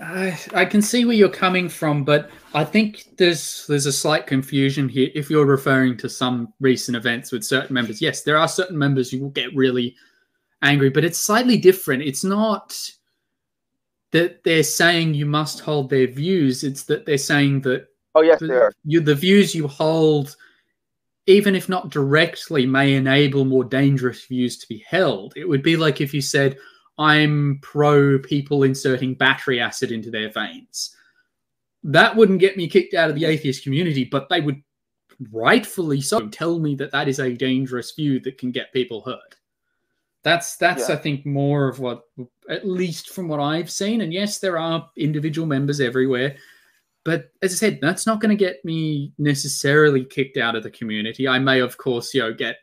[0.00, 4.26] I, I can see where you're coming from, but I think there's there's a slight
[4.26, 5.10] confusion here.
[5.14, 9.10] If you're referring to some recent events with certain members, yes, there are certain members
[9.10, 9.94] who will get really
[10.62, 12.02] angry, but it's slightly different.
[12.02, 12.78] It's not
[14.12, 18.40] that they're saying you must hold their views; it's that they're saying that oh yes,
[18.40, 18.72] the.
[18.84, 20.36] You, the views you hold
[21.26, 25.34] even if not directly, may enable more dangerous views to be held.
[25.36, 26.58] It would be like if you said,
[26.98, 30.96] I'm pro people inserting battery acid into their veins.
[31.84, 34.62] That wouldn't get me kicked out of the atheist community, but they would
[35.30, 39.36] rightfully so tell me that that is a dangerous view that can get people hurt.
[40.22, 40.94] That's that's yeah.
[40.94, 42.04] I think more of what
[42.48, 46.36] at least from what I've seen and yes there are individual members everywhere
[47.04, 50.70] but as I said, that's not going to get me necessarily kicked out of the
[50.70, 51.26] community.
[51.26, 52.58] I may, of course, you know, get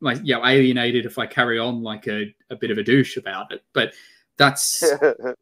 [0.00, 3.16] like you know alienated if I carry on like a, a bit of a douche
[3.16, 3.62] about it.
[3.74, 3.92] But
[4.38, 4.82] that's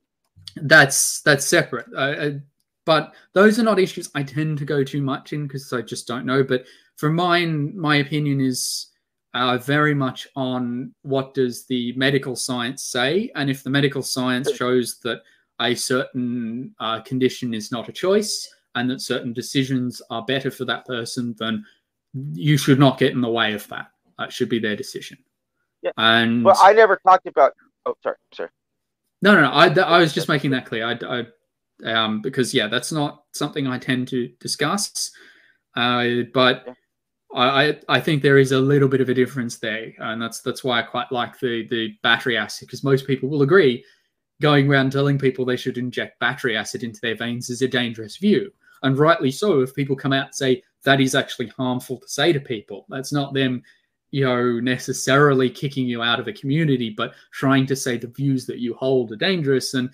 [0.57, 1.87] that's that's separate.
[1.97, 2.41] Uh,
[2.85, 6.09] but those are not issues I tend to go too much in because I just
[6.09, 6.43] don't know.
[6.43, 6.65] But
[6.97, 8.89] for mine, my opinion is
[9.35, 14.53] uh, very much on what does the medical science say, and if the medical science
[14.55, 15.23] shows that
[15.61, 20.65] a certain uh, condition is not a choice and that certain decisions are better for
[20.65, 21.65] that person, then
[22.33, 23.91] you should not get in the way of that.
[24.19, 25.19] That should be their decision.
[25.83, 25.93] Yeah.
[25.97, 27.53] And well, I never talked about.
[27.87, 28.51] Oh, sorry, sorry.
[29.23, 29.51] No, no, no.
[29.51, 30.87] I, I was just making that clear.
[30.87, 31.27] I, I
[31.85, 35.11] um, because yeah, that's not something I tend to discuss.
[35.77, 36.75] Uh, but yeah.
[37.35, 40.65] I, I think there is a little bit of a difference there, and that's that's
[40.65, 43.85] why I quite like the the battery acid because most people will agree
[44.41, 48.17] going around telling people they should inject battery acid into their veins is a dangerous
[48.17, 48.51] view.
[48.83, 52.33] And rightly so, if people come out and say that is actually harmful to say
[52.33, 53.63] to people, that's not them,
[54.11, 58.47] you know, necessarily kicking you out of a community, but trying to say the views
[58.47, 59.75] that you hold are dangerous.
[59.75, 59.91] And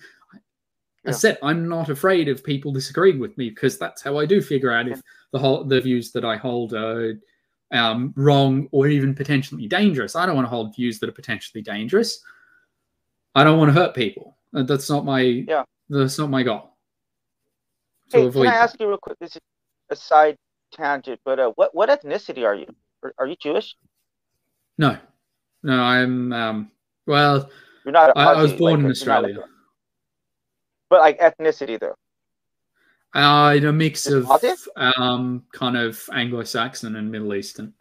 [1.03, 1.09] yeah.
[1.09, 4.41] I said, I'm not afraid of people disagreeing with me because that's how I do
[4.41, 5.01] figure out if
[5.33, 7.19] the whole the views that I hold are
[7.71, 10.15] um, wrong or even potentially dangerous.
[10.15, 12.23] I don't want to hold views that are potentially dangerous.
[13.35, 14.37] I don't want to hurt people.
[14.53, 15.63] Uh, that's not my yeah.
[15.89, 16.75] That's not my goal.
[18.11, 19.17] hey, can I ask you real quick?
[19.19, 19.41] This is
[19.89, 20.37] a side
[20.71, 22.67] tangent, but uh, what what ethnicity are you?
[23.03, 23.75] Are, are you Jewish?
[24.77, 24.97] No,
[25.63, 26.33] no, I'm.
[26.33, 26.71] Um,
[27.05, 27.49] well,
[27.85, 28.15] you're not.
[28.15, 29.43] I, I was born like, in Australia.
[30.89, 31.95] But like ethnicity, though.
[33.13, 34.29] Uh, in a mix of
[34.75, 37.73] um, kind of Anglo-Saxon and Middle Eastern.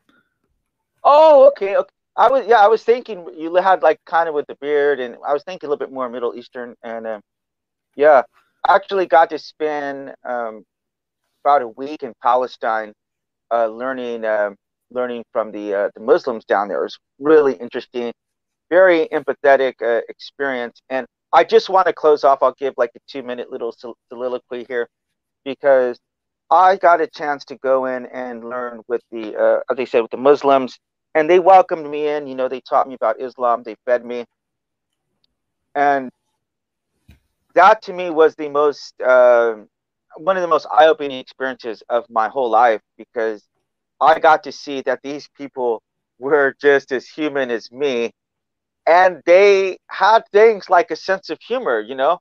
[1.04, 1.90] Oh, okay, okay.
[2.16, 5.16] I was yeah, I was thinking you had like kind of with the beard, and
[5.26, 7.20] I was thinking a little bit more Middle Eastern, and uh,
[7.94, 8.22] yeah,
[8.66, 10.64] I actually got to spend um,
[11.44, 12.94] about a week in Palestine,
[13.50, 14.56] uh, learning um,
[14.90, 16.80] learning from the uh, the Muslims down there.
[16.80, 18.12] It was really interesting,
[18.70, 20.80] very empathetic uh, experience.
[20.90, 22.38] And I just want to close off.
[22.42, 23.74] I'll give like a two minute little
[24.10, 24.88] soliloquy here,
[25.46, 26.00] because
[26.50, 30.02] I got a chance to go in and learn with the, uh, as they said,
[30.02, 30.78] with the Muslims,
[31.14, 32.26] and they welcomed me in.
[32.26, 33.62] You know, they taught me about Islam.
[33.64, 34.26] They fed me,
[35.74, 36.10] and
[37.54, 39.54] that to me was the most uh,
[40.18, 43.44] one of the most eye-opening experiences of my whole life because
[44.00, 45.82] I got to see that these people
[46.18, 48.12] were just as human as me,
[48.86, 51.80] and they had things like a sense of humor.
[51.80, 52.18] You know,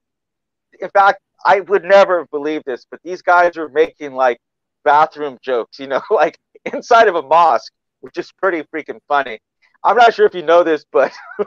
[0.79, 4.39] in fact, I would never have believed this, but these guys were making like
[4.83, 5.79] bathroom jokes.
[5.79, 6.39] You know, like
[6.73, 9.39] inside of a mosque, which is pretty freaking funny.
[9.83, 11.13] I'm not sure if you know this, but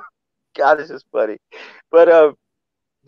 [0.57, 1.39] God, this is funny.
[1.91, 2.33] But uh,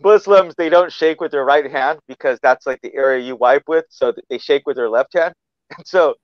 [0.03, 3.63] Muslims they don't shake with their right hand because that's like the area you wipe
[3.67, 5.33] with, so they shake with their left hand.
[5.77, 6.15] And so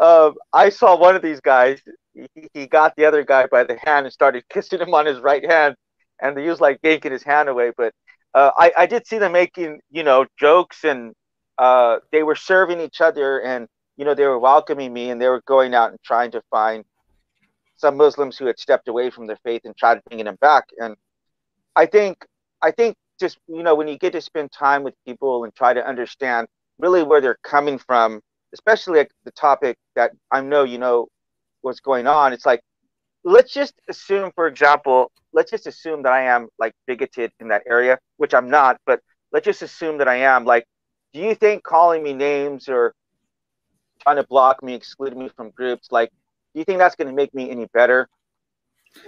[0.00, 1.78] uh, I saw one of these guys.
[2.14, 5.20] He, he got the other guy by the hand and started kissing him on his
[5.20, 5.74] right hand,
[6.22, 7.72] and he was like yanking his hand away.
[7.76, 7.92] But
[8.34, 11.14] uh, I, I did see them making you know jokes and
[11.58, 15.28] uh, they were serving each other and you know they were welcoming me and they
[15.28, 16.84] were going out and trying to find
[17.76, 20.64] some Muslims who had stepped away from their faith and tried bringing them back.
[20.78, 20.96] And
[21.76, 22.24] I think
[22.62, 25.72] I think just you know when you get to spend time with people and try
[25.72, 26.46] to understand
[26.78, 28.20] really where they're coming from
[28.52, 31.06] especially like the topic that i know you know
[31.62, 32.60] what's going on it's like
[33.24, 37.62] let's just assume for example let's just assume that i am like bigoted in that
[37.66, 39.00] area which i'm not but
[39.32, 40.44] let's just assume that i am.
[40.44, 40.64] Like
[41.12, 42.94] do you think calling me names or
[44.02, 46.10] trying to block me exclude me from groups like
[46.54, 48.08] do you think that's going to make me any better?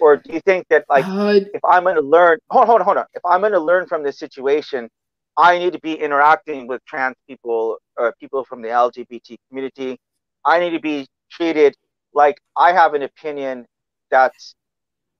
[0.00, 2.84] Or do you think that like uh, if i'm going to learn hold, hold on
[2.84, 3.04] hold on.
[3.14, 4.88] If i'm going to learn from this situation
[5.36, 9.98] i need to be interacting with trans people or people from the lgbt community.
[10.44, 11.76] I need to be treated
[12.14, 13.66] like i have an opinion
[14.10, 14.54] that's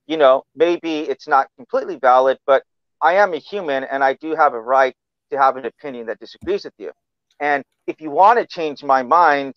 [0.07, 2.63] you know maybe it's not completely valid but
[3.01, 4.95] i am a human and i do have a right
[5.29, 6.91] to have an opinion that disagrees with you
[7.39, 9.53] and if you want to change my mind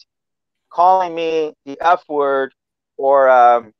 [0.71, 2.53] calling me the f word
[2.97, 3.73] or um,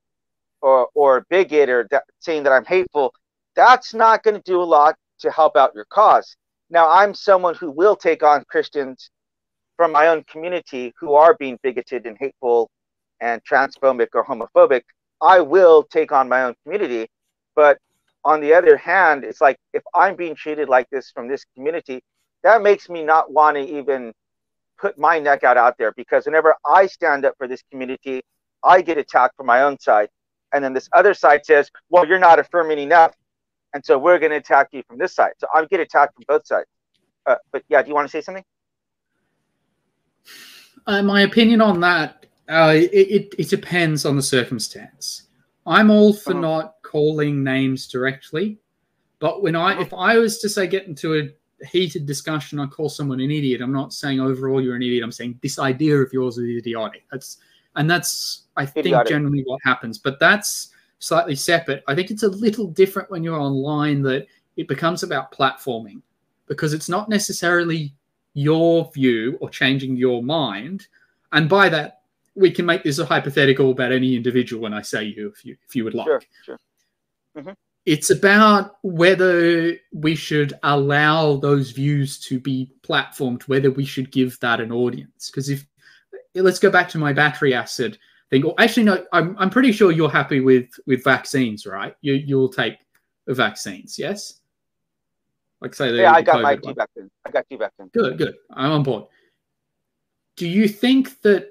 [0.63, 3.15] or or bigot or that, saying that I'm hateful,
[3.55, 6.37] that's not going to do a lot to help out your cause.
[6.71, 9.11] Now, I'm someone who will take on Christians
[9.77, 12.71] from my own community who are being bigoted and hateful
[13.21, 14.83] and transphobic or homophobic.
[15.23, 17.09] I will take on my own community,
[17.55, 17.79] but
[18.25, 22.03] on the other hand, it's like if I'm being treated like this from this community,
[22.43, 24.13] that makes me not want to even
[24.79, 28.23] put my neck out out there because whenever I stand up for this community,
[28.65, 30.09] I get attacked from my own side
[30.53, 33.15] and then this other side says, well, you're not affirming enough.
[33.73, 35.33] And so we're going to attack you from this side.
[35.39, 36.67] So I get attacked from both sides.
[37.27, 38.45] Uh, but yeah, do you want to say something?
[40.87, 45.29] Uh, my opinion on that, uh, it, it, it, depends on the circumstance.
[45.67, 46.41] I'm all for uh-huh.
[46.41, 48.59] not calling names directly,
[49.21, 49.83] but when I, uh-huh.
[49.83, 53.61] if I was to say get into a heated discussion, I call someone an idiot.
[53.61, 55.05] I'm not saying overall you're an idiot.
[55.05, 57.05] I'm saying this idea of yours is idiotic.
[57.13, 57.39] That's
[57.77, 59.99] and that's I think generally what happens.
[59.99, 61.85] But that's slightly separate.
[61.87, 66.03] I think it's a little different when you're online that it becomes about platforming
[66.47, 67.95] because it's not necessarily
[68.35, 70.87] your view or changing your mind.
[71.33, 72.00] And by that,
[72.35, 75.57] we can make this a hypothetical about any individual when I say you, if you
[75.67, 76.07] if you would like.
[76.07, 76.59] Sure, sure.
[77.37, 77.53] Mm-hmm.
[77.87, 84.39] It's about whether we should allow those views to be platformed, whether we should give
[84.41, 85.31] that an audience.
[85.31, 85.67] Because if
[86.35, 87.99] let's go back to my battery acid
[88.31, 88.45] thing.
[88.45, 91.95] Or actually, no, I'm, I'm pretty sure you're happy with with vaccines, right?
[92.01, 92.75] You you'll take
[93.29, 94.41] vaccines, yes?
[95.61, 97.11] Like say, yeah, I got COVID my two vaccines.
[97.27, 97.91] I got two vaccines.
[97.93, 98.35] Good, good.
[98.53, 99.05] I'm on board.
[100.37, 101.51] Do you think that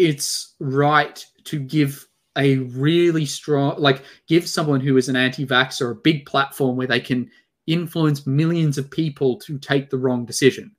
[0.00, 2.08] it's right to give
[2.38, 7.00] a really strong, like, give someone who is an anti-vaxxer a big platform where they
[7.00, 7.30] can
[7.66, 10.74] influence millions of people to take the wrong decision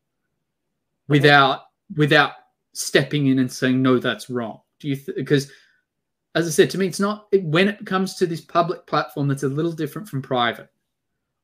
[1.07, 1.61] without
[1.95, 2.31] without
[2.73, 4.60] stepping in and saying no that's wrong.
[4.80, 5.52] Do you because
[6.34, 9.43] as i said to me it's not when it comes to this public platform that's
[9.43, 10.69] a little different from private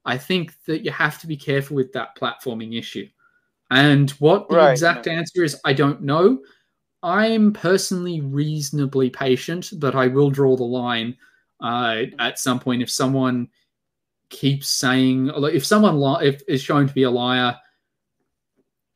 [0.06, 3.08] i think that you have to be careful with that platforming issue.
[3.70, 4.72] And what the right.
[4.72, 6.40] exact answer is i don't know
[7.08, 11.16] i'm personally reasonably patient but i will draw the line
[11.60, 13.48] uh, at some point if someone
[14.30, 17.56] keeps saying if someone li- if is shown to be a liar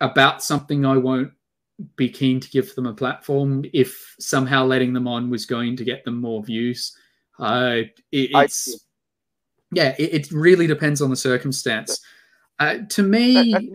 [0.02, 1.32] about something i won't
[1.96, 5.84] be keen to give them a platform if somehow letting them on was going to
[5.84, 6.96] get them more views.
[7.40, 8.86] Uh, it, it's
[9.72, 12.02] yeah, it, it, really depends on the circumstance.
[12.62, 13.72] Uh, to me,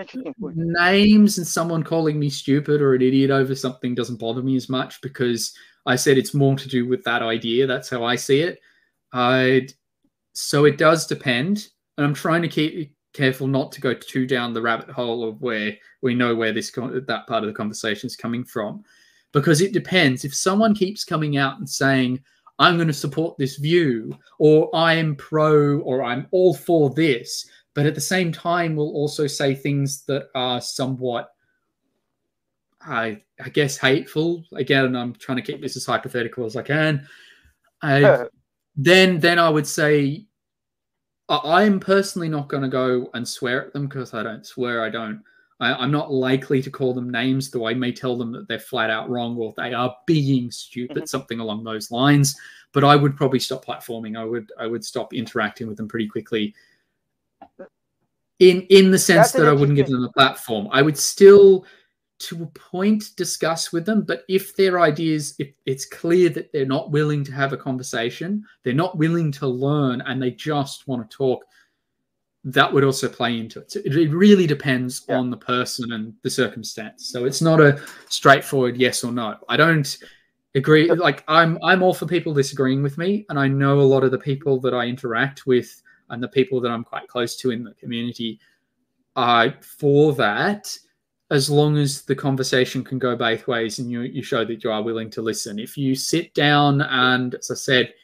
[0.55, 4.69] names and someone calling me stupid or an idiot over something doesn't bother me as
[4.69, 5.53] much because
[5.87, 7.67] I said it's more to do with that idea.
[7.67, 8.61] That's how I see it.
[9.13, 9.67] I
[10.35, 11.67] so it does depend,
[11.99, 15.43] and I'm trying to keep careful not to go too down the rabbit hole of
[15.43, 18.85] where we know where this that part of the conversation is coming from,
[19.33, 20.25] because it depends.
[20.25, 22.21] If someone keeps coming out and saying,
[22.61, 27.85] "I'm going to support this view," or "I'm pro," or "I'm all for this," but
[27.85, 31.31] at the same time will also say things that are somewhat
[32.81, 34.44] I, I guess hateful.
[34.55, 37.07] Again, I'm trying to keep this as hypothetical as I can.
[37.82, 38.27] I,
[38.77, 40.24] then, then I would say
[41.28, 44.82] I, am personally not going to go and swear at them because I don't swear.
[44.82, 45.23] I don't.
[45.61, 48.59] I, am not likely to call them names, though I may tell them that they're
[48.59, 51.07] flat out wrong or they are being stupid, mm-hmm.
[51.07, 52.36] something along those lines.
[52.73, 54.16] But I would probably stop platforming.
[54.16, 56.55] I would I would stop interacting with them pretty quickly.
[58.39, 60.69] In in the sense That's that I wouldn't give them a platform.
[60.71, 61.65] I would still
[62.19, 66.65] to a point discuss with them but if their ideas if it's clear that they're
[66.65, 71.09] not willing to have a conversation they're not willing to learn and they just want
[71.09, 71.45] to talk
[72.43, 75.17] that would also play into it so it really depends yeah.
[75.17, 79.57] on the person and the circumstance so it's not a straightforward yes or no i
[79.57, 79.99] don't
[80.55, 84.05] agree like i'm i'm all for people disagreeing with me and i know a lot
[84.05, 87.51] of the people that i interact with and the people that i'm quite close to
[87.51, 88.39] in the community
[89.16, 90.77] are for that
[91.31, 94.70] as long as the conversation can go both ways and you, you show that you
[94.70, 95.59] are willing to listen.
[95.59, 97.95] If you sit down and, as I said,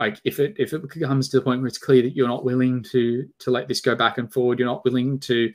[0.00, 2.44] like if it if it comes to the point where it's clear that you're not
[2.44, 5.52] willing to to let this go back and forward, you're not willing to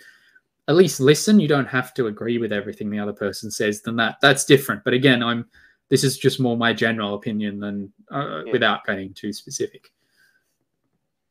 [0.70, 1.40] at least listen.
[1.40, 3.82] You don't have to agree with everything the other person says.
[3.82, 4.86] Then that that's different.
[4.86, 5.48] But again, I'm
[5.90, 8.52] this is just more my general opinion than uh, yeah.
[8.54, 9.92] without getting too specific.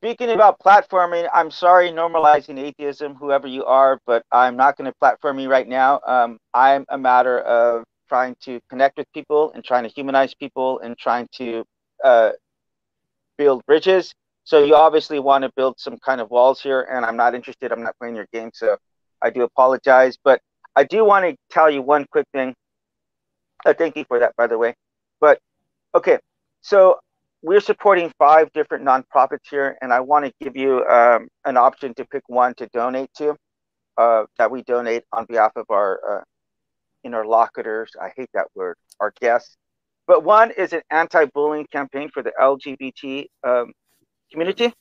[0.01, 4.95] Speaking about platforming, I'm sorry, normalizing atheism, whoever you are, but I'm not going to
[4.99, 6.01] platform you right now.
[6.07, 10.81] Um, I'm a matter of trying to connect with people and trying to humanize people
[10.81, 11.65] and trying to
[12.05, 12.33] uh,
[13.39, 14.13] build bridges.
[14.45, 17.73] So you obviously want to build some kind of walls here, and I'm not interested.
[17.73, 18.77] I'm not playing your game, so
[19.23, 20.19] I do apologize.
[20.23, 20.41] But
[20.77, 22.55] I do want to tell you one quick thing.
[23.65, 24.75] Uh, thank you for that, by the way.
[25.21, 25.41] But
[25.95, 26.19] okay,
[26.61, 26.99] so
[27.47, 31.95] we're supporting five different nonprofits here, and I want to give you um, an option
[31.95, 33.37] to pick one to donate to
[33.97, 36.23] uh, that we donate on behalf of our uh,
[37.05, 37.93] interlocutors.
[38.03, 39.57] I hate that word, our guests.
[40.09, 43.73] But one is an anti bullying campaign for the LGBT um,
[44.33, 44.73] community,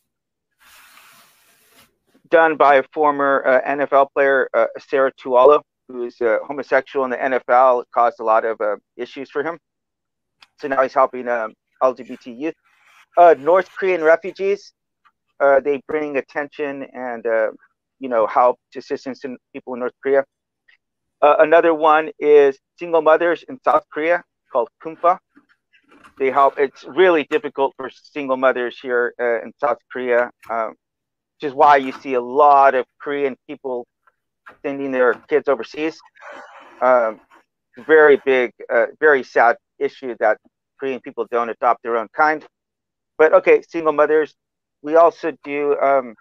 [2.32, 7.18] done by a former uh, NFL player, uh, Esera Tuaolo, who's uh, homosexual in the
[7.18, 7.84] NFL.
[7.84, 9.60] It caused a lot of uh, issues for him.
[10.60, 12.56] So now he's helping um, LGBT youth.
[13.18, 14.74] Uh, North Korean refugees,
[15.40, 17.48] uh, they bring attention and uh,
[18.00, 20.24] you know help to assistance in people in North Korea.
[21.22, 25.18] Uh, another one is single mothers in South Korea called Kumpa.
[26.20, 26.58] They help.
[26.58, 30.70] It's really difficult for single mothers here uh, in South Korea, um,
[31.36, 33.86] which is why you see a lot of Korean people
[34.64, 36.00] sending their kids overseas.
[36.82, 37.20] Um,
[37.86, 40.38] very big, uh, very sad issue that
[40.80, 42.46] Korean people don't adopt their own kind.
[43.18, 44.36] But okay, single mothers.
[44.82, 45.78] We also do.
[45.80, 46.16] Um,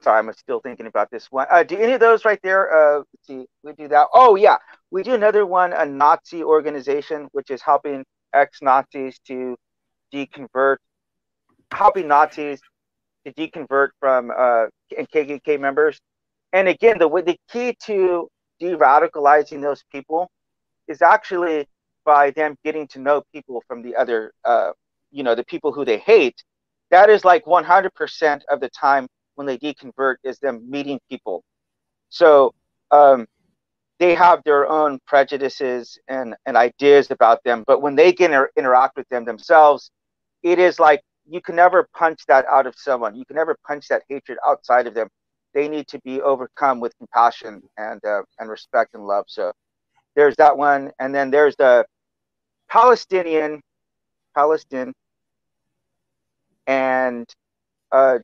[0.00, 1.46] sorry, I'm still thinking about this one.
[1.50, 2.98] Uh, do any of those right there?
[2.98, 4.06] Uh, see, we do that.
[4.14, 4.56] Oh yeah,
[4.90, 9.56] we do another one, a Nazi organization, which is helping ex-Nazis to
[10.12, 10.76] deconvert,
[11.72, 12.60] helping Nazis
[13.24, 16.00] to deconvert from uh, KKK members.
[16.52, 18.28] And again, the the key to
[18.60, 20.30] de-radicalizing those people
[20.88, 21.66] is actually
[22.04, 24.72] by them getting to know people from the other, uh,
[25.10, 26.42] you know, the people who they hate.
[26.90, 31.42] That is like 100% of the time when they deconvert is them meeting people.
[32.10, 32.54] So
[32.90, 33.26] um,
[33.98, 37.64] they have their own prejudices and, and ideas about them.
[37.66, 39.90] But when they get inter- interact with them themselves,
[40.42, 43.16] it is like you can never punch that out of someone.
[43.16, 45.08] You can never punch that hatred outside of them.
[45.54, 49.24] They need to be overcome with compassion and uh, and respect and love.
[49.28, 49.52] So
[50.16, 51.86] there's that one, and then there's the
[52.68, 53.60] Palestinian,
[54.34, 54.92] Palestine,
[56.66, 57.26] and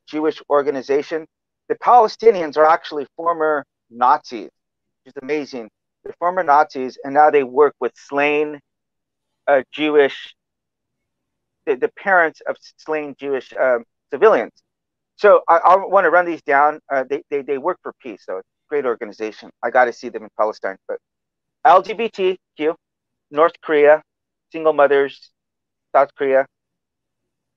[0.07, 1.25] Jewish organization.
[1.69, 4.49] The Palestinians are actually former Nazis,
[5.05, 5.69] which is amazing.
[6.03, 8.59] They're former Nazis, and now they work with slain
[9.47, 10.35] uh, Jewish,
[11.65, 14.51] the, the, parents of slain Jewish um, civilians.
[15.15, 16.79] So I, I want to run these down.
[16.91, 19.49] Uh, they, they, they work for peace, so it's a great organization.
[19.61, 20.97] I got to see them in Palestine, but
[21.65, 22.75] LGBTQ,
[23.31, 24.01] North Korea,
[24.51, 25.31] single mothers,
[25.95, 26.45] South Korea,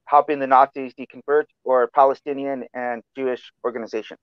[0.05, 4.16] helping the Nazis deconvert, or Palestinian and Jewish organization.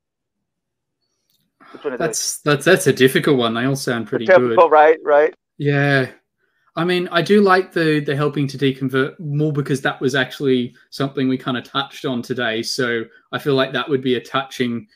[1.72, 3.53] Which one is that's that's that's a difficult one.
[3.53, 4.72] They all sound pretty Typical, good.
[4.72, 5.34] Right, right.
[5.57, 6.10] Yeah.
[6.76, 10.76] I mean, I do like the the helping to deconvert more because that was actually
[10.89, 12.64] something we kind of touched on today.
[12.64, 14.88] So I feel like that would be a touching,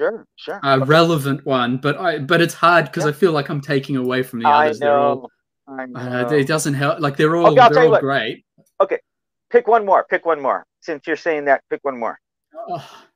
[0.00, 0.84] sure, sure, uh, okay.
[0.84, 1.76] relevant one.
[1.76, 3.10] But I but it's hard because yeah.
[3.10, 4.80] I feel like I'm taking away from the others.
[4.80, 5.00] I know.
[5.00, 5.30] All,
[5.68, 6.00] I know.
[6.00, 7.00] Uh, it doesn't help.
[7.00, 8.44] Like they're all okay, they're all great.
[8.80, 8.98] Okay,
[9.50, 10.06] pick one more.
[10.08, 10.64] Pick one more.
[10.80, 12.18] Since you're saying that, pick one more.
[12.56, 12.90] Oh.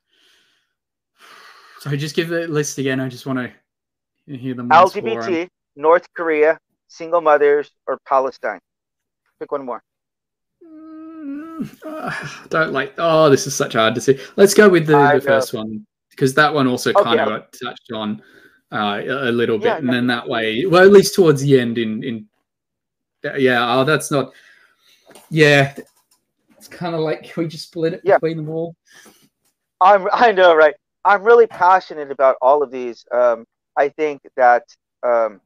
[1.81, 2.99] So just give the list again.
[2.99, 3.39] I just want
[4.27, 4.71] to hear them.
[4.71, 6.57] LGBT, North Korea,
[6.89, 8.59] single mothers, or Palestine.
[9.39, 9.83] Pick one more.
[10.67, 12.95] Mm, uh, don't like.
[12.97, 14.19] Oh, this is such hard to see.
[14.37, 17.93] Let's go with the, the first one because that one also kind of got touched
[17.93, 18.23] on
[18.73, 21.79] uh, a little bit, yeah, and then that way, well, at least towards the end,
[21.79, 22.29] in in
[23.39, 23.75] yeah.
[23.75, 24.33] Oh, that's not.
[25.31, 25.75] Yeah,
[26.57, 28.17] it's kind of like we just split it yeah.
[28.17, 28.75] between them all.
[29.81, 30.09] I'm.
[30.13, 30.75] I know, right?
[31.05, 33.05] I'm really passionate about all of these.
[33.13, 33.45] Um,
[33.77, 34.65] I think that
[35.03, 35.41] um,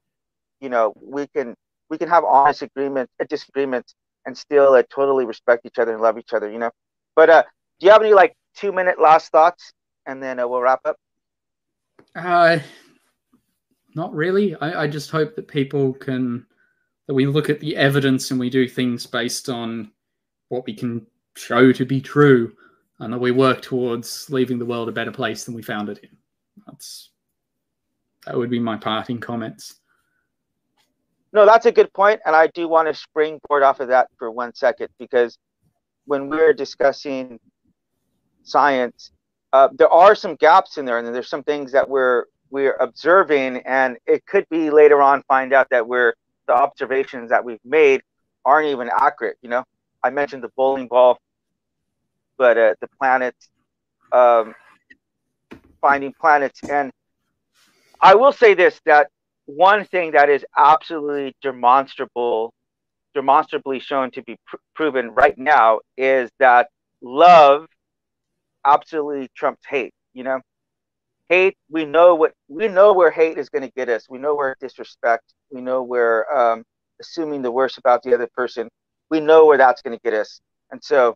[0.60, 1.54] you know we can
[1.90, 3.94] we can have honest agreements, uh, disagreements,
[4.26, 6.50] and still uh, totally respect each other and love each other.
[6.50, 6.70] You know.
[7.16, 7.42] But uh,
[7.80, 9.72] do you have any like two minute last thoughts,
[10.08, 10.98] and then uh, we'll wrap up?
[12.16, 12.58] Uh,
[13.94, 14.56] not really.
[14.56, 16.46] I, I just hope that people can
[17.06, 19.90] that we look at the evidence and we do things based on
[20.48, 21.06] what we can
[21.36, 22.52] show to be true
[23.00, 25.98] and that we work towards leaving the world a better place than we found it
[26.02, 26.10] in.
[26.66, 27.10] That's
[28.26, 29.76] that would be my parting comments.
[31.32, 34.30] No, that's a good point, and I do want to springboard off of that for
[34.30, 35.38] one second because
[36.06, 37.38] when we're discussing
[38.42, 39.12] science,
[39.52, 43.58] uh, there are some gaps in there, and there's some things that we're we're observing,
[43.58, 46.14] and it could be later on find out that we're
[46.46, 48.02] the observations that we've made
[48.44, 49.36] aren't even accurate.
[49.42, 49.64] You know,
[50.02, 51.18] I mentioned the bowling ball
[52.38, 53.50] but uh, the planets,
[54.12, 54.54] um,
[55.80, 56.60] finding planets.
[56.70, 56.90] And
[58.00, 59.08] I will say this that
[59.46, 62.54] one thing that is absolutely demonstrable,
[63.12, 66.68] demonstrably shown to be pr- proven right now is that
[67.02, 67.66] love
[68.68, 69.92] absolutely trumps hate.
[70.14, 70.40] You know,
[71.28, 71.56] hate.
[71.70, 74.06] We know what we know where hate is going to get us.
[74.08, 75.24] We know where disrespect.
[75.50, 76.64] We know where um,
[77.00, 78.68] assuming the worst about the other person.
[79.10, 80.40] We know where that's going to get us.
[80.70, 81.14] And so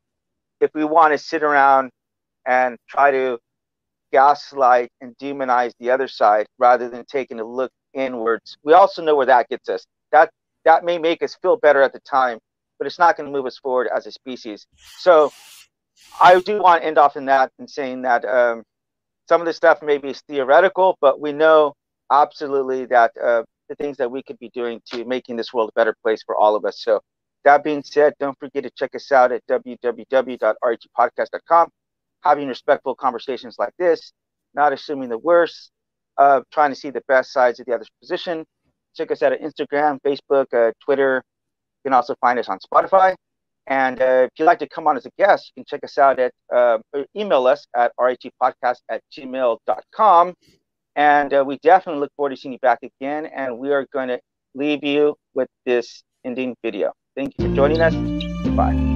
[0.60, 1.90] if we want to sit around
[2.46, 3.38] and try to
[4.12, 9.16] gaslight and demonize the other side rather than taking a look inwards, we also know
[9.16, 9.84] where that gets us.
[10.12, 10.30] That
[10.64, 12.38] that may make us feel better at the time,
[12.78, 14.66] but it's not going to move us forward as a species.
[14.98, 15.32] So
[16.20, 18.62] I do want to end off in that and saying that um,
[19.28, 21.74] some of the stuff maybe is theoretical, but we know
[22.10, 25.78] absolutely that uh, the things that we could be doing to making this world a
[25.78, 26.82] better place for all of us.
[26.82, 27.00] So
[27.44, 31.68] that being said, don't forget to check us out at www.rhpodcast.com.
[32.22, 34.12] Having respectful conversations like this,
[34.54, 35.72] not assuming the worst,
[36.18, 38.44] uh, trying to see the best sides of the other's position.
[38.94, 41.24] Check us out at Instagram, Facebook, uh, Twitter.
[41.84, 43.16] You can also find us on Spotify.
[43.66, 45.98] And uh, if you'd like to come on as a guest, you can check us
[45.98, 46.78] out at uh,
[47.16, 50.34] email us at rhpodcast at gmail.com.
[50.96, 53.26] And uh, we definitely look forward to seeing you back again.
[53.26, 54.20] And we are going to
[54.54, 56.92] leave you with this ending video.
[57.16, 57.94] Thank you for joining us.
[58.50, 58.91] Bye.